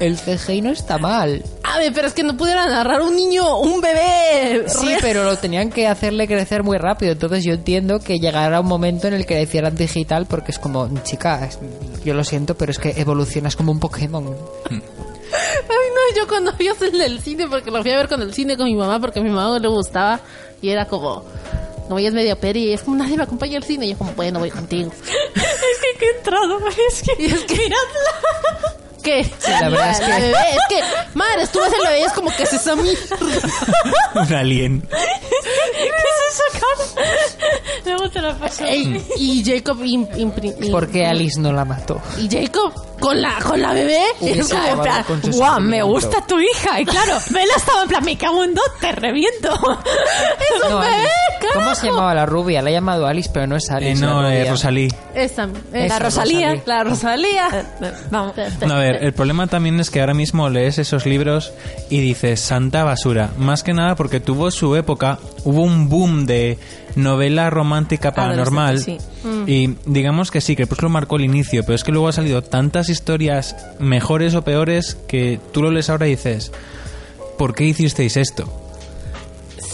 el 0.00 0.16
CGI 0.16 0.62
no 0.62 0.70
está 0.70 0.98
mal. 0.98 1.42
A 1.62 1.78
ver, 1.78 1.92
pero 1.92 2.08
es 2.08 2.14
que 2.14 2.22
no 2.22 2.36
pudiera 2.36 2.66
narrar 2.66 3.02
un 3.02 3.14
niño, 3.14 3.58
un 3.58 3.80
bebé. 3.80 4.64
Sí, 4.66 4.96
pero 5.00 5.24
lo 5.24 5.36
tenían 5.36 5.70
que 5.70 5.86
hacerle 5.86 6.26
crecer 6.26 6.62
muy 6.62 6.78
rápido. 6.78 7.12
Entonces 7.12 7.44
yo 7.44 7.52
entiendo 7.52 8.00
que 8.00 8.18
llegará 8.18 8.60
un 8.60 8.66
momento 8.66 9.08
en 9.08 9.14
el 9.14 9.26
que 9.26 9.34
le 9.34 9.42
hicieran 9.42 9.76
digital 9.76 10.26
porque 10.26 10.52
es 10.52 10.58
como, 10.58 10.88
chica, 11.02 11.48
yo 12.04 12.14
lo 12.14 12.24
siento, 12.24 12.56
pero 12.56 12.72
es 12.72 12.78
que 12.78 12.94
evolucionas 12.96 13.56
como 13.56 13.72
un 13.72 13.78
Pokémon. 13.80 14.24
Ay, 14.70 15.88
no, 15.94 16.16
yo 16.16 16.26
cuando 16.26 16.50
hacer 16.50 16.94
el 16.94 17.20
cine, 17.20 17.46
porque 17.48 17.70
lo 17.70 17.82
fui 17.82 17.90
a 17.92 17.96
ver 17.96 18.08
con 18.08 18.20
el 18.22 18.34
cine 18.34 18.56
con 18.56 18.66
mi 18.66 18.74
mamá, 18.74 18.98
porque 19.00 19.20
a 19.20 19.22
mi 19.22 19.30
mamá 19.30 19.44
no 19.44 19.58
le 19.58 19.68
gustaba, 19.68 20.20
y 20.60 20.70
era 20.70 20.86
como, 20.86 21.24
no 21.90 21.98
ella 21.98 22.08
es 22.08 22.14
medio 22.14 22.36
peri, 22.38 22.68
y 22.68 22.72
es 22.72 22.80
como, 22.82 22.96
nadie 22.96 23.16
me 23.18 23.24
acompaña 23.24 23.58
al 23.58 23.64
cine, 23.64 23.84
y 23.86 23.90
yo 23.90 23.98
como, 23.98 24.12
bueno, 24.14 24.38
voy 24.38 24.50
contigo. 24.50 24.90
Es 25.34 25.78
que 25.78 25.98
qué 25.98 26.06
entrado, 26.18 26.58
es 26.88 27.02
que, 27.02 27.26
es 27.26 27.40
que 27.44 27.54
miradla. 27.54 28.76
¿Qué? 29.02 29.24
Sí, 29.24 29.50
la 29.50 29.68
verdad 29.70 29.90
es 29.92 30.00
que- 30.00 30.06
bebé, 30.06 30.32
es 30.52 30.58
que, 30.68 30.82
madre, 31.18 31.46
tú 31.52 31.58
ves 31.60 31.72
el 31.72 31.80
bebé, 31.86 32.02
es 32.04 32.12
como 32.12 32.30
que 32.36 32.42
es 32.42 32.52
esa. 32.52 32.74
Un 34.14 34.34
alien. 34.34 34.82
¿Qué 34.82 35.86
es 35.86 36.32
esa 36.32 36.60
cara? 36.60 37.08
Luego 37.86 38.10
te 38.10 38.20
la 38.20 38.36
paso. 38.38 38.64
Ey, 38.64 39.02
y 39.16 39.42
Jacob, 39.44 39.78
im- 39.82 40.08
impri- 40.16 40.54
im- 40.58 40.70
¿Por 40.70 40.88
qué 40.90 41.06
Alice 41.06 41.40
no 41.40 41.52
la 41.52 41.64
mató? 41.64 42.00
y 42.18 42.28
Jacob, 42.28 42.72
con 43.00 43.20
la, 43.20 43.38
con 43.42 43.60
la 43.60 43.72
bebé, 43.72 44.02
es 44.20 44.48
como, 44.48 44.64
en 44.66 44.80
plan, 44.80 45.04
Guau, 45.32 45.60
me 45.60 45.82
gusta 45.82 46.24
tu 46.26 46.38
hija. 46.38 46.80
Y 46.80 46.84
claro, 46.84 47.18
Vela 47.30 47.54
estaba 47.56 47.82
en 47.82 47.88
plan, 47.88 48.04
me 48.04 48.16
cago 48.16 48.44
en 48.44 48.54
dos, 48.54 48.64
te 48.80 48.92
reviento. 48.92 49.50
No, 50.68 50.78
bebé, 50.78 50.94
Alice. 50.94 51.54
¿Cómo 51.54 51.74
se 51.74 51.86
llamaba 51.86 52.14
la 52.14 52.26
rubia? 52.26 52.60
La 52.62 52.70
he 52.70 52.72
llamado 52.74 53.06
Alice, 53.06 53.30
pero 53.32 53.46
no 53.46 53.56
es 53.56 53.68
Eh, 53.70 53.74
Alice. 53.74 54.04
no, 54.04 54.20
la 54.22 54.34
eh, 54.34 54.38
rubia. 54.40 54.50
Rosalí. 54.52 54.88
esa, 55.14 55.48
La 55.72 55.86
esa, 55.86 55.98
Rosalía. 55.98 56.62
La 56.66 56.84
Rosalía. 56.84 57.66
Vamos. 58.10 58.34
No, 58.66 58.74
a 58.74 58.78
ver, 58.78 59.02
el 59.02 59.12
problema 59.14 59.46
también 59.46 59.80
es 59.80 59.90
que 59.90 60.00
ahora 60.00 60.14
mismo 60.14 60.48
lees 60.50 60.78
esos 60.78 61.06
libros 61.06 61.52
y 61.88 62.00
dices 62.00 62.40
santa 62.40 62.84
basura. 62.84 63.30
Más 63.38 63.62
que 63.62 63.72
nada 63.72 63.96
porque 63.96 64.20
tuvo 64.20 64.50
su 64.50 64.76
época, 64.76 65.18
hubo 65.44 65.62
un 65.62 65.88
boom 65.88 66.26
de 66.26 66.58
novela 66.96 67.50
romántica 67.50 68.12
paranormal. 68.12 68.84
Y 69.46 69.74
digamos 69.86 70.30
que 70.30 70.40
sí, 70.40 70.56
que 70.56 70.66
pues 70.66 70.82
lo 70.82 70.88
marcó 70.88 71.16
el 71.16 71.24
inicio, 71.24 71.62
pero 71.62 71.74
es 71.74 71.84
que 71.84 71.92
luego 71.92 72.08
ha 72.08 72.12
salido 72.12 72.42
tantas 72.42 72.88
historias 72.88 73.56
mejores 73.78 74.34
o 74.34 74.42
peores 74.42 74.96
que 75.08 75.40
tú 75.52 75.62
lo 75.62 75.70
lees 75.70 75.90
ahora 75.90 76.06
y 76.06 76.10
dices, 76.10 76.52
¿por 77.38 77.54
qué 77.54 77.64
hicisteis 77.64 78.16
esto? 78.16 78.69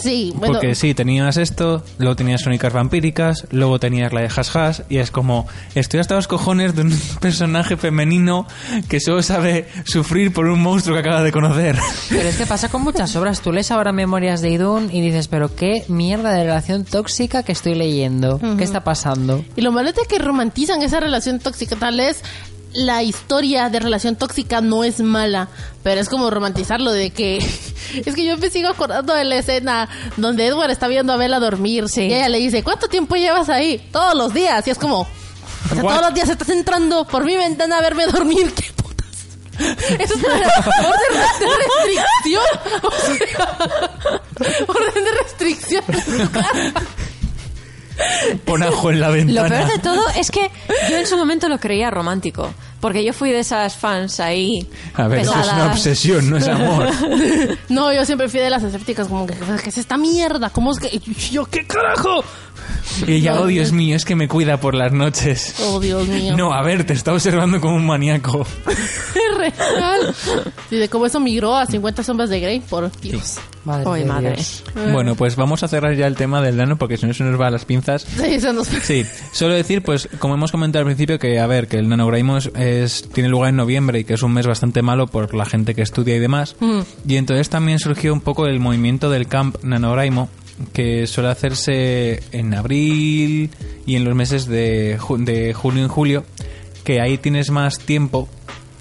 Sí, 0.07 0.33
bueno. 0.35 0.53
Porque 0.53 0.73
sí, 0.75 0.93
tenías 0.93 1.37
esto, 1.37 1.83
luego 1.97 2.15
tenías 2.15 2.41
Sónicas 2.41 2.71
Vampíricas, 2.71 3.45
luego 3.51 3.79
tenías 3.79 4.13
la 4.13 4.21
de 4.21 4.27
Hash 4.27 4.55
Hash, 4.55 4.79
y 4.89 4.97
es 4.97 5.11
como, 5.11 5.47
estoy 5.75 5.99
hasta 5.99 6.15
los 6.15 6.27
cojones 6.27 6.75
de 6.75 6.83
un 6.83 6.99
personaje 7.21 7.75
femenino 7.75 8.47
que 8.87 8.99
solo 8.99 9.21
sabe 9.21 9.67
sufrir 9.85 10.31
por 10.31 10.45
un 10.47 10.61
monstruo 10.61 10.95
que 10.95 11.01
acaba 11.01 11.23
de 11.23 11.31
conocer. 11.31 11.77
Pero 12.09 12.29
es 12.29 12.37
que 12.37 12.45
pasa 12.45 12.69
con 12.69 12.83
muchas 12.83 13.15
obras. 13.15 13.41
Tú 13.41 13.51
lees 13.51 13.69
ahora 13.71 13.91
Memorias 13.91 14.41
de 14.41 14.49
Idun 14.49 14.89
y 14.91 15.01
dices, 15.01 15.27
pero 15.27 15.53
qué 15.53 15.83
mierda 15.87 16.31
de 16.31 16.43
relación 16.43 16.85
tóxica 16.85 17.43
que 17.43 17.51
estoy 17.51 17.75
leyendo. 17.75 18.39
¿Qué 18.57 18.63
está 18.63 18.83
pasando? 18.83 19.43
Y 19.55 19.61
lo 19.61 19.71
malo 19.71 19.89
es 19.89 20.07
que 20.07 20.19
romantizan 20.19 20.81
esa 20.81 20.99
relación 20.99 21.39
tóxica. 21.39 21.75
Tal 21.75 21.97
vez 21.97 22.23
la 22.73 23.03
historia 23.03 23.69
de 23.69 23.79
relación 23.79 24.15
tóxica 24.15 24.61
no 24.61 24.83
es 24.83 24.99
mala, 24.99 25.47
pero 25.83 26.01
es 26.01 26.09
como 26.09 26.29
romantizarlo 26.29 26.91
de 26.91 27.11
que... 27.11 27.37
es 28.05 28.15
que 28.15 28.25
yo 28.25 28.37
me 28.37 28.49
sigo 28.49 28.69
acordando 28.69 29.13
de 29.13 29.23
la 29.23 29.35
escena 29.35 29.89
donde 30.17 30.47
Edward 30.47 30.71
está 30.71 30.87
viendo 30.87 31.13
a 31.13 31.17
Bella 31.17 31.39
dormir. 31.39 31.85
Y 31.95 32.01
ella 32.01 32.29
le 32.29 32.39
dice, 32.39 32.63
¿cuánto 32.63 32.87
tiempo 32.87 33.15
llevas 33.15 33.49
ahí? 33.49 33.89
Todos 33.91 34.15
los 34.15 34.33
días. 34.33 34.67
Y 34.67 34.71
es 34.71 34.77
como... 34.77 35.01
O 35.01 35.73
sea, 35.73 35.81
todos 35.81 36.01
los 36.01 36.13
días 36.13 36.29
estás 36.29 36.49
entrando 36.49 37.05
por 37.05 37.25
mi 37.25 37.35
ventana 37.35 37.79
a 37.79 37.81
verme 37.81 38.05
dormir. 38.05 38.53
¿Qué 38.53 38.71
putas? 38.75 39.07
Eso 39.99 40.13
es 40.13 40.23
una 40.23 40.35
orden 40.87 41.13
de 41.39 41.49
restricción. 41.63 42.43
O 42.83 42.91
sea, 43.01 43.57
orden 44.67 45.03
de 45.03 45.11
restricción. 45.23 45.83
En 47.97 48.39
tu 48.39 48.45
casa. 48.45 48.45
Pon 48.45 48.63
ajo 48.63 48.91
en 48.91 48.99
la 48.99 49.07
Lo 49.07 49.13
ventana. 49.13 49.49
peor 49.49 49.67
de 49.71 49.79
todo 49.79 50.01
es 50.17 50.31
que 50.31 50.49
yo 50.89 50.97
en 50.97 51.05
su 51.07 51.17
momento 51.17 51.47
lo 51.49 51.59
creía 51.59 51.89
romántico. 51.89 52.53
Porque 52.79 53.03
yo 53.03 53.11
fui 53.11 53.31
de 53.31 53.39
esas 53.39 53.75
fans 53.75 54.19
ahí. 54.19 54.67
A 54.93 55.07
ver, 55.07 55.21
eso 55.21 55.33
es 55.39 55.51
una 55.51 55.71
obsesión, 55.71 56.29
no 56.29 56.37
es 56.37 56.47
amor. 56.47 56.87
No, 57.69 57.91
yo 57.91 58.05
siempre 58.05 58.29
fui 58.29 58.39
de 58.39 58.51
las 58.51 58.61
escépticas, 58.61 59.07
como 59.07 59.25
que, 59.25 59.33
¿qué 59.63 59.69
es 59.69 59.77
esta 59.79 59.97
mierda? 59.97 60.51
¿Cómo 60.51 60.71
es 60.71 60.79
que.? 60.79 60.99
Yo, 61.31 61.45
¿qué 61.45 61.65
carajo? 61.65 62.23
Y 63.07 63.13
ella, 63.15 63.39
oh 63.39 63.45
Dios 63.47 63.71
mío, 63.71 63.95
es 63.95 64.05
que 64.05 64.15
me 64.15 64.27
cuida 64.27 64.59
por 64.59 64.73
las 64.75 64.91
noches. 64.93 65.55
Oh, 65.61 65.79
Dios 65.79 66.07
mío. 66.07 66.35
No, 66.37 66.53
a 66.53 66.61
ver, 66.63 66.83
te 66.85 66.93
está 66.93 67.13
observando 67.13 67.59
como 67.61 67.75
un 67.75 67.85
maníaco. 67.85 68.45
Es 69.17 69.37
real. 69.37 70.15
Sí, 70.69 70.77
de 70.77 70.89
cómo 70.89 71.05
eso 71.05 71.19
migró 71.19 71.55
a 71.57 71.65
50 71.65 72.03
sombras 72.03 72.29
de 72.29 72.39
Grey, 72.39 72.59
por 72.59 72.89
Dios. 73.01 73.37
Madre 73.65 73.85
Ay, 73.87 74.01
de 74.01 74.07
madre. 74.07 74.33
Dios. 74.35 74.63
Bueno, 74.93 75.15
pues 75.15 75.35
vamos 75.35 75.61
a 75.63 75.67
cerrar 75.67 75.95
ya 75.95 76.07
el 76.07 76.15
tema 76.15 76.41
del 76.41 76.55
nano 76.57 76.77
porque 76.77 76.97
si 76.97 77.05
no 77.05 77.13
se 77.13 77.23
nos 77.23 77.39
va 77.39 77.47
a 77.47 77.51
las 77.51 77.65
pinzas. 77.65 78.03
Sí, 78.03 78.25
eso 78.25 78.53
nos... 78.53 78.67
Sí, 78.67 79.05
solo 79.33 79.53
decir, 79.53 79.81
pues, 79.83 80.07
como 80.19 80.35
hemos 80.35 80.51
comentado 80.51 80.81
al 80.81 80.85
principio, 80.85 81.19
que, 81.19 81.39
a 81.39 81.47
ver, 81.47 81.67
que 81.67 81.77
el 81.77 81.89
nanograimo 81.89 82.37
es, 82.37 82.49
es- 82.55 83.09
tiene 83.13 83.29
lugar 83.29 83.49
en 83.49 83.57
noviembre 83.57 83.99
y 83.99 84.03
que 84.05 84.13
es 84.13 84.23
un 84.23 84.33
mes 84.33 84.47
bastante 84.47 84.81
malo 84.81 85.07
por 85.07 85.33
la 85.35 85.45
gente 85.45 85.75
que 85.75 85.81
estudia 85.81 86.15
y 86.15 86.19
demás. 86.19 86.55
Y 87.07 87.17
entonces 87.17 87.49
también 87.49 87.79
surgió 87.79 88.13
un 88.13 88.21
poco 88.21 88.45
el 88.47 88.59
movimiento 88.59 89.09
del 89.09 89.27
camp 89.27 89.57
nanograimo, 89.63 90.29
que 90.73 91.05
suele 91.07 91.29
hacerse 91.29 92.21
en 92.31 92.53
abril 92.53 93.49
y 93.85 93.95
en 93.95 94.03
los 94.03 94.15
meses 94.15 94.45
de, 94.47 94.97
ju- 94.99 95.23
de 95.23 95.53
julio 95.53 95.85
y 95.85 95.87
julio, 95.87 96.23
que 96.83 97.01
ahí 97.01 97.17
tienes 97.17 97.49
más 97.51 97.79
tiempo 97.79 98.27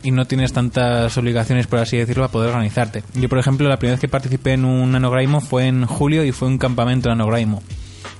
y 0.03 0.11
no 0.13 0.25
tienes 0.27 0.53
tantas 0.53 1.17
obligaciones, 1.19 1.67
por 1.67 1.81
así 1.81 1.97
decirlo, 1.97 2.25
a 2.25 2.29
poder 2.29 2.51
organizarte. 2.51 3.03
Yo, 3.15 3.29
por 3.29 3.39
ejemplo, 3.39 3.69
la 3.69 3.79
primera 3.79 3.95
vez 3.95 4.01
que 4.01 4.09
participé 4.09 4.53
en 4.53 4.65
un 4.65 4.93
nanograimo 4.93 5.41
fue 5.41 5.67
en 5.67 5.85
julio 5.87 6.25
y 6.25 6.33
fue 6.33 6.49
un 6.49 6.59
campamento 6.59 7.09
nanograimo 7.09 7.63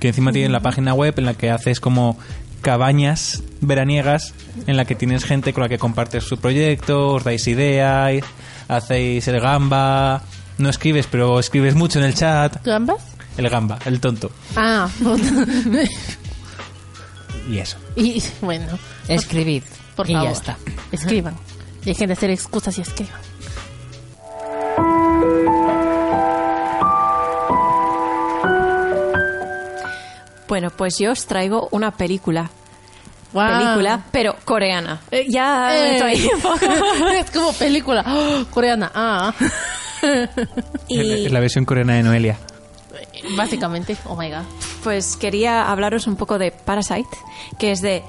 que 0.01 0.09
encima 0.09 0.33
tienen 0.33 0.53
la 0.53 0.61
página 0.61 0.93
web 0.95 1.15
en 1.17 1.25
la 1.25 1.35
que 1.35 1.51
haces 1.51 1.81
como 1.81 2.19
cabañas 2.61 3.43
veraniegas 3.61 4.35
en 4.67 4.77
la 4.77 4.85
que 4.85 4.95
tienes 4.95 5.25
gente 5.25 5.53
con 5.53 5.63
la 5.63 5.69
que 5.69 5.79
compartes 5.79 6.25
su 6.25 6.39
proyecto, 6.39 7.11
os 7.15 7.25
dais 7.25 7.47
ideas, 7.47 8.23
hacéis 8.69 9.29
el 9.29 9.41
gamba, 9.41 10.23
no 10.59 10.69
escribes, 10.69 11.07
pero 11.07 11.39
escribes 11.39 11.75
mucho 11.77 11.99
en 12.01 12.07
el 12.07 12.15
chat, 12.15 12.65
¿Gambas? 12.65 13.16
El 13.37 13.49
gamba, 13.49 13.79
el 13.85 14.01
tonto, 14.01 14.31
Ah, 14.57 14.89
y 17.51 17.59
eso. 17.59 17.77
y 17.97 18.23
bueno, 18.41 18.79
Escribid. 19.09 19.63
por 19.95 20.09
y 20.09 20.15
favor. 20.15 20.29
ya 20.29 20.33
está. 20.33 20.57
Escriban. 20.93 21.37
Dejen 21.85 22.07
de 22.09 22.15
hacer 22.15 22.31
excusas 22.31 22.77
y 22.79 22.81
escriban. 22.81 23.21
Bueno, 30.49 30.71
pues 30.71 30.99
yo 30.99 31.13
os 31.13 31.27
traigo 31.27 31.69
una 31.73 31.91
película. 31.97 32.51
Wow. 33.33 33.59
Película, 33.59 34.05
pero 34.13 34.37
coreana. 34.45 35.01
Eh, 35.11 35.27
ya 35.29 35.77
Eh. 35.77 35.97
estoy 35.97 36.13
es 37.21 37.31
como 37.33 37.53
película 37.53 38.05
¡Oh! 38.07 38.45
coreana. 38.51 38.91
Ah. 38.95 39.35
Y 40.89 41.27
Es 41.27 41.33
la 41.33 41.41
versión 41.41 41.65
coreana 41.65 41.95
de 41.95 42.03
Noelia. 42.05 42.39
Básicamente. 43.37 43.97
Oh 44.07 44.17
my 44.17 44.29
god. 44.31 44.43
pues 44.83 45.17
quería 45.17 45.71
hablaros 45.71 46.07
un 46.07 46.17
poco 46.17 46.39
de 46.39 46.51
Parasite, 46.53 47.09
que 47.59 47.73
es 47.73 47.81
de 47.83 48.03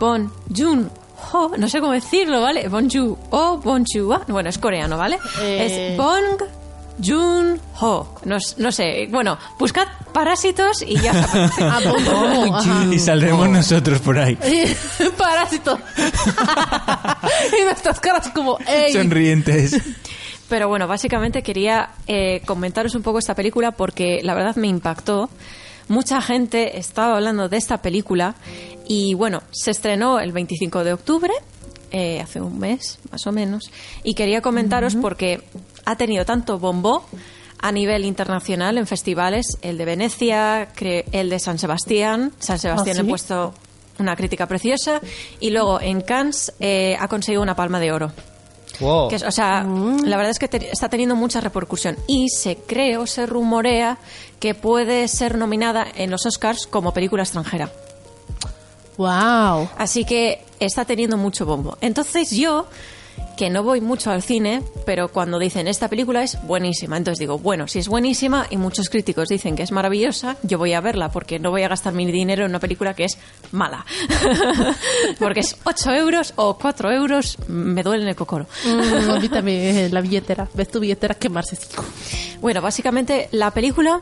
Bon 0.00 0.32
Joon-ho, 0.54 1.52
no 1.56 1.68
sé 1.68 1.80
cómo 1.80 1.92
decirlo, 1.92 2.40
¿vale? 2.42 2.68
Bon 2.68 2.88
Joon-ho, 2.90 3.58
Bon 3.58 3.84
Joon-ho, 3.86 4.24
bueno, 4.28 4.48
es 4.50 4.58
coreano, 4.58 4.96
¿vale? 4.98 5.18
Eh. 5.40 5.92
Es 5.92 5.96
Bong 5.96 6.42
no, 8.24 8.36
s- 8.36 8.54
no 8.56 8.72
sé, 8.72 9.06
bueno, 9.10 9.36
buscad 9.58 9.86
parásitos 10.14 10.80
y 10.82 10.98
ya 10.98 11.12
está. 11.12 11.50
Ah. 11.60 12.86
Y 12.90 12.98
saldremos 12.98 13.48
nosotros 13.50 14.00
por 14.00 14.18
ahí, 14.18 14.36
Parásito. 15.18 15.78
y 17.60 17.64
nuestras 17.64 18.00
caras 18.00 18.28
como, 18.34 18.58
¡ey! 18.66 18.92
sonrientes. 18.92 19.76
Pero 20.48 20.68
bueno, 20.68 20.86
básicamente 20.86 21.42
quería 21.42 21.90
eh, 22.06 22.40
comentaros 22.46 22.94
un 22.94 23.02
poco 23.02 23.18
esta 23.18 23.34
película 23.34 23.72
porque 23.72 24.20
la 24.22 24.34
verdad 24.34 24.56
me 24.56 24.68
impactó. 24.68 25.28
Mucha 25.88 26.20
gente 26.20 26.78
estaba 26.78 27.16
hablando 27.16 27.48
de 27.48 27.56
esta 27.56 27.82
película 27.82 28.34
y 28.88 29.14
bueno, 29.14 29.42
se 29.50 29.70
estrenó 29.70 30.20
el 30.20 30.32
25 30.32 30.84
de 30.84 30.92
octubre, 30.92 31.32
eh, 31.92 32.20
hace 32.20 32.40
un 32.40 32.58
mes 32.58 32.98
más 33.10 33.26
o 33.26 33.32
menos, 33.32 33.70
y 34.02 34.14
quería 34.14 34.40
comentaros 34.40 34.96
porque 34.96 35.42
ha 35.84 35.96
tenido 35.96 36.24
tanto 36.24 36.58
bombo 36.58 37.04
a 37.58 37.72
nivel 37.72 38.04
internacional 38.04 38.78
en 38.78 38.86
festivales, 38.86 39.58
el 39.62 39.78
de 39.78 39.84
Venecia, 39.84 40.68
el 41.12 41.30
de 41.30 41.38
San 41.38 41.58
Sebastián, 41.58 42.32
San 42.38 42.58
Sebastián 42.58 42.96
¿Ah, 42.98 43.00
sí? 43.00 43.06
he 43.06 43.08
puesto 43.08 43.54
una 43.98 44.14
crítica 44.14 44.46
preciosa, 44.46 45.00
y 45.40 45.50
luego 45.50 45.80
en 45.80 46.00
Cannes 46.00 46.52
eh, 46.60 46.96
ha 47.00 47.08
conseguido 47.08 47.42
una 47.42 47.56
palma 47.56 47.80
de 47.80 47.92
oro. 47.92 48.12
Wow. 48.80 49.08
Que 49.08 49.16
es- 49.16 49.22
o 49.22 49.30
sea, 49.30 49.62
la 49.64 50.16
verdad 50.16 50.30
es 50.30 50.38
que 50.38 50.48
te- 50.48 50.70
está 50.70 50.88
teniendo 50.88 51.16
mucha 51.16 51.40
repercusión 51.40 51.96
y 52.06 52.28
se 52.28 52.56
cree 52.56 52.96
o 52.98 53.06
se 53.06 53.26
rumorea 53.26 53.98
que 54.40 54.54
puede 54.54 55.08
ser 55.08 55.38
nominada 55.38 55.86
en 55.96 56.10
los 56.10 56.26
Oscars 56.26 56.66
como 56.66 56.92
película 56.92 57.22
extranjera. 57.22 57.70
Wow. 58.96 59.68
Así 59.76 60.04
que 60.04 60.42
está 60.58 60.84
teniendo 60.84 61.16
mucho 61.16 61.44
bombo. 61.44 61.76
Entonces 61.80 62.30
yo, 62.30 62.66
que 63.36 63.50
no 63.50 63.62
voy 63.62 63.80
mucho 63.80 64.10
al 64.10 64.22
cine, 64.22 64.62
pero 64.84 65.08
cuando 65.08 65.38
dicen 65.38 65.68
esta 65.68 65.88
película 65.88 66.22
es 66.22 66.38
buenísima, 66.42 66.96
entonces 66.96 67.18
digo, 67.18 67.38
bueno, 67.38 67.68
si 67.68 67.78
es 67.78 67.88
buenísima 67.88 68.46
y 68.50 68.56
muchos 68.56 68.88
críticos 68.88 69.28
dicen 69.28 69.56
que 69.56 69.62
es 69.62 69.72
maravillosa, 69.72 70.36
yo 70.42 70.58
voy 70.58 70.72
a 70.72 70.80
verla 70.80 71.10
porque 71.10 71.38
no 71.38 71.50
voy 71.50 71.62
a 71.62 71.68
gastar 71.68 71.92
mi 71.92 72.06
dinero 72.10 72.44
en 72.44 72.50
una 72.50 72.60
película 72.60 72.94
que 72.94 73.04
es 73.04 73.18
mala. 73.52 73.84
porque 75.18 75.40
es 75.40 75.56
8 75.64 75.92
euros 75.92 76.32
o 76.36 76.56
4 76.56 76.92
euros, 76.92 77.36
me 77.48 77.82
duele 77.82 78.04
en 78.04 78.08
el 78.08 78.16
cocoro. 78.16 78.46
Mm, 78.64 79.10
a 79.10 79.20
mí 79.20 79.28
también 79.28 79.76
eh, 79.76 79.88
la 79.90 80.00
billetera. 80.00 80.48
¿Ves 80.54 80.70
tu 80.70 80.80
billetera 80.80 81.14
quemarse? 81.14 81.58
Bueno, 82.40 82.62
básicamente 82.62 83.28
la 83.32 83.50
película 83.50 84.00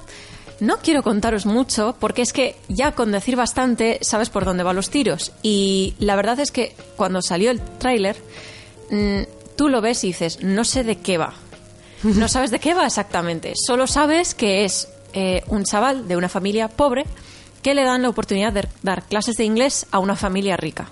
no 0.60 0.78
quiero 0.78 1.02
contaros 1.02 1.46
mucho 1.46 1.96
porque 1.98 2.22
es 2.22 2.32
que 2.32 2.56
ya 2.68 2.92
con 2.92 3.10
decir 3.10 3.36
bastante 3.36 3.98
sabes 4.02 4.30
por 4.30 4.44
dónde 4.44 4.62
van 4.62 4.76
los 4.76 4.90
tiros. 4.90 5.32
Y 5.42 5.94
la 5.98 6.14
verdad 6.16 6.38
es 6.38 6.52
que 6.52 6.74
cuando 6.96 7.22
salió 7.22 7.50
el 7.50 7.60
tráiler, 7.60 8.16
mm, 8.94 9.56
tú 9.56 9.68
lo 9.68 9.80
ves 9.80 10.04
y 10.04 10.08
dices, 10.08 10.42
no 10.42 10.64
sé 10.64 10.84
de 10.84 10.96
qué 10.96 11.18
va. 11.18 11.34
No 12.02 12.28
sabes 12.28 12.50
de 12.50 12.58
qué 12.58 12.74
va 12.74 12.86
exactamente. 12.86 13.54
Solo 13.56 13.86
sabes 13.86 14.34
que 14.34 14.64
es 14.66 14.88
eh, 15.14 15.42
un 15.48 15.64
chaval 15.64 16.06
de 16.06 16.16
una 16.16 16.28
familia 16.28 16.68
pobre 16.68 17.06
que 17.62 17.74
le 17.74 17.82
dan 17.82 18.02
la 18.02 18.10
oportunidad 18.10 18.52
de 18.52 18.68
dar 18.82 19.04
clases 19.04 19.36
de 19.36 19.44
inglés 19.44 19.86
a 19.90 20.00
una 20.00 20.14
familia 20.14 20.56
rica 20.58 20.90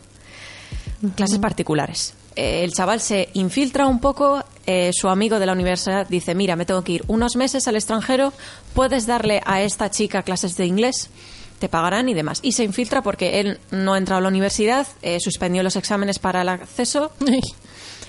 clases 1.11 1.39
particulares. 1.39 2.15
Eh, 2.37 2.65
el 2.65 2.73
chaval 2.73 3.01
se 3.01 3.29
infiltra 3.35 3.87
un 3.87 4.01
poco, 4.01 4.43
eh, 4.67 4.91
su 4.93 5.09
amigo 5.09 5.39
de 5.39 5.47
la 5.47 5.53
universidad 5.53 6.07
dice, 6.09 6.35
mira, 6.35 6.57
me 6.57 6.65
tengo 6.65 6.83
que 6.83 6.93
ir 6.93 7.05
unos 7.09 7.37
meses 7.37 7.69
al 7.69 7.77
extranjero, 7.77 8.33
puedes 8.75 9.07
darle 9.07 9.43
a 9.45 9.63
esta 9.63 9.91
chica 9.91 10.23
clases 10.23 10.57
de 10.57 10.67
inglés, 10.67 11.11
te 11.59 11.69
pagarán 11.69 12.09
y 12.09 12.15
demás. 12.15 12.39
Y 12.43 12.53
se 12.53 12.65
infiltra 12.65 13.03
porque 13.03 13.41
él 13.41 13.59
no 13.71 13.95
ha 13.95 13.99
entrado 13.99 14.19
a 14.19 14.23
la 14.23 14.29
universidad, 14.29 14.87
eh, 15.03 15.19
suspendió 15.21 15.63
los 15.63 15.77
exámenes 15.77 16.19
para 16.19 16.43
el 16.43 16.49
acceso, 16.49 17.13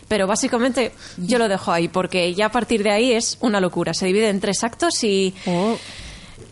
pero 0.07 0.27
básicamente 0.27 0.91
yo 1.17 1.37
lo 1.37 1.47
dejo 1.47 1.71
ahí 1.71 1.87
porque 1.87 2.33
ya 2.33 2.47
a 2.47 2.51
partir 2.51 2.83
de 2.83 2.91
ahí 2.91 3.11
es 3.13 3.37
una 3.41 3.59
locura. 3.59 3.93
Se 3.93 4.05
divide 4.05 4.29
en 4.29 4.39
tres 4.39 4.63
actos 4.63 5.03
y 5.03 5.33
Oh. 5.45 5.75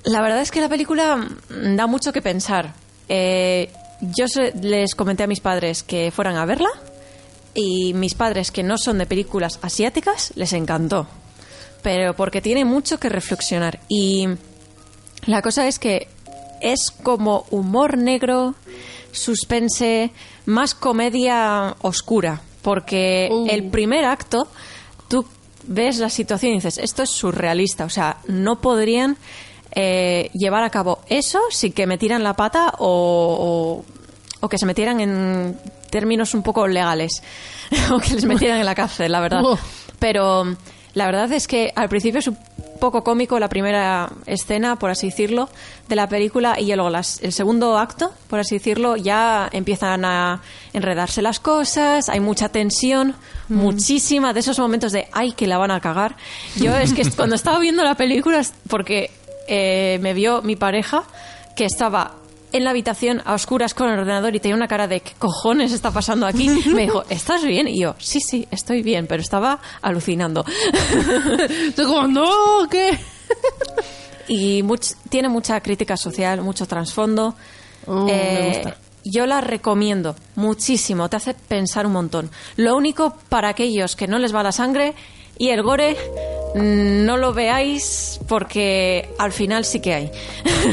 la 0.05 0.21
verdad 0.21 0.41
es 0.41 0.51
que 0.51 0.61
la 0.61 0.69
película 0.69 1.15
mm, 1.17 1.75
da 1.75 1.87
mucho 1.87 2.11
que 2.13 2.21
pensar. 2.21 2.73
Eh, 3.09 3.69
yo 4.01 4.27
se- 4.27 4.53
les 4.61 4.95
comenté 4.95 5.23
a 5.23 5.27
mis 5.27 5.39
padres 5.41 5.83
que 5.83 6.11
fueran 6.11 6.35
a 6.37 6.45
verla 6.45 6.69
y 7.53 7.93
mis 7.93 8.13
padres 8.15 8.49
que 8.51 8.63
no 8.63 8.77
son 8.77 8.97
de 8.97 9.05
películas 9.05 9.59
asiáticas 9.61 10.31
les 10.35 10.53
encantó. 10.53 11.07
Pero 11.83 12.15
porque 12.15 12.41
tiene 12.41 12.63
mucho 12.65 12.99
que 12.99 13.09
reflexionar 13.09 13.79
y 13.89 14.27
La 15.27 15.41
cosa 15.43 15.67
es 15.67 15.77
que 15.77 16.07
es 16.61 16.89
como 17.03 17.45
humor 17.51 17.95
negro, 17.97 18.55
suspense, 19.11 20.11
más 20.45 20.73
comedia 20.73 21.75
oscura, 21.81 22.41
porque 22.61 23.29
Uh. 23.31 23.47
el 23.49 23.69
primer 23.69 24.05
acto 24.05 24.47
tú 25.07 25.25
ves 25.67 25.97
la 25.99 26.09
situación 26.09 26.53
y 26.53 26.55
dices, 26.55 26.77
esto 26.77 27.03
es 27.03 27.09
surrealista, 27.09 27.85
o 27.85 27.89
sea, 27.89 28.17
no 28.27 28.59
podrían 28.61 29.17
eh, 29.73 30.29
llevar 30.33 30.63
a 30.63 30.69
cabo 30.69 30.99
eso 31.07 31.39
sin 31.49 31.71
que 31.73 31.87
metieran 31.87 32.23
la 32.23 32.33
pata 32.33 32.73
o, 32.79 33.83
o- 33.83 33.85
o 34.43 34.49
que 34.49 34.57
se 34.57 34.65
metieran 34.65 34.99
en 34.99 35.57
términos 35.91 36.33
un 36.33 36.41
poco 36.43 36.67
legales, 36.67 37.21
o 37.93 37.99
que 37.99 38.15
les 38.15 38.25
metieran 38.25 38.57
en 38.59 38.65
la 38.65 38.73
cárcel, 38.75 39.11
la 39.11 39.19
verdad. 39.19 39.43
Uh. 39.43 39.57
Pero 39.99 40.55
la 40.93 41.05
verdad 41.05 41.31
es 41.31 41.47
que 41.47 41.71
al 41.75 41.87
principio 41.89 42.19
es 42.19 42.27
un 42.27 42.37
poco 42.79 43.03
cómico 43.03 43.39
la 43.39 43.47
primera 43.47 44.09
escena, 44.25 44.75
por 44.77 44.89
así 44.89 45.07
decirlo, 45.09 45.49
de 45.87 45.95
la 45.95 46.07
película 46.09 46.59
y 46.59 46.73
luego 46.73 46.89
las- 46.89 47.21
el 47.21 47.31
segundo 47.31 47.77
acto, 47.77 48.11
por 48.27 48.39
así 48.39 48.55
decirlo, 48.57 48.95
ya 48.97 49.47
empiezan 49.51 50.03
a 50.03 50.41
enredarse 50.73 51.21
las 51.21 51.39
cosas, 51.39 52.09
hay 52.09 52.19
mucha 52.19 52.49
tensión, 52.49 53.15
muchísima 53.49 54.33
de 54.33 54.39
esos 54.39 54.57
momentos 54.59 54.91
de 54.91 55.07
ay 55.11 55.33
que 55.33 55.45
la 55.47 55.57
van 55.57 55.71
a 55.71 55.79
cagar. 55.79 56.15
Yo 56.55 56.75
es 56.75 56.93
que 56.93 57.09
cuando 57.11 57.35
estaba 57.35 57.59
viendo 57.59 57.83
la 57.83 57.95
película, 57.95 58.41
porque 58.67 59.11
eh, 59.47 59.99
me 60.01 60.13
vio 60.13 60.41
mi 60.41 60.55
pareja 60.55 61.03
que 61.55 61.65
estaba 61.65 62.15
en 62.51 62.63
la 62.63 62.69
habitación 62.71 63.21
a 63.25 63.33
oscuras 63.33 63.73
con 63.73 63.89
el 63.89 63.99
ordenador 63.99 64.35
y 64.35 64.39
tenía 64.39 64.55
una 64.55 64.67
cara 64.67 64.87
de 64.87 64.99
¿qué 65.01 65.13
cojones 65.17 65.71
está 65.71 65.91
pasando 65.91 66.25
aquí? 66.27 66.49
Me 66.73 66.83
dijo, 66.83 67.03
¿estás 67.09 67.43
bien? 67.43 67.67
Y 67.67 67.79
yo, 67.81 67.95
sí, 67.99 68.19
sí, 68.19 68.47
estoy 68.51 68.81
bien, 68.83 69.07
pero 69.07 69.21
estaba 69.21 69.59
alucinando. 69.81 70.43
Estoy 71.67 71.85
como, 71.85 72.07
no, 72.07 72.29
¿qué? 72.69 72.97
y 74.27 74.63
much- 74.63 74.95
tiene 75.09 75.29
mucha 75.29 75.59
crítica 75.61 75.97
social, 75.97 76.41
mucho 76.41 76.65
trasfondo. 76.65 77.35
Oh, 77.87 78.05
me 78.05 78.11
Eh, 78.47 78.53
gusta. 78.53 78.77
Yo 79.03 79.25
la 79.25 79.41
recomiendo 79.41 80.15
muchísimo, 80.35 81.09
te 81.09 81.15
hace 81.15 81.33
pensar 81.33 81.87
un 81.87 81.93
montón. 81.93 82.29
Lo 82.55 82.75
único 82.75 83.15
para 83.29 83.49
aquellos 83.49 83.95
que 83.95 84.07
no 84.07 84.19
les 84.19 84.33
va 84.35 84.43
la 84.43 84.51
sangre 84.51 84.93
y 85.37 85.49
el 85.49 85.63
gore, 85.63 85.95
mm, 86.55 87.05
no 87.05 87.17
lo 87.17 87.33
veáis 87.33 88.19
porque 88.27 89.09
al 89.17 89.31
final 89.31 89.65
sí 89.65 89.79
que 89.79 89.93
hay. 89.93 90.11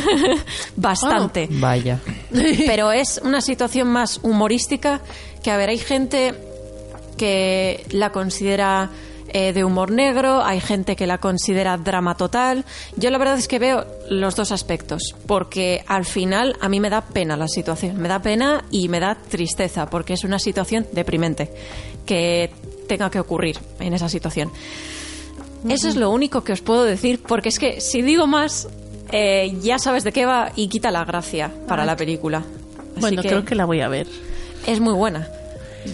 Bastante. 0.77 1.49
Vaya. 1.51 2.01
Pero 2.67 2.93
es 2.93 3.21
una 3.23 3.41
situación 3.41 3.89
más 3.89 4.21
humorística 4.23 5.01
que, 5.43 5.51
a 5.51 5.57
ver, 5.57 5.71
hay 5.71 5.79
gente 5.79 6.35
que 7.17 7.85
la 7.91 8.13
considera 8.13 8.91
eh, 9.31 9.53
de 9.53 9.63
humor 9.63 9.91
negro, 9.91 10.43
hay 10.43 10.61
gente 10.61 10.97
que 10.97 11.07
la 11.07 11.19
considera 11.19 11.77
drama 11.77 12.15
total. 12.17 12.65
Yo 12.97 13.11
la 13.11 13.19
verdad 13.19 13.37
es 13.37 13.47
que 13.47 13.59
veo 13.59 13.85
los 14.09 14.37
dos 14.37 14.53
aspectos, 14.53 15.15
porque 15.27 15.85
al 15.87 16.07
final 16.07 16.57
a 16.61 16.69
mí 16.71 16.81
me 16.81 16.89
da 16.89 17.03
pena 17.03 17.37
la 17.37 17.47
situación, 17.47 17.99
me 17.99 18.09
da 18.09 18.23
pena 18.23 18.65
y 18.71 18.89
me 18.89 19.01
da 19.01 19.17
tristeza, 19.17 19.91
porque 19.91 20.15
es 20.15 20.25
una 20.25 20.39
situación 20.39 20.87
deprimente 20.93 21.51
que 22.07 22.51
tenga 22.89 23.11
que 23.11 23.21
ocurrir 23.21 23.59
en 23.79 23.95
esa 23.95 24.09
situación. 24.09 24.51
Eso 25.69 25.89
es 25.89 25.95
lo 25.97 26.11
único 26.11 26.43
que 26.45 26.53
os 26.53 26.61
puedo 26.61 26.85
decir, 26.85 27.21
porque 27.27 27.49
es 27.51 27.59
que 27.59 27.81
si 27.81 28.01
digo 28.03 28.27
más, 28.27 28.69
eh, 29.13 29.57
ya 29.63 29.79
sabes 29.79 30.03
de 30.05 30.13
qué 30.13 30.25
va 30.27 30.53
y 30.57 30.69
quita 30.69 30.91
la 30.91 31.05
gracia 31.05 31.53
para 31.69 31.85
la 31.85 31.97
película. 31.97 32.39
Así 32.39 33.01
Bueno, 33.01 33.23
creo 33.23 33.45
que 33.45 33.55
la 33.55 33.65
voy 33.65 33.81
a 33.81 33.89
ver. 33.89 34.07
es 34.67 34.81
muy 34.81 34.95
buena. 34.95 35.29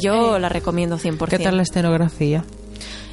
Yo 0.01 0.39
la 0.39 0.49
recomiendo 0.49 0.97
100%. 0.99 1.29
¿Qué 1.29 1.39
tal 1.39 1.57
la 1.57 1.63
escenografía? 1.63 2.45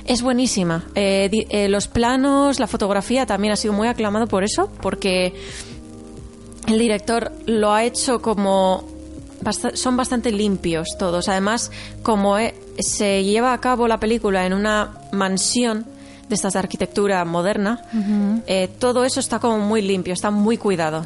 Es 0.06 0.22
buenísima. 0.22 0.86
Eh, 0.96 1.30
di- 1.32 1.46
eh, 1.50 1.70
los 1.70 1.88
planos, 1.88 2.60
la 2.60 2.68
fotografía 2.68 3.26
también 3.26 3.54
ha 3.54 3.56
sido 3.56 3.74
muy 3.74 3.88
aclamado 3.88 4.28
por 4.28 4.44
eso, 4.44 4.70
porque 4.82 5.34
el 6.68 6.80
director 6.80 7.32
lo 7.46 7.72
ha 7.74 7.84
hecho 7.86 8.22
como... 8.22 8.88
son 9.74 9.98
bastante 9.98 10.32
limpios 10.32 10.88
todos. 10.98 11.28
Además, 11.30 11.72
como 12.04 12.38
eh, 12.40 12.56
se 12.82 13.24
lleva 13.24 13.54
a 13.54 13.60
cabo 13.60 13.88
la 13.88 14.00
película 14.00 14.46
en 14.46 14.54
una 14.54 14.92
mansión 15.12 15.86
de 16.28 16.36
estas 16.36 16.54
de 16.54 16.60
arquitectura 16.60 17.26
moderna, 17.26 17.82
eh, 18.48 18.70
todo 18.80 19.04
eso 19.04 19.20
está 19.20 19.40
como 19.40 19.60
muy 19.60 19.82
limpio, 19.82 20.14
está 20.14 20.32
muy 20.32 20.58
cuidado. 20.58 21.06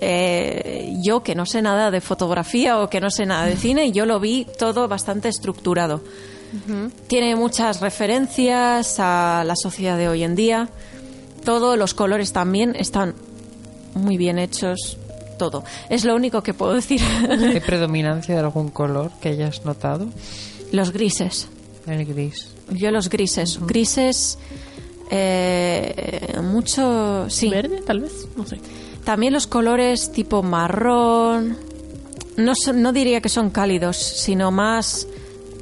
Eh, 0.00 0.94
yo 1.02 1.22
que 1.22 1.34
no 1.34 1.46
sé 1.46 1.62
nada 1.62 1.90
de 1.90 2.02
fotografía 2.02 2.78
o 2.80 2.90
que 2.90 3.00
no 3.00 3.10
sé 3.10 3.24
nada 3.24 3.46
de 3.46 3.56
cine, 3.56 3.92
yo 3.92 4.04
lo 4.04 4.20
vi 4.20 4.46
todo 4.58 4.86
bastante 4.88 5.28
estructurado. 5.28 6.02
Tiene 7.06 7.36
muchas 7.36 7.80
referencias 7.80 8.96
a 8.98 9.44
la 9.44 9.56
sociedad 9.56 9.98
de 9.98 10.08
hoy 10.08 10.22
en 10.22 10.36
día. 10.36 10.68
Todos 11.44 11.76
los 11.76 11.92
colores 11.92 12.32
también 12.32 12.74
están 12.76 13.14
muy 13.94 14.16
bien 14.16 14.38
hechos. 14.38 14.98
Todo. 15.38 15.64
Es 15.90 16.04
lo 16.04 16.14
único 16.14 16.42
que 16.42 16.54
puedo 16.54 16.72
decir. 16.72 17.00
¿Hay 17.28 17.60
predominancia 17.60 18.34
de 18.34 18.40
algún 18.40 18.70
color 18.70 19.10
que 19.20 19.30
hayas 19.30 19.66
notado? 19.66 20.06
Los 20.72 20.92
grises. 20.92 21.48
El 21.86 22.04
gris. 22.04 22.48
Yo 22.70 22.90
los 22.90 23.08
grises. 23.08 23.58
Grises. 23.66 24.38
eh, 25.10 26.38
mucho. 26.42 27.26
Sí. 27.28 27.48
¿Verde, 27.48 27.82
tal 27.86 28.00
vez? 28.00 28.26
No 28.36 28.46
sé. 28.46 28.58
También 29.04 29.32
los 29.32 29.46
colores 29.46 30.10
tipo 30.12 30.42
marrón. 30.42 31.56
No, 32.36 32.54
son- 32.54 32.82
no 32.82 32.92
diría 32.92 33.20
que 33.20 33.28
son 33.28 33.50
cálidos, 33.50 33.96
sino 33.96 34.50
más. 34.50 35.06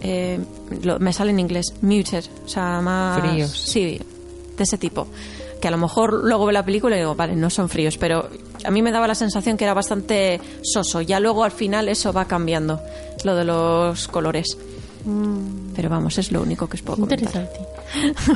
eh, 0.06 0.38
lo- 0.82 0.98
me 0.98 1.12
sale 1.14 1.30
en 1.30 1.40
inglés. 1.40 1.72
Muted. 1.80 2.24
O 2.44 2.48
sea, 2.48 2.80
más. 2.82 3.20
Fríos. 3.20 3.50
Sí, 3.50 3.98
de 4.56 4.62
ese 4.62 4.76
tipo. 4.76 5.06
Que 5.62 5.68
a 5.68 5.70
lo 5.70 5.78
mejor 5.78 6.24
luego 6.24 6.44
ve 6.44 6.52
la 6.52 6.62
película 6.64 6.94
y 6.96 6.98
digo, 6.98 7.14
vale, 7.14 7.34
no 7.36 7.48
son 7.48 7.70
fríos, 7.70 7.96
pero 7.96 8.28
a 8.64 8.70
mí 8.70 8.82
me 8.82 8.92
daba 8.92 9.06
la 9.08 9.14
sensación 9.14 9.56
que 9.56 9.64
era 9.64 9.72
bastante 9.72 10.40
soso. 10.62 11.00
Ya 11.00 11.20
luego 11.20 11.42
al 11.42 11.52
final 11.52 11.88
eso 11.88 12.12
va 12.12 12.26
cambiando, 12.26 12.80
lo 13.24 13.34
de 13.34 13.44
los 13.44 14.06
colores. 14.08 14.58
Pero 15.74 15.88
vamos, 15.88 16.18
es 16.18 16.32
lo 16.32 16.42
único 16.42 16.68
que 16.68 16.76
os 16.76 16.82
puedo. 16.82 17.02
Interesante. 17.02 17.60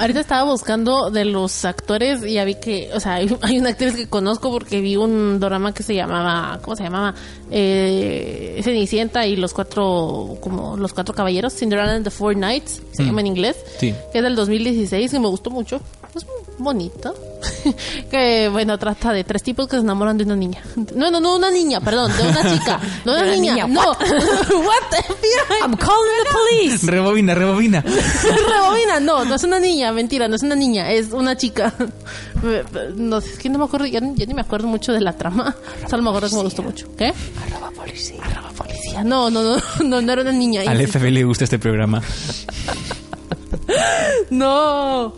Ahorita 0.01 0.21
estaba 0.21 0.45
buscando 0.51 1.11
de 1.11 1.25
los 1.25 1.65
actores 1.65 2.25
y 2.25 2.35
ya 2.35 2.45
vi 2.45 2.55
que, 2.57 2.91
o 2.95 3.01
sea, 3.01 3.15
hay, 3.15 3.35
hay 3.43 3.59
una 3.59 3.71
actriz 3.71 3.95
que 3.95 4.09
conozco 4.09 4.51
porque 4.51 4.81
vi 4.81 4.97
un 4.97 5.41
drama 5.41 5.73
que 5.75 5.83
se 5.83 5.95
llamaba, 5.95 6.59
¿cómo 6.63 6.77
se 6.77 6.85
llamaba? 6.85 7.15
Eh, 7.51 8.61
Cenicienta 8.63 9.27
y 9.27 9.37
los 9.37 9.53
cuatro, 9.55 10.37
como 10.41 10.77
los 10.77 10.93
cuatro 10.93 11.15
caballeros, 11.15 11.55
Cinderella 11.55 11.93
and 11.95 12.05
the 12.05 12.11
Four 12.11 12.35
Knights, 12.35 12.83
se 12.93 13.03
Mm. 13.03 13.07
llama 13.07 13.21
en 13.21 13.27
inglés, 13.29 13.57
Sí. 13.79 13.95
que 14.13 14.19
es 14.19 14.25
del 14.25 14.35
2016 14.37 15.13
y 15.15 15.19
me 15.19 15.29
gustó 15.29 15.51
mucho. 15.51 15.81
Es 16.15 16.27
bonito. 16.59 17.15
que, 18.11 18.49
bueno, 18.51 18.79
trata 18.79 19.13
de 19.13 19.23
tres 19.25 19.43
tipos 19.43 19.69
que 19.69 19.77
se 19.77 19.83
enamoran 19.83 20.17
de 20.19 20.25
una 20.25 20.35
niña. 20.37 20.63
No, 20.95 21.11
no, 21.11 21.21
no, 21.21 21.37
una 21.37 21.51
niña, 21.51 21.81
perdón, 21.81 22.11
de 22.17 22.23
una 22.29 22.53
chica. 22.55 22.81
No 23.05 23.13
de 23.15 23.19
De 23.23 23.29
una 23.29 23.37
niña, 23.37 23.53
niña, 23.55 23.67
no. 23.69 23.83
What? 23.91 24.99
I'm 25.63 25.77
calling 25.77 26.25
the 26.25 26.31
police. 26.33 26.87
Rebobina, 26.87 27.35
rebobina. 27.35 27.83
Rebobina, 27.83 29.01
no, 29.01 29.25
no 29.25 29.35
es 29.35 29.45
una 29.49 29.59
niña, 29.59 29.91
mentira, 29.93 30.29
no 30.29 30.37
es 30.37 30.43
una 30.43 30.55
niña, 30.55 30.91
es 30.93 31.13
una 31.13 31.37
chica. 31.37 31.75
No 32.95 33.21
sé, 33.21 33.31
es 33.31 33.39
que 33.39 33.49
no 33.49 33.59
me 33.59 33.65
acuerdo, 33.65 33.87
ya, 33.87 33.99
ya 34.15 34.27
ni 34.27 34.33
me 34.33 34.43
acuerdo 34.43 34.69
mucho 34.69 34.93
de 34.93 35.01
la 35.01 35.13
trama. 35.15 35.57
Solo 35.91 36.05
me 36.05 36.11
acuerdo 36.11 36.29
que 36.29 36.37
me 36.37 36.43
gustó 36.43 36.63
mucho. 36.63 36.87
¿Qué? 36.97 37.13
Arroba 37.47 37.73
policía. 37.73 38.23
Arroba 38.23 38.51
policía. 38.51 39.03
No, 39.03 39.29
no, 39.29 39.43
no, 39.43 39.57
no, 39.85 40.01
no 40.01 40.13
era 40.13 40.23
una 40.23 40.31
niña. 40.31 40.63
Al 40.65 40.87
FBI 40.87 41.11
le 41.11 41.25
gusta 41.25 41.43
este 41.45 41.59
programa. 41.59 42.01
No. 44.31 45.15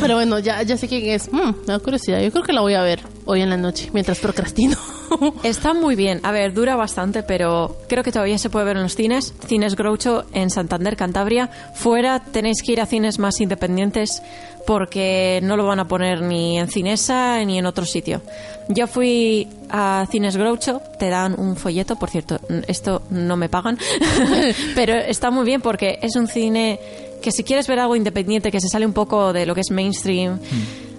Pero 0.00 0.14
bueno, 0.14 0.38
ya, 0.38 0.62
ya 0.62 0.76
sé 0.76 0.88
quién 0.88 1.10
es. 1.10 1.32
Mm, 1.32 1.38
me 1.66 1.66
da 1.66 1.78
curiosidad. 1.80 2.20
Yo 2.20 2.30
creo 2.30 2.44
que 2.44 2.52
la 2.52 2.60
voy 2.60 2.74
a 2.74 2.82
ver 2.82 3.00
hoy 3.24 3.42
en 3.42 3.50
la 3.50 3.56
noche, 3.56 3.90
mientras 3.92 4.18
procrastino. 4.18 4.76
Está 5.42 5.74
muy 5.74 5.96
bien. 5.96 6.20
A 6.22 6.32
ver, 6.32 6.52
dura 6.52 6.76
bastante, 6.76 7.22
pero 7.22 7.76
creo 7.88 8.02
que 8.02 8.12
todavía 8.12 8.38
se 8.38 8.50
puede 8.50 8.64
ver 8.64 8.76
en 8.76 8.82
los 8.82 8.94
cines. 8.94 9.34
Cines 9.46 9.76
Groucho 9.76 10.24
en 10.32 10.50
Santander, 10.50 10.96
Cantabria. 10.96 11.50
Fuera 11.74 12.20
tenéis 12.20 12.62
que 12.62 12.72
ir 12.72 12.80
a 12.80 12.86
cines 12.86 13.18
más 13.18 13.40
independientes 13.40 14.22
porque 14.66 15.40
no 15.42 15.56
lo 15.56 15.64
van 15.64 15.78
a 15.78 15.86
poner 15.86 16.22
ni 16.22 16.58
en 16.58 16.68
Cinesa 16.68 17.42
ni 17.44 17.58
en 17.58 17.66
otro 17.66 17.86
sitio. 17.86 18.20
Yo 18.68 18.86
fui 18.88 19.48
a 19.70 20.06
Cines 20.10 20.36
Groucho, 20.36 20.82
te 20.98 21.08
dan 21.08 21.38
un 21.38 21.56
folleto, 21.56 21.96
por 21.96 22.10
cierto, 22.10 22.40
esto 22.66 23.02
no 23.10 23.36
me 23.36 23.48
pagan, 23.48 23.78
pero 24.74 24.94
está 24.94 25.30
muy 25.30 25.44
bien 25.44 25.60
porque 25.60 26.00
es 26.02 26.16
un 26.16 26.26
cine 26.26 26.80
que 27.22 27.30
si 27.30 27.44
quieres 27.44 27.68
ver 27.68 27.78
algo 27.78 27.94
independiente, 27.94 28.50
que 28.50 28.60
se 28.60 28.68
sale 28.68 28.86
un 28.86 28.92
poco 28.92 29.32
de 29.32 29.46
lo 29.46 29.54
que 29.54 29.60
es 29.60 29.70
mainstream, 29.70 30.40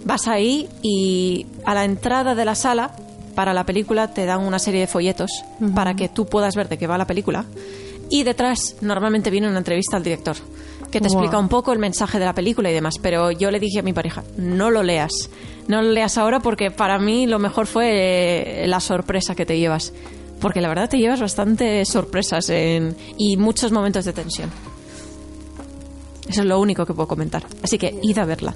vas 0.06 0.28
ahí 0.28 0.70
y 0.82 1.46
a 1.66 1.74
la 1.74 1.84
entrada 1.84 2.36
de 2.36 2.46
la 2.46 2.56
sala 2.56 2.92
para 3.38 3.54
la 3.54 3.68
película 3.68 4.08
te 4.16 4.26
dan 4.26 4.40
una 4.42 4.58
serie 4.58 4.80
de 4.80 4.88
folletos 4.88 5.30
para 5.76 5.94
que 5.96 6.10
tú 6.10 6.26
puedas 6.26 6.56
ver 6.56 6.68
de 6.70 6.80
qué 6.80 6.88
va 6.88 6.98
la 6.98 7.06
película. 7.06 7.46
Y 8.10 8.24
detrás 8.24 8.78
normalmente 8.82 9.30
viene 9.30 9.48
una 9.48 9.60
entrevista 9.60 9.96
al 9.96 10.02
director 10.04 10.36
que 10.90 11.00
te 11.00 11.08
Wow. 11.08 11.18
explica 11.18 11.38
un 11.38 11.48
poco 11.48 11.72
el 11.72 11.78
mensaje 11.78 12.18
de 12.18 12.26
la 12.26 12.34
película 12.34 12.72
y 12.72 12.74
demás. 12.74 12.96
Pero 13.00 13.30
yo 13.30 13.52
le 13.52 13.60
dije 13.60 13.78
a 13.80 13.84
mi 13.84 13.94
pareja, 13.94 14.24
no 14.38 14.72
lo 14.72 14.82
leas. 14.82 15.12
No 15.68 15.84
lo 15.84 15.92
leas 15.92 16.18
ahora 16.18 16.40
porque 16.40 16.72
para 16.72 16.98
mí 16.98 17.28
lo 17.28 17.38
mejor 17.38 17.68
fue 17.68 18.64
eh, 18.64 18.68
la 18.68 18.80
sorpresa 18.80 19.36
que 19.36 19.46
te 19.46 19.60
llevas. 19.60 19.94
Porque 20.42 20.60
la 20.60 20.70
verdad 20.70 20.90
te 20.90 20.98
llevas 20.98 21.20
bastante 21.22 21.86
sorpresas 21.86 22.50
en- 22.50 22.96
y 23.20 23.38
muchos 23.38 23.72
momentos 23.72 24.04
de 24.06 24.14
tensión. 24.14 24.50
Eso 26.28 26.42
es 26.42 26.48
lo 26.48 26.60
único 26.60 26.86
que 26.86 26.94
puedo 26.94 27.08
comentar. 27.08 27.44
Así 27.64 27.78
que 27.78 27.98
id 28.04 28.18
a 28.18 28.26
verla. 28.26 28.54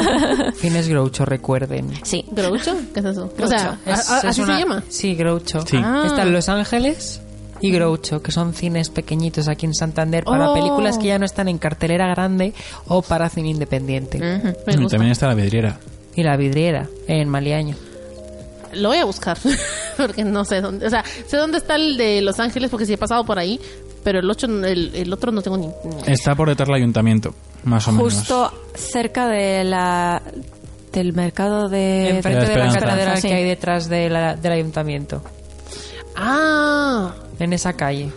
Fines 0.56 0.88
Groucho, 0.88 1.24
recuerden. 1.24 1.90
sí. 2.02 2.24
¿Groucho? 2.30 2.76
¿Qué 2.92 3.00
es 3.00 3.06
eso? 3.06 3.24
O 3.24 3.28
Groucho. 3.36 3.48
sea, 3.48 3.78
a- 3.86 3.90
Es- 3.92 4.10
a- 4.10 4.18
es 4.18 4.24
¿así 4.24 4.40
una- 4.42 4.54
se 4.54 4.60
llama? 4.60 4.84
Sí, 4.88 5.14
Groucho. 5.14 5.60
Sí. 5.66 5.78
Ah. 5.82 6.04
Están 6.06 6.32
Los 6.32 6.48
Ángeles 6.48 7.20
y 7.60 7.70
Groucho, 7.72 8.22
que 8.22 8.32
son 8.32 8.52
cines 8.54 8.90
pequeñitos 8.90 9.48
aquí 9.48 9.64
en 9.66 9.74
Santander 9.74 10.24
para 10.24 10.50
Oh. 10.50 10.54
películas 10.54 10.98
que 10.98 11.06
ya 11.06 11.18
no 11.18 11.24
están 11.24 11.48
en 11.48 11.58
cartelera 11.58 12.06
grande 12.08 12.52
o 12.86 13.00
para 13.02 13.28
cine 13.30 13.48
independiente. 13.50 14.18
También 14.66 15.12
está 15.12 15.26
la 15.28 15.34
vidriera. 15.34 15.78
Y 16.14 16.22
La 16.22 16.36
Vidriera, 16.36 16.86
en 17.08 17.28
Maliaño. 17.28 17.76
Lo 18.74 18.88
voy 18.90 18.98
a 18.98 19.04
buscar. 19.04 19.38
porque 19.96 20.24
no 20.24 20.44
sé 20.44 20.60
dónde. 20.60 20.86
O 20.86 20.90
sea, 20.90 21.02
sé 21.26 21.36
dónde 21.36 21.58
está 21.58 21.76
el 21.76 21.96
de 21.96 22.20
Los 22.22 22.40
Ángeles 22.40 22.70
porque 22.70 22.84
sí 22.86 22.92
he 22.94 22.98
pasado 22.98 23.24
por 23.24 23.38
ahí. 23.38 23.60
Pero 24.06 24.20
el, 24.20 24.30
ocho, 24.30 24.46
el, 24.46 24.92
el 24.94 25.12
otro 25.12 25.32
no 25.32 25.42
tengo 25.42 25.58
ni. 25.58 25.68
Está 26.06 26.36
por 26.36 26.48
detrás 26.48 26.68
del 26.68 26.76
ayuntamiento, 26.76 27.34
más 27.64 27.88
o 27.88 27.90
menos. 27.92 28.14
Justo 28.14 28.52
cerca 28.76 29.26
de 29.26 29.64
la 29.64 30.22
del 30.92 31.12
mercado 31.12 31.68
de 31.68 32.10
Enfrente 32.10 32.46
de 32.46 32.56
la 32.56 32.66
Esperanza. 32.68 32.78
catedral 32.80 33.20
Sí. 33.20 33.26
que 33.28 33.34
hay 33.34 33.44
detrás 33.44 33.88
de 33.88 34.08
la- 34.08 34.36
del 34.36 34.52
ayuntamiento. 34.52 35.22
Ah. 36.14 37.14
En 37.40 37.52
esa 37.52 37.72
calle. 37.72 38.10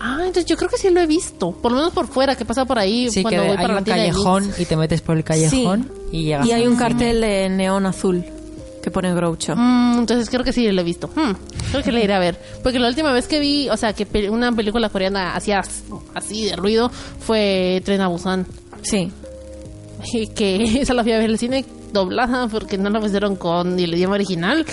Ah, 0.00 0.16
entonces 0.20 0.46
yo 0.46 0.56
creo 0.56 0.68
que 0.68 0.76
sí 0.76 0.90
lo 0.90 1.00
he 1.00 1.06
visto. 1.06 1.52
Por 1.52 1.70
lo 1.72 1.78
menos 1.78 1.92
por 1.92 2.08
fuera, 2.08 2.34
que 2.36 2.44
pasa 2.44 2.64
por 2.64 2.78
ahí 2.80 3.08
Sí, 3.08 3.16
que 3.16 3.22
cuando 3.22 3.42
voy 3.42 3.50
hay 3.52 3.56
para 3.56 3.74
la 3.74 3.78
un 3.78 3.84
callejón 3.84 4.50
y 4.58 4.64
te 4.64 4.76
metes 4.76 5.00
por 5.02 5.16
el 5.16 5.22
callejón 5.24 5.90
Sí. 6.10 6.16
y 6.18 6.24
llegas 6.24 6.46
Y 6.46 6.52
hay 6.52 6.66
un 6.66 6.76
cartel 6.76 7.20
de 7.20 7.48
neón 7.48 7.86
azul 7.86 8.24
que 8.88 8.92
pone 8.92 9.14
Groucho. 9.14 9.54
Mm, 9.56 9.98
entonces 10.00 10.28
creo 10.30 10.42
que 10.44 10.52
sí 10.52 10.70
lo 10.70 10.80
he 10.80 10.84
visto. 10.84 11.08
Hmm, 11.14 11.32
creo 11.70 11.82
que 11.82 11.92
le 11.92 12.02
iré 12.04 12.14
a 12.14 12.18
ver. 12.18 12.40
Porque 12.62 12.78
la 12.78 12.88
última 12.88 13.12
vez 13.12 13.26
que 13.28 13.38
vi, 13.40 13.68
o 13.68 13.76
sea, 13.76 13.92
que 13.92 14.06
pe- 14.06 14.30
una 14.30 14.50
película 14.52 14.88
coreana 14.88 15.34
hacía 15.36 15.62
así 16.14 16.46
de 16.46 16.56
ruido 16.56 16.90
fue 17.20 17.82
Tren 17.84 18.00
a 18.00 18.08
Busan. 18.08 18.46
Sí. 18.82 19.10
Y 20.12 20.28
que 20.28 20.62
esa 20.80 20.94
la 20.94 21.02
fui 21.02 21.12
a 21.12 21.16
ver 21.18 21.26
en 21.26 21.30
el 21.32 21.38
cine 21.38 21.64
doblada 21.92 22.48
porque 22.48 22.78
no 22.78 22.90
la 22.90 23.00
pusieron 23.00 23.36
con 23.36 23.78
el 23.78 23.94
idioma 23.94 24.14
original. 24.14 24.64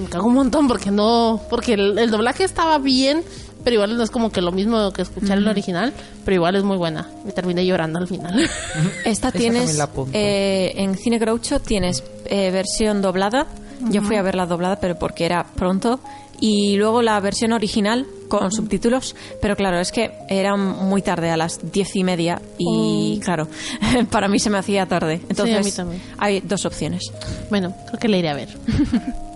Me 0.00 0.08
cago 0.08 0.28
un 0.28 0.34
montón 0.34 0.68
porque 0.68 0.90
no. 0.90 1.40
Porque 1.50 1.74
el, 1.74 1.98
el 1.98 2.10
doblaje 2.10 2.44
estaba 2.44 2.78
bien, 2.78 3.22
pero 3.62 3.74
igual 3.74 3.96
no 3.96 4.02
es 4.02 4.10
como 4.10 4.30
que 4.30 4.40
lo 4.40 4.52
mismo 4.52 4.92
que 4.92 5.02
escuchar 5.02 5.38
el 5.38 5.48
original. 5.48 5.92
Pero 6.24 6.34
igual 6.34 6.56
es 6.56 6.64
muy 6.64 6.76
buena. 6.76 7.08
Me 7.24 7.32
terminé 7.32 7.64
llorando 7.64 7.98
al 7.98 8.08
final. 8.08 8.48
Esta 9.04 9.32
tienes 9.32 9.76
la 9.76 9.88
eh, 10.12 10.72
en 10.76 10.96
Cine 10.96 11.18
Groucho 11.18 11.60
tienes 11.60 12.02
eh, 12.26 12.50
versión 12.50 13.02
doblada. 13.02 13.46
Yo 13.90 14.02
fui 14.02 14.16
a 14.16 14.22
ver 14.22 14.34
la 14.34 14.44
doblada, 14.44 14.78
pero 14.78 14.98
porque 14.98 15.24
era 15.24 15.44
pronto. 15.44 16.00
Y 16.38 16.76
luego 16.76 17.02
la 17.02 17.18
versión 17.20 17.52
original 17.52 18.06
con 18.28 18.50
subtítulos. 18.52 19.16
Pero 19.40 19.56
claro, 19.56 19.78
es 19.78 19.90
que 19.92 20.12
era 20.28 20.56
muy 20.56 21.02
tarde, 21.02 21.30
a 21.30 21.36
las 21.36 21.72
diez 21.72 21.96
y 21.96 22.04
media. 22.04 22.40
Y 22.58 23.20
claro, 23.22 23.48
para 24.10 24.28
mí 24.28 24.38
se 24.38 24.50
me 24.50 24.58
hacía 24.58 24.86
tarde. 24.86 25.20
Entonces, 25.28 25.56
a 25.56 25.62
mí 25.62 25.72
también. 25.72 26.02
hay 26.18 26.40
dos 26.40 26.66
opciones. 26.66 27.02
bueno, 27.50 27.74
creo 27.86 27.98
que 27.98 28.08
le 28.08 28.18
iré 28.18 28.28
a 28.28 28.34
ver. 28.34 28.48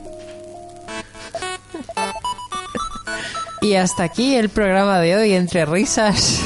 Y 3.64 3.76
hasta 3.76 4.02
aquí 4.04 4.34
el 4.34 4.50
programa 4.50 4.98
de 5.00 5.16
hoy, 5.16 5.32
entre 5.32 5.64
risas 5.64 6.38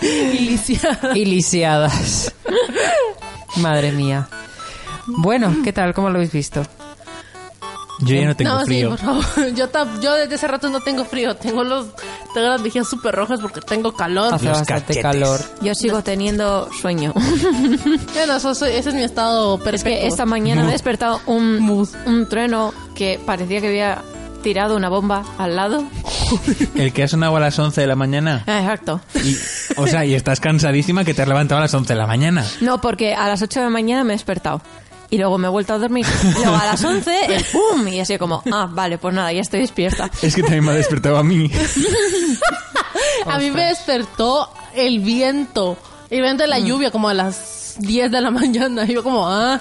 y 1.14 1.24
lisiadas. 1.26 2.32
Madre 3.56 3.92
mía. 3.92 4.26
Bueno, 5.06 5.54
¿qué 5.62 5.72
tal? 5.72 5.92
¿Cómo 5.92 6.08
lo 6.08 6.16
habéis 6.16 6.32
visto? 6.32 6.62
Yo 8.00 8.14
ya 8.14 8.26
no 8.26 8.36
tengo 8.36 8.52
no, 8.54 8.64
frío. 8.64 8.96
sí, 8.96 9.04
por 9.04 9.22
favor. 9.22 9.54
Yo, 9.54 9.68
yo 10.00 10.14
desde 10.14 10.36
ese 10.36 10.46
rato 10.46 10.68
no 10.70 10.80
tengo 10.80 11.04
frío. 11.04 11.34
Tengo 11.36 11.64
los 11.64 11.88
tengo 12.32 12.46
las 12.48 12.60
mejillas 12.62 12.88
súper 12.88 13.14
rojas 13.14 13.40
porque 13.40 13.60
tengo 13.60 13.92
calor. 13.92 14.32
Hace 14.32 14.46
Los 14.46 14.58
bastante 14.58 14.94
cachetes. 14.94 15.02
calor. 15.02 15.40
Yo 15.60 15.74
sigo 15.74 16.02
teniendo 16.02 16.70
sueño. 16.80 17.12
Bueno, 18.14 18.36
eso, 18.36 18.50
ese 18.52 18.88
es 18.88 18.94
mi 18.94 19.02
estado 19.02 19.56
Es 19.56 19.62
perfecto. 19.62 20.00
que 20.00 20.06
esta 20.06 20.24
mañana 20.26 20.66
he 20.68 20.72
despertado 20.72 21.20
un, 21.26 21.86
un 22.06 22.28
trueno 22.28 22.72
que 22.94 23.20
parecía 23.24 23.60
que 23.60 23.68
había 23.68 24.02
tirado 24.42 24.76
una 24.76 24.88
bomba 24.88 25.24
al 25.38 25.56
lado. 25.56 25.84
El 26.74 26.92
que 26.92 27.02
ha 27.04 27.08
sonado 27.08 27.36
a 27.36 27.40
las 27.40 27.58
11 27.58 27.80
de 27.80 27.86
la 27.86 27.96
mañana. 27.96 28.44
Ah, 28.46 28.60
Exacto. 28.60 29.00
Y, 29.24 29.36
o 29.76 29.86
sea, 29.86 30.04
y 30.04 30.14
estás 30.14 30.40
cansadísima 30.40 31.04
que 31.04 31.14
te 31.14 31.22
has 31.22 31.28
levantado 31.28 31.58
a 31.58 31.62
las 31.62 31.74
11 31.74 31.92
de 31.92 31.98
la 31.98 32.06
mañana. 32.06 32.44
No, 32.60 32.80
porque 32.80 33.14
a 33.14 33.26
las 33.28 33.42
8 33.42 33.60
de 33.60 33.64
la 33.66 33.70
mañana 33.70 34.04
me 34.04 34.12
he 34.12 34.16
despertado. 34.16 34.60
Y 35.10 35.16
luego 35.16 35.38
me 35.38 35.46
he 35.46 35.50
vuelto 35.50 35.72
a 35.72 35.78
dormir. 35.78 36.04
Y 36.22 36.34
luego 36.42 36.54
a 36.56 36.66
las 36.66 36.84
11, 36.84 37.34
el 37.34 37.44
pum. 37.44 37.88
Y 37.88 38.00
así 38.00 38.18
como, 38.18 38.42
ah, 38.52 38.68
vale, 38.70 38.98
pues 38.98 39.14
nada, 39.14 39.32
ya 39.32 39.40
estoy 39.40 39.60
despierta. 39.60 40.10
Es 40.20 40.34
que 40.34 40.42
también 40.42 40.64
me 40.64 40.72
ha 40.72 40.74
despertado 40.74 41.16
a 41.16 41.22
mí. 41.24 41.50
A 43.26 43.38
mí 43.38 43.50
me 43.50 43.66
despertó 43.66 44.50
el 44.74 45.00
viento. 45.00 45.76
El 46.10 46.22
viento 46.22 46.42
de 46.44 46.48
la 46.48 46.58
lluvia 46.58 46.90
como 46.90 47.08
a 47.08 47.14
las 47.14 47.74
10 47.78 48.10
de 48.10 48.20
la 48.20 48.30
mañana. 48.32 48.84
Y 48.84 48.94
yo 48.94 49.02
como, 49.02 49.28
ah, 49.28 49.60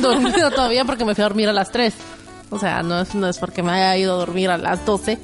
dormida 0.00 0.50
todavía 0.50 0.84
porque 0.84 1.04
me 1.04 1.14
fui 1.14 1.22
a 1.22 1.28
dormir 1.28 1.48
a 1.48 1.52
las 1.52 1.70
3. 1.70 1.92
O 2.52 2.58
sea, 2.58 2.82
no 2.82 3.00
es, 3.00 3.14
no 3.14 3.28
es 3.28 3.38
porque 3.38 3.62
me 3.62 3.72
haya 3.72 3.96
ido 3.96 4.14
a 4.14 4.18
dormir 4.18 4.50
a 4.50 4.58
las 4.58 4.84
12. 4.86 5.18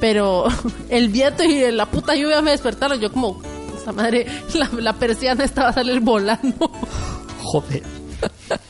Pero 0.00 0.44
el 0.88 1.08
viento 1.10 1.44
y 1.44 1.70
la 1.70 1.86
puta 1.86 2.14
lluvia 2.16 2.40
me 2.42 2.50
despertaron. 2.50 2.98
Yo 2.98 3.12
como, 3.12 3.40
esa 3.80 3.92
madre, 3.92 4.26
la, 4.54 4.68
la 4.78 4.92
persiana 4.94 5.44
estaba 5.44 5.68
a 5.68 5.72
salir 5.74 6.00
volando. 6.00 6.70
Joder. 7.42 7.82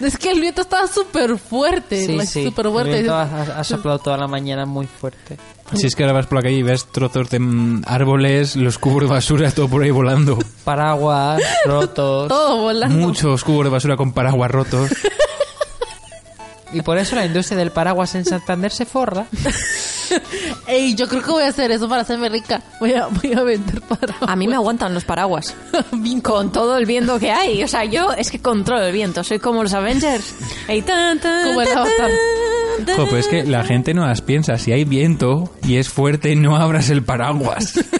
Es 0.00 0.18
que 0.18 0.30
el 0.30 0.40
viento 0.40 0.60
estaba 0.62 0.86
súper 0.86 1.38
fuerte. 1.38 2.04
Sí, 2.06 2.26
sí. 2.26 2.44
Súper 2.44 2.68
fuerte. 2.68 2.90
El 2.90 2.96
viento 3.04 3.14
ha- 3.14 3.58
ha 3.58 3.64
soplado 3.64 3.98
toda 3.98 4.16
la 4.18 4.28
mañana 4.28 4.66
muy 4.66 4.86
fuerte. 4.86 5.38
Si 5.74 5.86
es 5.86 5.94
que 5.96 6.02
ahora 6.04 6.12
vas 6.14 6.26
por 6.26 6.36
la 6.38 6.42
calle 6.42 6.56
y 6.56 6.62
ves 6.62 6.86
trozos 6.86 7.30
de 7.30 7.38
mm, 7.38 7.82
árboles, 7.86 8.54
los 8.56 8.78
cubos 8.78 9.04
de 9.04 9.08
basura, 9.08 9.50
todo 9.50 9.68
por 9.68 9.82
ahí 9.82 9.90
volando. 9.90 10.38
Paraguas, 10.64 11.40
rotos. 11.64 12.28
Todo 12.28 12.58
volando. 12.58 12.94
Muchos 12.96 13.42
cubos 13.42 13.64
de 13.64 13.70
basura 13.70 13.96
con 13.96 14.12
paraguas 14.12 14.50
rotos. 14.50 14.90
Y 16.72 16.82
por 16.82 16.98
eso 16.98 17.16
la 17.16 17.26
industria 17.26 17.58
del 17.58 17.70
paraguas 17.70 18.14
en 18.14 18.24
Santander 18.24 18.70
se 18.70 18.86
forra. 18.86 19.26
Ey, 20.66 20.94
yo 20.94 21.08
creo 21.08 21.22
que 21.22 21.30
voy 21.30 21.42
a 21.42 21.48
hacer 21.48 21.70
eso 21.70 21.88
para 21.88 22.02
hacerme 22.02 22.28
rica. 22.28 22.62
Voy 22.78 22.94
a, 22.94 23.06
voy 23.06 23.32
a 23.32 23.42
vender 23.42 23.80
para. 23.82 24.14
A 24.20 24.36
mí 24.36 24.46
me 24.46 24.54
aguantan 24.54 24.94
los 24.94 25.04
paraguas. 25.04 25.54
Con 26.22 26.52
todo 26.52 26.76
el 26.76 26.86
viento 26.86 27.18
que 27.18 27.30
hay. 27.30 27.62
O 27.62 27.68
sea, 27.68 27.84
yo 27.84 28.12
es 28.12 28.30
que 28.30 28.40
controlo 28.40 28.84
el 28.84 28.92
viento. 28.92 29.24
Soy 29.24 29.38
como 29.38 29.62
los 29.62 29.72
Avengers. 29.72 30.34
Ey, 30.68 30.82
tan, 30.82 31.18
tan, 31.18 31.48
Como 31.48 31.62
el 31.62 31.68
tan, 31.68 31.78
Avatar. 31.78 32.10
Jo, 32.96 33.06
pues 33.06 33.26
es 33.26 33.28
que 33.28 33.44
la 33.44 33.64
gente 33.64 33.94
no 33.94 34.06
las 34.06 34.22
piensa. 34.22 34.58
Si 34.58 34.72
hay 34.72 34.84
viento 34.84 35.52
y 35.62 35.76
es 35.76 35.88
fuerte, 35.88 36.34
no 36.36 36.56
abras 36.56 36.90
el 36.90 37.02
paraguas. 37.02 37.74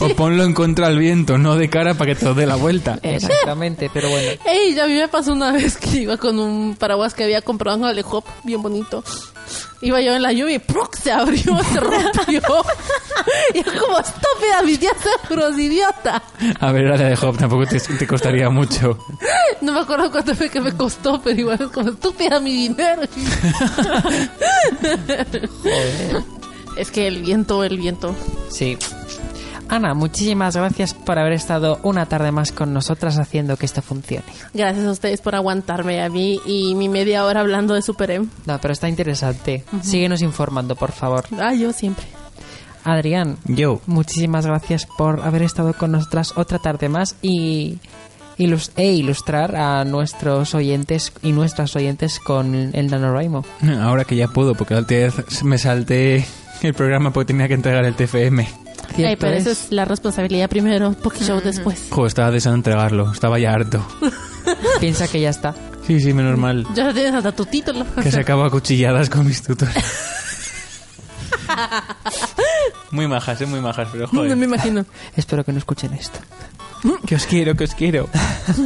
O 0.00 0.08
ponlo 0.10 0.44
en 0.44 0.54
contra 0.54 0.88
del 0.88 0.98
viento, 0.98 1.38
no 1.38 1.56
de 1.56 1.68
cara 1.68 1.94
para 1.94 2.14
que 2.14 2.20
te 2.20 2.32
dé 2.34 2.46
la 2.46 2.56
vuelta. 2.56 2.98
Exactamente, 3.02 3.90
pero 3.92 4.10
bueno. 4.10 4.30
Ey, 4.44 4.74
ya 4.74 4.84
a 4.84 4.86
mí 4.86 4.94
me 4.94 5.08
pasó 5.08 5.32
una 5.32 5.52
vez 5.52 5.76
que 5.76 6.02
iba 6.02 6.16
con 6.16 6.38
un 6.38 6.76
paraguas 6.76 7.14
que 7.14 7.24
había 7.24 7.42
comprado 7.42 7.78
en 7.78 7.84
Alejop, 7.84 8.24
bien 8.44 8.62
bonito. 8.62 9.02
Iba 9.82 10.00
yo 10.00 10.14
en 10.14 10.22
la 10.22 10.32
lluvia 10.32 10.56
y 10.56 10.58
¡proc! 10.58 10.96
se 10.96 11.10
abrió, 11.10 11.58
se 11.64 11.80
rompió. 11.80 12.26
y 13.54 13.64
yo 13.64 13.72
como, 13.80 13.98
estúpida, 13.98 14.62
mis 14.64 14.78
10 14.78 14.92
euros, 15.30 15.58
idiota. 15.58 16.22
A 16.60 16.72
ver, 16.72 16.84
era 16.84 16.98
de 16.98 17.14
Hop, 17.14 17.38
tampoco 17.38 17.66
te, 17.66 17.80
te 17.80 18.06
costaría 18.06 18.50
mucho. 18.50 18.98
No 19.60 19.72
me 19.72 19.80
acuerdo 19.80 20.10
cuánto 20.10 20.34
fue 20.34 20.50
que 20.50 20.60
me 20.60 20.72
costó, 20.72 21.20
pero 21.22 21.38
igual 21.38 21.58
es 21.60 21.68
como, 21.68 21.90
estúpida, 21.90 22.40
mi 22.40 22.68
dinero. 22.68 23.02
Es 26.76 26.90
que 26.90 27.06
el 27.06 27.20
viento, 27.20 27.62
el 27.62 27.76
viento. 27.76 28.14
Sí. 28.48 28.78
Ana, 29.70 29.94
muchísimas 29.94 30.56
gracias 30.56 30.94
por 30.94 31.16
haber 31.20 31.32
estado 31.32 31.78
una 31.84 32.06
tarde 32.06 32.32
más 32.32 32.50
con 32.50 32.74
nosotras 32.74 33.20
haciendo 33.20 33.56
que 33.56 33.66
esto 33.66 33.82
funcione. 33.82 34.24
Gracias 34.52 34.84
a 34.84 34.90
ustedes 34.90 35.20
por 35.20 35.36
aguantarme 35.36 36.02
a 36.02 36.08
mí 36.08 36.40
y 36.44 36.74
mi 36.74 36.88
media 36.88 37.24
hora 37.24 37.38
hablando 37.38 37.74
de 37.74 37.82
Super 37.82 38.10
M. 38.10 38.26
No, 38.46 38.60
pero 38.60 38.72
está 38.72 38.88
interesante. 38.88 39.64
Síguenos 39.82 40.22
informando, 40.22 40.74
por 40.74 40.90
favor. 40.90 41.24
Ah, 41.38 41.54
yo 41.54 41.72
siempre. 41.72 42.04
Adrián, 42.82 43.36
Yo. 43.44 43.80
muchísimas 43.86 44.44
gracias 44.44 44.86
por 44.98 45.20
haber 45.20 45.42
estado 45.42 45.72
con 45.74 45.92
nosotras 45.92 46.32
otra 46.36 46.58
tarde 46.58 46.88
más 46.88 47.14
y 47.22 47.78
e 48.76 48.92
ilustrar 48.92 49.54
a 49.54 49.84
nuestros 49.84 50.54
oyentes 50.54 51.12
y 51.22 51.32
nuestras 51.32 51.76
oyentes 51.76 52.18
con 52.18 52.54
el 52.54 52.86
NaNoWriMo. 52.90 53.44
Ahora 53.82 54.04
que 54.04 54.16
ya 54.16 54.28
puedo, 54.28 54.54
porque 54.54 54.74
la 54.74 54.80
última 54.80 55.00
vez 55.00 55.44
me 55.44 55.58
salté 55.58 56.24
el 56.62 56.74
programa 56.74 57.12
porque 57.12 57.34
tenía 57.34 57.48
que 57.48 57.54
entregar 57.54 57.84
el 57.84 57.94
TFM. 57.94 58.48
Ey, 58.96 59.16
pero 59.16 59.32
es. 59.36 59.46
eso 59.46 59.50
es 59.50 59.72
la 59.72 59.84
responsabilidad 59.84 60.48
primero, 60.48 60.92
Poké 60.92 61.24
Show 61.24 61.40
después. 61.42 61.86
Jo, 61.90 62.06
estaba 62.06 62.30
deseando 62.30 62.56
entregarlo, 62.56 63.12
estaba 63.12 63.38
ya 63.38 63.52
harto. 63.52 63.86
Piensa 64.80 65.08
que 65.08 65.20
ya 65.20 65.30
está. 65.30 65.54
Sí, 65.86 66.00
sí, 66.00 66.12
menos 66.12 66.38
mal. 66.38 66.66
Ya 66.74 66.92
tienes 66.92 67.14
hasta 67.14 67.32
tu 67.32 67.44
título. 67.46 67.84
Que 68.02 68.10
se 68.10 68.20
acaba 68.20 68.46
a 68.46 68.50
cuchilladas 68.50 69.10
con 69.10 69.26
mis 69.26 69.42
tutores. 69.42 69.74
muy 72.90 73.06
majas, 73.08 73.40
eh, 73.40 73.46
muy 73.46 73.60
majas, 73.60 73.88
pero 73.92 74.06
No 74.12 74.22
me 74.22 74.28
joder. 74.30 74.44
imagino. 74.44 74.84
Espero 75.16 75.44
que 75.44 75.52
no 75.52 75.58
escuchen 75.58 75.92
esto. 75.94 76.18
Que 77.06 77.14
os 77.14 77.26
quiero, 77.26 77.54
que 77.56 77.64
os 77.64 77.74
quiero. 77.74 78.08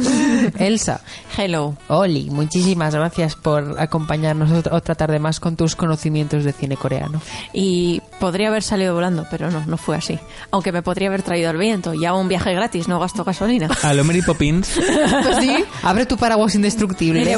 Elsa, 0.57 1.01
Hello. 1.37 1.75
Oli, 1.89 2.29
muchísimas 2.29 2.95
gracias 2.95 3.35
por 3.35 3.75
acompañarnos 3.77 4.51
ot- 4.51 4.71
otra 4.71 4.95
tarde 4.95 5.19
más 5.19 5.41
con 5.41 5.57
tus 5.57 5.75
conocimientos 5.75 6.45
de 6.45 6.53
cine 6.53 6.77
coreano. 6.77 7.21
Y 7.51 8.01
podría 8.21 8.47
haber 8.47 8.63
salido 8.63 8.93
volando, 8.93 9.27
pero 9.29 9.51
no, 9.51 9.65
no 9.65 9.75
fue 9.75 9.97
así. 9.97 10.17
Aunque 10.51 10.71
me 10.71 10.81
podría 10.81 11.09
haber 11.09 11.23
traído 11.23 11.49
al 11.49 11.57
viento. 11.57 11.93
Y 11.93 12.05
hago 12.05 12.17
un 12.21 12.29
viaje 12.29 12.53
gratis, 12.53 12.87
no 12.87 13.01
gasto 13.01 13.25
gasolina. 13.25 13.67
A 13.83 13.93
lo 13.93 14.05
Mary 14.05 14.21
Poppins. 14.21 14.69
Pues 15.23 15.37
sí, 15.41 15.53
abre 15.83 16.05
tu 16.05 16.15
paraguas 16.15 16.55
indestructible. 16.55 17.37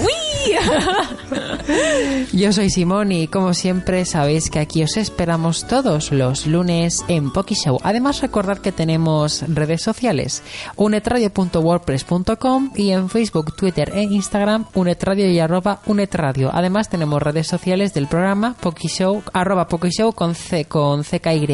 Yo 2.33 2.53
soy 2.53 2.69
Simón 2.69 3.11
y 3.11 3.27
como 3.27 3.53
siempre 3.55 4.05
sabéis 4.05 4.51
que 4.51 4.59
aquí 4.59 4.83
os 4.83 4.95
esperamos 4.97 5.36
todos 5.37 6.11
los 6.11 6.47
lunes 6.47 7.01
en 7.07 7.31
Poki 7.31 7.53
Show. 7.53 7.77
Además 7.83 8.21
recordad 8.21 8.57
que 8.57 8.71
tenemos 8.71 9.43
redes 9.47 9.83
sociales, 9.83 10.41
unetradio.wordpress.com 10.75 12.71
y 12.75 12.89
en 12.89 13.07
Facebook, 13.07 13.55
Twitter 13.55 13.91
e 13.93 14.01
Instagram 14.01 14.65
unetradio 14.73 15.29
y 15.29 15.39
arroba 15.39 15.79
unetradio. 15.85 16.49
Además 16.51 16.89
tenemos 16.89 17.21
redes 17.21 17.45
sociales 17.47 17.93
del 17.93 18.07
programa 18.07 18.55
Poki 18.59 18.87
Show, 18.87 19.21
arroba 19.31 19.67
Poki 19.67 19.89
Show 19.89 20.11
con 20.13 20.33
C, 20.33 20.65
con 20.65 21.03
CKY. 21.03 21.47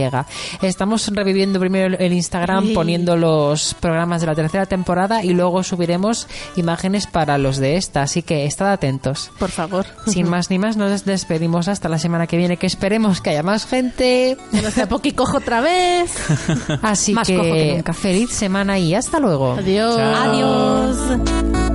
Estamos 0.62 1.10
reviviendo 1.14 1.60
primero 1.60 1.98
el 1.98 2.14
Instagram 2.14 2.68
Sí. 2.68 2.74
poniendo 2.74 3.18
los 3.18 3.74
programas 3.74 4.22
de 4.22 4.28
la 4.28 4.36
tercera 4.36 4.66
temporada 4.66 5.26
y 5.26 5.34
luego 5.34 5.62
subiremos 5.64 6.28
imágenes 6.56 7.06
para 7.08 7.38
los 7.38 7.58
de 7.58 7.76
esta, 7.76 8.04
así 8.04 8.22
que 8.22 8.46
estad 8.46 8.72
atentos. 8.72 9.30
Por 9.38 9.52
favor. 9.52 9.86
Sin 10.08 10.30
más 10.34 10.50
ni 10.50 10.58
más, 10.58 10.78
nos 10.78 11.04
despedimos 11.04 11.68
hasta 11.68 11.90
la 11.90 11.98
semana 12.00 12.28
que 12.28 12.38
viene, 12.38 12.56
que 12.56 12.68
esperemos 12.68 13.20
que 13.20 13.32
haya 13.32 13.44
más 13.44 13.66
gente. 13.74 14.38
No 14.52 14.70
sea 14.72 14.88
poqui 14.88 15.12
cojo 15.14 15.38
otra 15.38 15.62
vez. 15.62 16.12
Así 16.82 17.14
Más 17.14 17.28
que, 17.28 17.36
cojo 17.36 17.52
que 17.54 17.74
nunca. 17.76 17.94
feliz 17.94 18.30
semana 18.32 18.78
y 18.78 18.94
hasta 18.94 19.20
luego. 19.20 19.54
Adiós. 19.54 19.96
Chao. 19.98 20.32
Adiós. 20.32 21.73